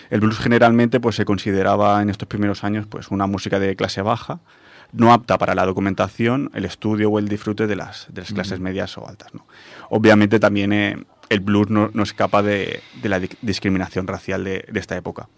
El 0.09 0.19
blues 0.19 0.37
generalmente 0.37 0.99
pues, 0.99 1.15
se 1.15 1.25
consideraba 1.25 2.01
en 2.01 2.09
estos 2.09 2.27
primeros 2.27 2.63
años 2.63 2.85
pues, 2.87 3.09
una 3.09 3.27
música 3.27 3.59
de 3.59 3.75
clase 3.75 4.01
baja, 4.01 4.39
no 4.91 5.11
apta 5.11 5.37
para 5.37 5.55
la 5.55 5.65
documentación, 5.65 6.51
el 6.53 6.65
estudio 6.65 7.09
o 7.09 7.19
el 7.19 7.27
disfrute 7.27 7.67
de 7.67 7.75
las, 7.75 8.07
de 8.11 8.21
las 8.21 8.33
clases 8.33 8.59
medias 8.59 8.97
o 8.97 9.07
altas. 9.07 9.33
¿no? 9.33 9.45
Obviamente 9.89 10.39
también 10.39 10.71
eh, 10.71 11.03
el 11.29 11.39
blues 11.39 11.69
no, 11.69 11.89
no 11.93 12.03
escapa 12.03 12.43
de, 12.43 12.81
de 13.01 13.09
la 13.09 13.19
di 13.19 13.29
discriminación 13.41 14.07
racial 14.07 14.43
de, 14.43 14.65
de 14.71 14.79
esta 14.79 14.95
época. 14.95 15.29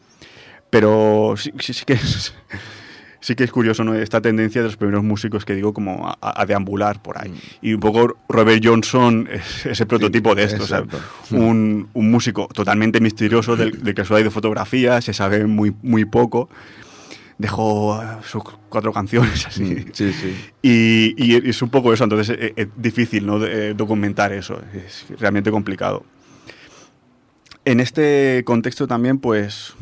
Pero 0.70 1.36
sí, 1.38 1.53
sí, 1.60 1.74
sí 1.74 1.86
que 1.86 1.93
es, 1.93 2.34
sí 3.26 3.34
que 3.36 3.43
es 3.43 3.51
curioso 3.51 3.84
¿no? 3.84 3.95
esta 3.95 4.21
tendencia 4.21 4.61
de 4.61 4.67
los 4.67 4.78
primeros 4.78 5.03
músicos 5.03 5.45
que 5.45 5.55
digo 5.55 5.73
como 5.73 6.07
a, 6.07 6.15
a 6.21 6.45
deambular 6.45 7.01
por 7.01 7.17
ahí. 7.17 7.34
Y 7.59 7.73
un 7.73 7.80
poco 7.80 8.17
Robert 8.30 8.61
Johnson 8.63 9.28
es 9.32 9.65
ese 9.65 9.88
prototipo 9.88 10.36
de 10.36 10.43
esto, 10.43 10.63
o 10.63 10.67
sea, 10.67 10.80
exacto. 10.80 10.99
un, 11.36 11.88
un 11.93 12.11
músico 12.11 12.47
totalmente 12.53 12.99
misterioso 13.01 13.55
del, 13.55 13.82
del 13.84 13.95
que 13.95 14.05
solo 14.05 14.17
hay 14.17 14.23
de 14.23 14.30
fotografía, 14.30 15.01
se 15.01 15.11
sabe 15.11 15.47
muy, 15.47 15.73
muy 15.82 16.05
poco. 16.05 16.49
Dejó 17.39 17.99
eh, 17.99 18.05
sus 18.23 18.43
cuatro 18.69 18.93
canciones 18.93 19.47
así. 19.47 19.86
Sí, 19.91 20.13
sí. 20.13 20.36
Y, 20.61 21.15
y 21.17 21.49
es 21.49 21.59
un 21.63 21.69
poco 21.69 21.91
eso, 21.93 22.03
entonces 22.03 22.38
es, 22.39 22.53
es 22.55 22.67
difícil 22.78 23.26
¿no? 23.26 23.39
de, 23.39 23.71
eh, 23.71 23.73
documentar 23.73 24.34
eso, 24.34 24.61
es 24.73 25.07
realmente 25.19 25.49
complicado. 25.49 26.05
En 27.65 27.80
este 27.80 28.43
contexto 28.45 28.86
también, 28.88 29.17
pues, 29.17 29.73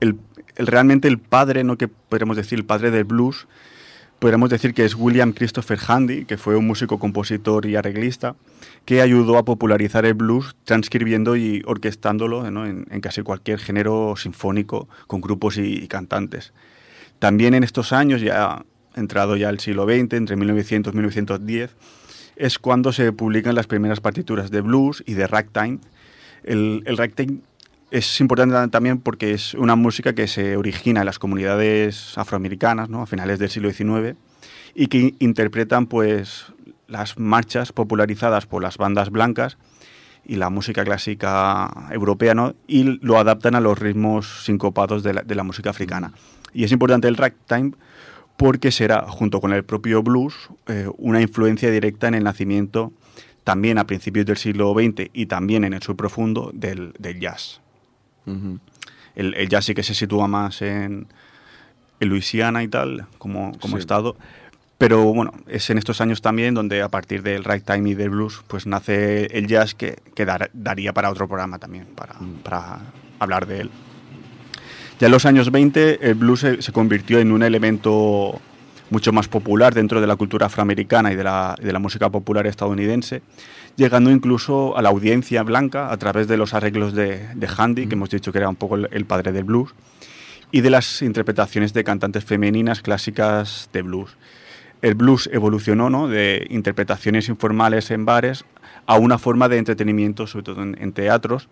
el- 0.00 0.16
realmente 0.56 1.08
el 1.08 1.18
padre, 1.18 1.64
¿no? 1.64 1.76
que 1.76 1.88
podríamos 1.88 2.36
decir 2.36 2.58
el 2.58 2.64
padre 2.64 2.90
del 2.90 3.04
blues, 3.04 3.46
podríamos 4.18 4.50
decir 4.50 4.72
que 4.72 4.84
es 4.84 4.94
William 4.94 5.32
Christopher 5.32 5.78
Handy, 5.84 6.24
que 6.26 6.38
fue 6.38 6.54
un 6.54 6.66
músico, 6.66 6.98
compositor 6.98 7.66
y 7.66 7.74
arreglista, 7.74 8.36
que 8.84 9.02
ayudó 9.02 9.36
a 9.36 9.44
popularizar 9.44 10.04
el 10.04 10.14
blues 10.14 10.54
transcribiendo 10.64 11.34
y 11.34 11.62
orquestándolo 11.66 12.46
en, 12.46 12.84
casi 13.00 13.22
cualquier 13.22 13.58
género 13.58 14.14
sinfónico 14.16 14.88
con 15.08 15.20
grupos 15.20 15.58
y, 15.58 15.88
cantantes. 15.88 16.52
También 17.18 17.54
en 17.54 17.64
estos 17.64 17.92
años, 17.92 18.20
ya 18.20 18.64
entrado 18.94 19.36
ya 19.36 19.48
el 19.48 19.58
siglo 19.58 19.86
XX, 19.86 20.12
entre 20.12 20.36
1900 20.36 20.92
y 20.92 20.96
1910, 20.96 21.76
es 22.36 22.58
cuando 22.58 22.92
se 22.92 23.12
publican 23.12 23.54
las 23.54 23.66
primeras 23.66 24.00
partituras 24.00 24.50
de 24.50 24.60
blues 24.60 25.02
y 25.04 25.14
de 25.14 25.26
ragtime. 25.26 25.78
El 26.44 26.84
ragtime 26.96 27.38
es 27.92 28.20
importante 28.22 28.56
también 28.68 28.98
porque 28.98 29.32
es 29.32 29.52
una 29.52 29.76
música 29.76 30.14
que 30.14 30.26
se 30.26 30.56
origina 30.56 31.00
en 31.00 31.06
las 31.06 31.18
comunidades 31.18 32.16
afroamericanas, 32.16 32.88
¿no? 32.88 33.02
a 33.02 33.06
finales 33.06 33.38
del 33.38 33.50
siglo 33.50 33.70
XIX, 33.70 34.16
y 34.74 34.86
que 34.86 35.14
interpretan 35.18 35.84
pues 35.86 36.46
las 36.88 37.18
marchas 37.18 37.72
popularizadas 37.72 38.46
por 38.46 38.62
las 38.62 38.78
bandas 38.78 39.10
blancas 39.10 39.58
y 40.24 40.36
la 40.36 40.48
música 40.48 40.84
clásica 40.84 41.70
europea, 41.90 42.34
y 42.66 42.98
lo 43.04 43.18
adaptan 43.18 43.56
a 43.56 43.60
los 43.60 43.78
ritmos 43.78 44.44
sincopados 44.46 45.02
de 45.02 45.12
la, 45.12 45.22
de 45.22 45.34
la 45.34 45.42
música 45.42 45.68
africana. 45.68 46.12
Y 46.54 46.64
es 46.64 46.72
importante 46.72 47.08
el 47.08 47.18
ragtime 47.18 47.72
porque 48.38 48.72
será, 48.72 49.02
junto 49.02 49.42
con 49.42 49.52
el 49.52 49.64
propio 49.64 50.02
blues, 50.02 50.34
eh, 50.66 50.88
una 50.96 51.20
influencia 51.20 51.70
directa 51.70 52.08
en 52.08 52.14
el 52.14 52.24
nacimiento, 52.24 52.90
también 53.44 53.76
a 53.76 53.86
principios 53.86 54.24
del 54.24 54.38
siglo 54.38 54.72
XX 54.72 55.10
y 55.12 55.26
también 55.26 55.64
en 55.64 55.74
el 55.74 55.82
subprofundo 55.82 56.50
del, 56.54 56.94
del 56.98 57.20
jazz. 57.20 57.61
El, 58.26 59.34
el 59.34 59.48
jazz 59.48 59.64
sí 59.66 59.74
que 59.74 59.82
se 59.82 59.94
sitúa 59.94 60.26
más 60.28 60.62
en, 60.62 61.06
en 62.00 62.08
Luisiana 62.08 62.62
y 62.62 62.68
tal, 62.68 63.06
como, 63.18 63.52
como 63.58 63.76
Sí. 63.76 63.80
estado. 63.80 64.16
Pero 64.78 65.04
bueno, 65.12 65.32
es 65.46 65.70
en 65.70 65.78
estos 65.78 66.00
años 66.00 66.22
también 66.22 66.54
donde 66.54 66.82
a 66.82 66.88
partir 66.88 67.22
del 67.22 67.44
ragtime 67.44 67.90
y 67.90 67.94
del 67.94 68.10
blues, 68.10 68.42
pues 68.48 68.66
nace 68.66 69.26
el 69.26 69.46
jazz 69.46 69.74
que, 69.74 69.98
que 70.16 70.24
dar- 70.24 70.50
daría 70.54 70.92
para 70.92 71.10
otro 71.10 71.28
programa 71.28 71.58
también, 71.60 71.86
para, 71.94 72.14
para 72.42 72.80
hablar 73.20 73.46
de 73.46 73.60
él. 73.60 73.70
Ya 74.98 75.06
en 75.06 75.12
los 75.12 75.24
años 75.26 75.50
20 75.52 76.08
el 76.08 76.14
blues 76.14 76.40
se, 76.40 76.62
se 76.62 76.72
convirtió 76.72 77.20
en 77.20 77.30
un 77.32 77.42
elemento 77.44 78.40
mucho 78.90 79.12
más 79.12 79.28
popular 79.28 79.72
dentro 79.72 80.00
de 80.00 80.06
la 80.06 80.16
cultura 80.16 80.46
afroamericana 80.46 81.12
y 81.12 81.16
de 81.16 81.24
la, 81.24 81.54
de 81.60 81.72
la 81.72 81.78
música 81.78 82.10
popular 82.10 82.46
estadounidense, 82.46 83.22
llegando 83.76 84.10
incluso 84.10 84.76
a 84.76 84.82
la 84.82 84.90
audiencia 84.90 85.42
blanca 85.42 85.92
a 85.92 85.96
través 85.96 86.28
de 86.28 86.36
los 86.36 86.54
arreglos 86.54 86.94
de, 86.94 87.26
de 87.34 87.48
Handy, 87.56 87.86
que 87.86 87.94
hemos 87.94 88.10
dicho 88.10 88.32
que 88.32 88.38
era 88.38 88.48
un 88.48 88.56
poco 88.56 88.76
el, 88.76 88.88
el 88.92 89.04
padre 89.04 89.32
del 89.32 89.44
blues, 89.44 89.74
y 90.50 90.60
de 90.60 90.70
las 90.70 91.02
interpretaciones 91.02 91.72
de 91.72 91.84
cantantes 91.84 92.24
femeninas 92.24 92.82
clásicas 92.82 93.70
de 93.72 93.82
blues. 93.82 94.16
El 94.82 94.94
blues 94.94 95.30
evolucionó 95.32 95.90
¿no? 95.90 96.08
de 96.08 96.46
interpretaciones 96.50 97.28
informales 97.28 97.90
en 97.90 98.04
bares 98.04 98.44
a 98.86 98.96
una 98.96 99.18
forma 99.18 99.48
de 99.48 99.58
entretenimiento, 99.58 100.26
sobre 100.26 100.44
todo 100.44 100.62
en, 100.62 100.76
en 100.80 100.92
teatros, 100.92 101.48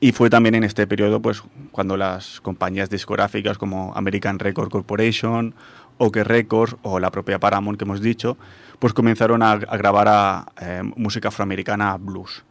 y 0.00 0.12
fue 0.12 0.28
también 0.28 0.54
en 0.54 0.64
este 0.64 0.86
periodo 0.86 1.20
pues, 1.20 1.42
cuando 1.70 1.96
las 1.96 2.40
compañías 2.40 2.90
discográficas 2.90 3.56
como 3.56 3.94
American 3.94 4.38
Record 4.38 4.70
Corporation, 4.70 5.54
Oke 5.98 6.22
Records 6.24 6.76
o 6.82 6.98
la 7.00 7.10
propia 7.10 7.38
Paramount 7.38 7.78
que 7.78 7.84
hemos 7.84 8.02
dicho, 8.02 8.36
pues 8.78 8.92
comenzaron 8.92 9.42
a, 9.42 9.52
a 9.52 9.76
grabar 9.76 10.08
a, 10.08 10.46
eh, 10.60 10.82
música 10.96 11.28
afroamericana 11.28 11.96
blues. 11.96 12.44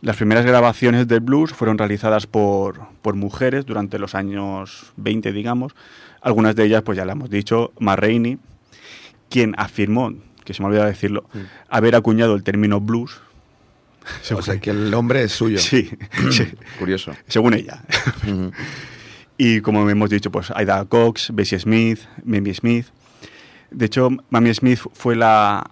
Las 0.00 0.16
primeras 0.16 0.46
grabaciones 0.46 1.08
del 1.08 1.20
blues 1.20 1.52
fueron 1.52 1.76
realizadas 1.76 2.26
por, 2.26 2.86
por 3.02 3.16
mujeres 3.16 3.66
durante 3.66 3.98
los 3.98 4.14
años 4.14 4.92
20, 4.96 5.32
digamos. 5.32 5.74
Algunas 6.20 6.54
de 6.54 6.64
ellas, 6.66 6.82
pues 6.82 6.96
ya 6.96 7.04
la 7.04 7.12
hemos 7.12 7.30
dicho, 7.30 7.72
Ma 7.80 7.96
Rainey, 7.96 8.38
quien 9.28 9.54
afirmó, 9.58 10.12
que 10.44 10.54
se 10.54 10.62
me 10.62 10.66
ha 10.66 10.68
olvidado 10.68 10.88
decirlo, 10.88 11.24
haber 11.68 11.96
acuñado 11.96 12.34
el 12.34 12.42
término 12.42 12.80
blues. 12.80 13.20
O 14.34 14.40
sea, 14.40 14.58
que 14.58 14.70
el 14.70 14.90
nombre 14.90 15.22
es 15.22 15.32
suyo. 15.32 15.58
Sí, 15.58 15.90
sí, 16.30 16.48
Curioso. 16.78 17.12
según 17.26 17.52
ella. 17.52 17.82
Y 19.36 19.60
como 19.60 19.88
hemos 19.90 20.08
dicho, 20.08 20.30
pues 20.32 20.50
Aida 20.50 20.82
Cox, 20.86 21.30
Bessie 21.34 21.58
Smith, 21.58 22.00
Mamie 22.24 22.54
Smith. 22.54 22.86
De 23.70 23.86
hecho, 23.86 24.08
Mamie 24.30 24.54
Smith 24.54 24.80
fue 24.92 25.14
la, 25.16 25.70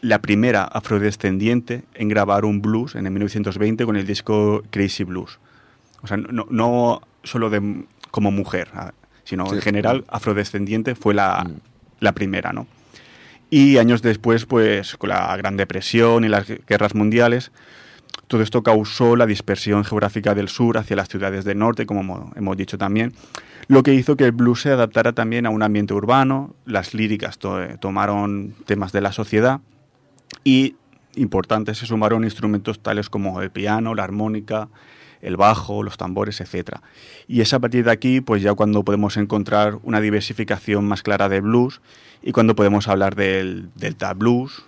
la 0.00 0.20
primera 0.20 0.64
afrodescendiente 0.64 1.84
en 1.94 2.08
grabar 2.08 2.44
un 2.44 2.62
blues 2.62 2.94
en 2.94 3.06
el 3.06 3.12
1920 3.12 3.84
con 3.84 3.96
el 3.96 4.06
disco 4.06 4.62
Crazy 4.70 5.04
Blues. 5.04 5.38
O 6.02 6.06
sea, 6.06 6.16
no, 6.16 6.46
no 6.50 7.02
solo 7.22 7.50
de, 7.50 7.84
como 8.10 8.30
mujer, 8.30 8.68
ah, 8.74 8.92
sino 9.24 9.46
Sí. 9.46 9.56
en 9.56 9.60
general 9.62 10.04
afrodescendiente 10.08 10.94
fue 10.94 11.14
la, 11.14 11.44
Mm. 11.46 11.52
la 12.00 12.12
primera, 12.12 12.52
¿no? 12.52 12.66
Y 13.50 13.78
años 13.78 14.02
después, 14.02 14.46
pues 14.46 14.96
con 14.96 15.10
la 15.10 15.36
Gran 15.36 15.56
Depresión 15.56 16.24
y 16.24 16.28
las 16.28 16.46
guerras 16.66 16.94
mundiales, 16.94 17.52
todo 18.26 18.42
esto 18.42 18.62
causó 18.62 19.16
la 19.16 19.26
dispersión 19.26 19.84
geográfica 19.84 20.34
del 20.34 20.48
sur 20.48 20.76
hacia 20.78 20.96
las 20.96 21.08
ciudades 21.08 21.44
del 21.44 21.58
norte, 21.58 21.86
como 21.86 22.02
hemo- 22.02 22.32
hemos 22.36 22.56
dicho 22.56 22.78
también, 22.78 23.12
lo 23.68 23.82
que 23.82 23.94
hizo 23.94 24.16
que 24.16 24.24
el 24.24 24.32
blues 24.32 24.62
se 24.62 24.70
adaptara 24.70 25.12
también 25.12 25.46
a 25.46 25.50
un 25.50 25.62
ambiente 25.62 25.94
urbano, 25.94 26.54
las 26.66 26.94
líricas 26.94 27.38
to- 27.38 27.62
eh, 27.62 27.76
tomaron 27.80 28.54
temas 28.66 28.92
de 28.92 29.00
la 29.00 29.12
sociedad 29.12 29.60
y, 30.44 30.76
importantes, 31.16 31.78
se 31.78 31.86
sumaron 31.86 32.24
instrumentos 32.24 32.80
tales 32.80 33.08
como 33.10 33.40
el 33.40 33.50
piano, 33.50 33.94
la 33.94 34.04
armónica, 34.04 34.68
el 35.22 35.36
bajo, 35.38 35.82
los 35.82 35.96
tambores, 35.96 36.40
etc. 36.40 36.76
Y 37.28 37.40
es 37.40 37.54
a 37.54 37.58
partir 37.60 37.84
de 37.84 37.90
aquí, 37.92 38.20
pues 38.20 38.42
ya 38.42 38.52
cuando 38.54 38.84
podemos 38.84 39.16
encontrar 39.16 39.78
una 39.82 40.00
diversificación 40.02 40.86
más 40.86 41.02
clara 41.02 41.28
de 41.30 41.40
blues 41.40 41.80
y 42.22 42.32
cuando 42.32 42.54
podemos 42.54 42.88
hablar 42.88 43.14
del 43.14 43.70
delta 43.74 44.12
blues, 44.12 44.64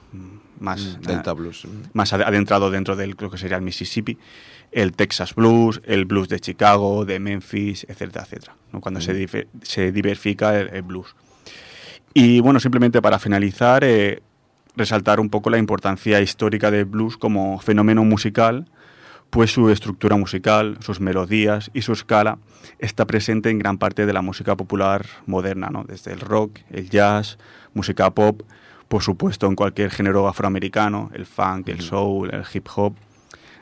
más, 0.59 0.97
Mm, 0.99 1.03
Delta 1.07 1.31
eh, 1.33 1.35
Blues. 1.35 1.67
más 1.93 2.15
ad- 2.15 2.23
adentrado 2.23 2.71
dentro 2.71 2.97
del 2.97 3.15
lo 3.19 3.31
que 3.31 3.37
sería 3.37 3.59
el 3.59 3.63
Mississippi, 3.63 4.17
el 4.73 4.93
Texas 4.93 5.35
Blues, 5.35 5.81
el 5.85 6.05
blues 6.05 6.29
de 6.29 6.41
Chicago, 6.41 7.05
de 7.05 7.19
Memphis, 7.19 7.87
etcétera, 7.89 8.25
etcétera, 8.25 8.57
¿no? 8.73 8.81
cuando 8.81 9.01
se, 9.01 9.47
se 9.63 9.93
diversifica 9.93 10.59
el, 10.59 10.69
el 10.69 10.83
blues. 10.83 11.15
Y 12.15 12.41
bueno, 12.41 12.61
simplemente 12.61 13.03
para 13.03 13.19
finalizar, 13.19 13.85
eh, 13.85 14.23
resaltar 14.77 15.21
un 15.21 15.31
poco 15.31 15.51
la 15.51 15.59
importancia 15.59 16.21
histórica 16.21 16.71
del 16.71 16.85
blues 16.85 17.17
como 17.17 17.59
fenómeno 17.59 18.05
musical, 18.05 18.67
pues 19.31 19.51
su 19.51 19.71
estructura 19.71 20.17
musical, 20.17 20.79
sus 20.81 21.01
melodías 21.01 21.71
y 21.75 21.83
su 21.83 21.93
escala 21.93 22.39
está 22.79 23.07
presente 23.07 23.51
en 23.51 23.59
gran 23.59 23.79
parte 23.79 24.07
de 24.07 24.13
la 24.13 24.23
música 24.23 24.57
popular 24.57 25.05
moderna, 25.27 25.69
¿no? 25.71 25.85
desde 25.85 26.13
el 26.13 26.21
rock, 26.21 26.61
el 26.71 26.89
jazz, 26.89 27.39
música 27.75 28.11
pop, 28.11 28.43
por 28.89 29.03
supuesto 29.03 29.47
en 29.47 29.57
cualquier 29.57 29.91
género 29.91 30.29
afroamericano, 30.29 31.11
el 31.13 31.27
funk, 31.27 31.69
el 31.69 31.81
soul, 31.81 32.33
el 32.33 32.45
hip 32.53 32.67
hop. 32.77 32.95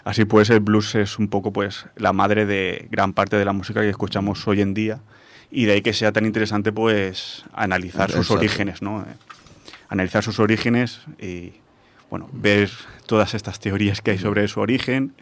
Así 0.05 0.25
pues, 0.27 0.51
el 0.51 0.61
blues 0.61 0.95
es 0.97 1.19
un 1.19 1.29
poco 1.29 1.53
pues 1.53 1.87
la 1.97 2.13
madre 2.13 2.45
de 2.47 2.89
gran 2.91 3.13
parte 3.15 3.37
de 3.37 3.45
la 3.45 3.53
música 3.53 3.81
que 3.81 3.89
escuchamos 3.91 4.47
hoy 4.47 4.61
en 4.61 4.75
día 4.75 5.01
y 5.51 5.65
de 5.65 5.73
ahí 5.73 5.83
que 5.83 5.93
sea 5.93 6.13
tan 6.13 6.27
interesante 6.27 6.73
pues 6.73 7.45
analizar 7.53 8.11
sus 8.11 8.31
orígenes, 8.31 8.83
¿no? 8.83 9.01
Eh, 9.03 9.15
Analizar 9.89 10.23
sus 10.25 10.41
orígenes 10.41 11.01
y 11.21 11.53
bueno, 12.11 12.29
ver 12.33 12.71
todas 13.07 13.35
estas 13.35 13.61
teorías 13.61 14.01
que 14.03 14.13
hay 14.13 14.19
sobre 14.19 14.47
su 14.49 14.61
origen 14.61 15.15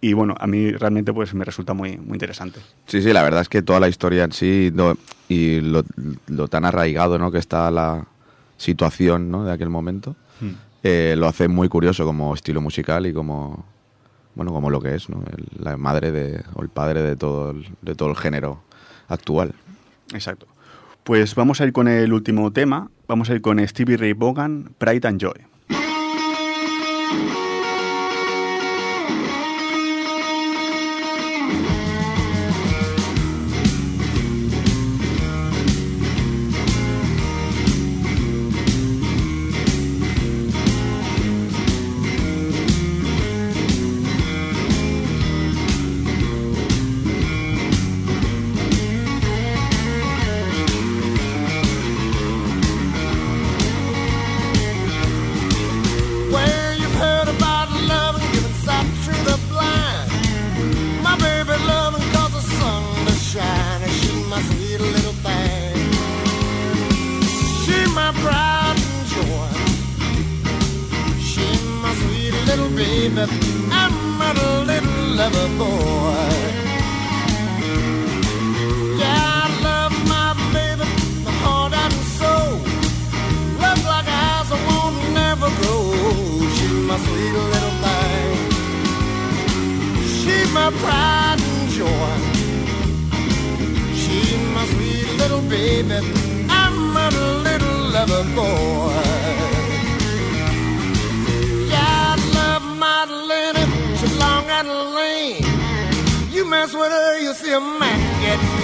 y 0.00 0.12
bueno, 0.12 0.34
a 0.38 0.46
mí 0.46 0.70
realmente 0.72 1.12
pues 1.12 1.32
me 1.34 1.44
resulta 1.44 1.72
muy 1.72 1.96
muy 1.96 2.14
interesante. 2.16 2.60
Sí, 2.86 3.00
sí, 3.02 3.12
la 3.12 3.22
verdad 3.22 3.40
es 3.40 3.48
que 3.48 3.62
toda 3.62 3.80
la 3.80 3.88
historia 3.88 4.24
en 4.24 4.32
sí 4.32 4.70
no- 4.74 4.96
y 5.28 5.60
lo, 5.60 5.82
lo 6.28 6.46
tan 6.48 6.64
arraigado 6.64 7.18
¿no? 7.18 7.32
que 7.32 7.38
está 7.38 7.70
la 7.70 8.06
situación 8.58 9.30
¿no? 9.30 9.44
de 9.44 9.52
aquel 9.52 9.68
momento, 9.70 10.14
eh, 10.82 11.14
lo 11.18 11.26
hace 11.26 11.48
muy 11.48 11.68
curioso 11.68 12.04
como 12.04 12.34
estilo 12.34 12.60
musical 12.60 13.06
y 13.06 13.12
como 13.12 13.64
bueno 14.36 14.52
como 14.52 14.70
lo 14.70 14.80
que 14.80 14.94
es, 14.94 15.08
la 15.58 15.76
madre 15.76 16.12
de, 16.12 16.44
o 16.54 16.62
el 16.62 16.68
padre 16.68 17.02
de 17.02 17.16
todo 17.16 17.50
el, 17.50 17.66
de 17.82 17.94
todo 17.94 18.10
el 18.10 18.16
género 18.16 18.60
actual. 19.08 19.54
Exacto. 20.12 20.46
Pues 21.02 21.34
vamos 21.34 21.60
a 21.60 21.64
ir 21.64 21.72
con 21.72 21.88
el 21.88 22.12
último 22.12 22.52
tema, 22.52 22.90
vamos 23.08 23.30
a 23.30 23.34
ir 23.34 23.40
con 23.40 23.66
Stevie 23.66 23.96
Ray 23.96 24.12
Vaughan, 24.12 24.70
Pride 24.78 25.08
and 25.08 25.20
Joy. 25.20 25.55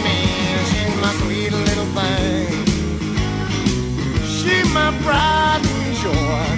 Man. 0.05 0.59
She's 0.71 0.95
my 1.05 1.13
sweet 1.21 1.53
little 1.67 1.89
thing. 1.97 2.53
She's 4.37 4.69
my 4.79 4.91
pride 5.05 5.63
and 5.75 5.95
joy. 6.03 6.51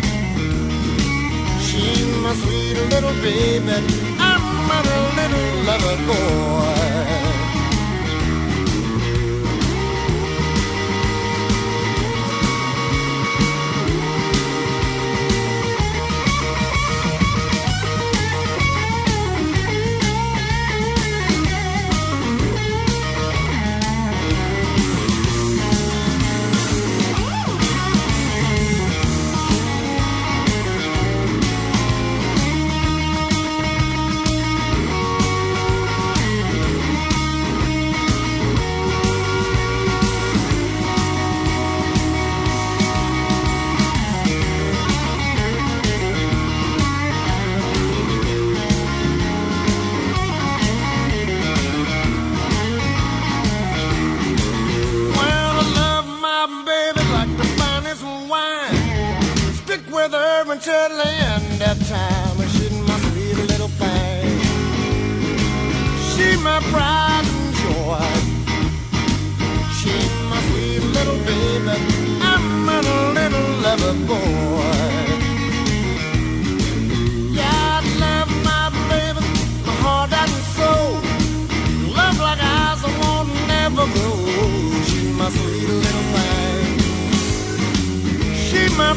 She's 1.66 2.06
my 2.24 2.34
sweet 2.42 2.76
little 2.92 3.16
baby. 3.22 3.76
I'm 4.18 4.70
a 4.78 4.80
little 5.18 5.48
lover 5.68 5.96
boy. 6.08 6.83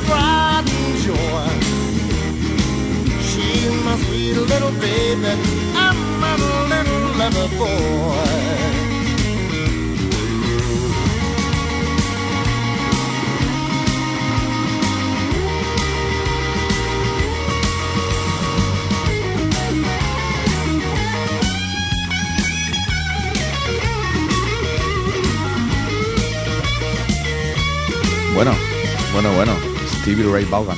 Pride 0.06 0.70
and 0.70 0.98
joy. 1.06 1.50
She's 3.30 3.72
my 3.84 3.96
sweet 4.04 4.34
little 4.34 4.72
baby. 4.80 5.34
I'm 5.76 6.24
a 6.24 6.36
little 6.70 7.04
lover 7.20 7.48
boy. 7.58 8.58
Bueno, 28.34 28.54
bueno, 29.14 29.34
bueno. 29.34 29.77
Stevie 30.08 30.32
Ray 30.32 30.46
Vaughan. 30.46 30.78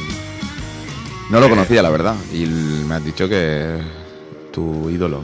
No 1.29 1.39
lo 1.39 1.45
Eh. 1.45 1.49
conocía, 1.49 1.83
la 1.83 1.91
verdad. 1.91 2.15
Y 2.33 2.47
me 2.47 2.95
has 2.95 3.05
dicho 3.05 3.29
que 3.29 3.77
tu 4.51 4.89
ídolo. 4.89 5.21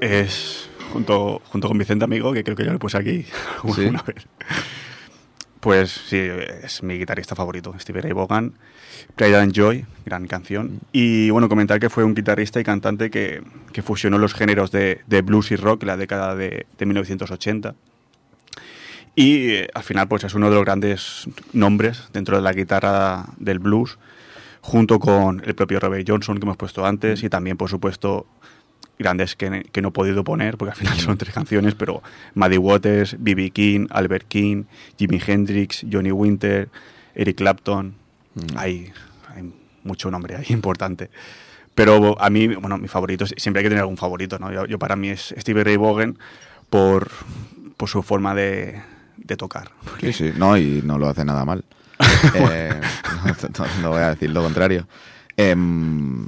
Es 0.00 0.68
junto, 0.92 1.40
junto 1.52 1.68
con 1.68 1.78
Vicente 1.78 2.04
Amigo, 2.04 2.32
que 2.32 2.42
creo 2.42 2.56
que 2.56 2.64
ya 2.64 2.72
lo 2.72 2.80
puse 2.80 2.98
aquí 2.98 3.24
una, 3.62 3.74
¿Sí? 3.76 3.82
una 3.86 4.02
vez. 4.02 4.26
Pues 5.60 5.92
sí, 5.92 6.18
es 6.64 6.82
mi 6.82 6.98
guitarrista 6.98 7.36
favorito, 7.36 7.72
Stevie 7.78 8.02
Ray 8.02 8.12
Vaughan. 8.12 8.54
Pride 9.14 9.36
and 9.36 9.52
Joy, 9.52 9.86
gran 10.04 10.26
canción. 10.26 10.80
Y 10.90 11.30
bueno, 11.30 11.48
comentar 11.48 11.78
que 11.78 11.88
fue 11.90 12.02
un 12.02 12.14
guitarrista 12.14 12.58
y 12.58 12.64
cantante 12.64 13.08
que, 13.08 13.40
que 13.72 13.82
fusionó 13.82 14.18
los 14.18 14.34
géneros 14.34 14.72
de, 14.72 15.02
de 15.06 15.22
blues 15.22 15.52
y 15.52 15.56
rock 15.56 15.82
en 15.84 15.86
la 15.86 15.96
década 15.96 16.34
de, 16.34 16.66
de 16.76 16.86
1980. 16.86 17.76
Y 19.14 19.50
eh, 19.50 19.68
al 19.74 19.82
final 19.82 20.08
pues 20.08 20.24
es 20.24 20.34
uno 20.34 20.50
de 20.50 20.56
los 20.56 20.64
grandes 20.64 21.28
nombres 21.52 22.08
dentro 22.12 22.36
de 22.36 22.42
la 22.42 22.52
guitarra 22.52 23.26
del 23.36 23.58
blues, 23.58 23.98
junto 24.60 24.98
con 24.98 25.42
el 25.44 25.54
propio 25.54 25.78
Robert 25.78 26.04
Johnson 26.08 26.38
que 26.38 26.44
hemos 26.44 26.56
puesto 26.56 26.84
antes 26.84 27.22
y 27.22 27.28
también 27.28 27.56
por 27.56 27.70
supuesto 27.70 28.26
grandes 28.98 29.36
que, 29.36 29.66
que 29.70 29.82
no 29.82 29.88
he 29.88 29.92
podido 29.92 30.24
poner 30.24 30.56
porque 30.56 30.72
al 30.72 30.76
final 30.76 30.98
son 30.98 31.18
tres 31.18 31.32
canciones, 31.32 31.74
pero 31.74 32.02
Muddy 32.34 32.58
Waters, 32.58 33.16
B.B. 33.18 33.50
King, 33.50 33.86
Albert 33.90 34.26
King, 34.26 34.64
Jimi 34.98 35.20
Hendrix, 35.24 35.84
Johnny 35.90 36.12
Winter, 36.12 36.68
Eric 37.14 37.36
Clapton. 37.36 37.94
Hay, 38.56 38.92
hay 39.34 39.52
mucho 39.84 40.10
nombre 40.10 40.36
ahí 40.36 40.46
importante. 40.48 41.10
Pero 41.74 42.20
a 42.20 42.30
mí, 42.30 42.46
bueno, 42.48 42.78
mi 42.78 42.86
favorito, 42.86 43.26
siempre 43.26 43.60
hay 43.60 43.64
que 43.64 43.70
tener 43.70 43.82
algún 43.82 43.96
favorito, 43.96 44.38
¿no? 44.38 44.52
Yo, 44.52 44.64
yo 44.66 44.78
para 44.78 44.94
mí 44.94 45.08
es 45.08 45.34
Stevie 45.36 45.64
Ray 45.64 45.76
Vaughan 45.76 46.18
por, 46.70 47.10
por 47.76 47.88
su 47.88 48.02
forma 48.04 48.32
de, 48.34 48.80
de 49.16 49.36
tocar. 49.36 49.70
Sí, 50.00 50.12
sí. 50.12 50.32
No, 50.36 50.56
y 50.56 50.82
no 50.84 50.98
lo 50.98 51.08
hace 51.08 51.24
nada 51.24 51.44
mal. 51.44 51.64
Eh, 52.34 52.80
no, 53.58 53.66
no 53.82 53.90
voy 53.90 54.00
a 54.02 54.10
decir 54.10 54.30
lo 54.30 54.42
contrario. 54.42 54.86
Em, 55.36 56.26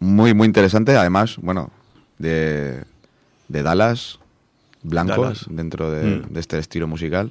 muy, 0.00 0.32
muy 0.34 0.46
interesante. 0.46 0.96
Además, 0.96 1.36
bueno, 1.40 1.70
de, 2.18 2.82
de 3.48 3.62
Dallas, 3.62 4.18
blancos 4.82 5.16
Dallas. 5.18 5.46
dentro 5.50 5.90
de, 5.90 6.04
Mm. 6.20 6.32
de 6.32 6.40
este 6.40 6.58
estilo 6.58 6.86
musical. 6.86 7.30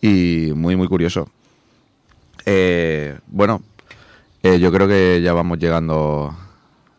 Y 0.00 0.52
muy, 0.54 0.76
muy 0.76 0.88
curioso. 0.88 1.28
Eh, 2.46 3.18
bueno, 3.26 3.62
eh, 4.42 4.58
yo 4.58 4.70
creo 4.72 4.86
que 4.88 5.20
ya 5.22 5.32
vamos 5.32 5.58
llegando 5.58 6.36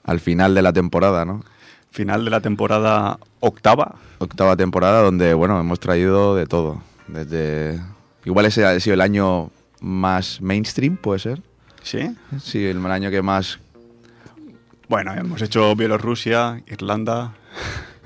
al 0.04 0.20
final 0.20 0.56
de 0.56 0.62
la 0.62 0.74
temporada, 0.74 1.26
¿no? 1.26 1.44
Final 1.92 2.26
de 2.26 2.32
la 2.32 2.42
temporada 2.42 3.20
octava. 3.40 3.96
Octava 4.20 4.56
temporada 4.56 5.02
donde, 5.02 5.34
bueno, 5.34 5.60
hemos 5.60 5.80
traído 5.80 6.36
de 6.36 6.46
todo. 6.46 6.82
Desde... 7.08 7.80
Igual 8.26 8.46
ese 8.48 8.66
ha 8.66 8.80
sido 8.80 8.94
el 8.96 9.02
año 9.02 9.52
más 9.82 10.42
mainstream, 10.42 10.98
puede 10.98 11.20
ser. 11.20 11.42
¿Sí? 11.84 12.16
Sí, 12.42 12.66
el 12.66 12.84
año 12.88 13.12
que 13.12 13.22
más 13.22 13.60
Bueno, 14.90 15.14
hemos 15.14 15.42
hecho 15.42 15.76
Bielorrusia, 15.76 16.64
Irlanda. 16.68 17.34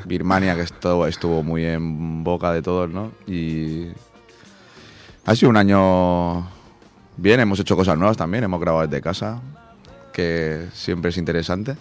Birmania, 0.05 0.55
que 0.55 0.61
estuvo, 0.61 1.07
estuvo 1.07 1.43
muy 1.43 1.65
en 1.65 2.23
boca 2.23 2.51
de 2.51 2.61
todos, 2.61 2.89
¿no? 2.89 3.11
Y 3.27 3.87
ha 5.25 5.35
sido 5.35 5.49
un 5.49 5.57
año 5.57 6.47
bien, 7.17 7.39
hemos 7.39 7.59
hecho 7.59 7.75
cosas 7.75 7.97
nuevas 7.97 8.15
también, 8.17 8.43
hemos 8.43 8.59
grabado 8.61 8.87
desde 8.87 9.01
casa, 9.01 9.41
que 10.13 10.67
siempre 10.73 11.09
es 11.09 11.17
interesante. 11.17 11.75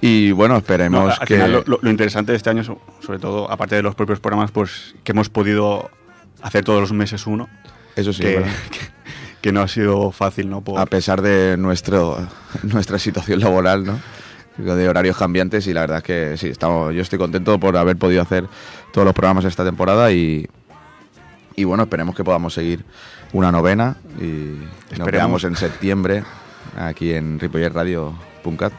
Y 0.00 0.32
bueno, 0.32 0.54
No, 0.54 0.58
esperemos 0.58 1.18
al 1.20 1.26
que... 1.26 1.34
final, 1.34 1.64
lo, 1.66 1.90
interesante 1.90 2.32
de 2.32 2.36
este 2.36 2.50
año, 2.50 2.62
so- 2.64 2.80
sobre 3.00 3.18
todo, 3.20 3.50
aparte 3.50 3.76
de 3.76 3.82
los 3.82 3.94
propios 3.94 4.20
programas, 4.20 4.50
pues 4.50 4.94
que 5.04 5.12
hemos 5.12 5.28
podido 5.30 5.90
hacer 6.42 6.64
todos 6.64 6.80
los 6.80 6.92
meses 6.92 7.26
uno. 7.26 7.48
Eso 7.96 8.12
sí, 8.12 8.22
que, 8.22 8.44
que, 9.40 9.52
no 9.52 9.60
ha 9.62 9.68
sido 9.68 10.10
fácil, 10.10 10.50
¿no? 10.50 10.60
Por- 10.62 10.78
a 10.80 10.86
pesar 10.86 11.22
de 11.22 11.56
nuestro, 11.56 12.18
nuestra 12.62 12.98
situación 12.98 13.40
laboral, 13.40 13.84
¿no? 13.84 13.98
De 14.56 14.88
horarios 14.88 15.16
cambiantes 15.16 15.66
y 15.66 15.72
la 15.72 15.80
verdad 15.80 15.98
es 15.98 16.04
que 16.04 16.36
sí, 16.36 16.48
estamos, 16.48 16.94
yo 16.94 17.02
estoy 17.02 17.18
contento 17.18 17.58
por 17.58 17.76
haber 17.76 17.96
podido 17.96 18.22
hacer 18.22 18.46
todos 18.92 19.04
los 19.04 19.12
programas 19.14 19.44
esta 19.44 19.64
temporada 19.64 20.12
y, 20.12 20.48
y 21.56 21.64
bueno, 21.64 21.82
esperemos 21.82 22.14
que 22.14 22.22
podamos 22.22 22.54
seguir 22.54 22.84
una 23.32 23.50
novena 23.50 23.96
y 24.20 24.22
nos 24.22 24.68
Esperemos. 24.92 25.10
veamos 25.12 25.44
en 25.44 25.56
septiembre 25.56 26.22
aquí 26.78 27.12
en 27.14 27.40
ripollerradio.cat. 27.40 28.72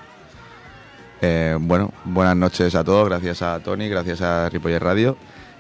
Eh, 1.22 1.58
bueno, 1.60 1.91
buenas 2.06 2.38
noches 2.38 2.74
a 2.76 2.84
todos, 2.86 3.10
gracias 3.10 3.41
a 3.41 3.60
Tony, 3.60 3.89
gracias 3.89 4.22
a 4.22 4.47
Ripoller 4.49 4.82
Radio 4.82 5.18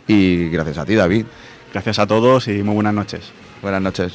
y 0.07 0.49
gracias 0.49 0.77
a 0.77 0.85
ti, 0.85 0.95
David. 0.95 1.25
Gracias 1.75 1.99
a 1.99 2.07
todos 2.07 2.47
y 2.47 2.63
muy 2.63 2.73
buenas 2.73 2.93
noches. 2.93 3.33
Buenas 3.61 3.81
noches. 3.81 4.13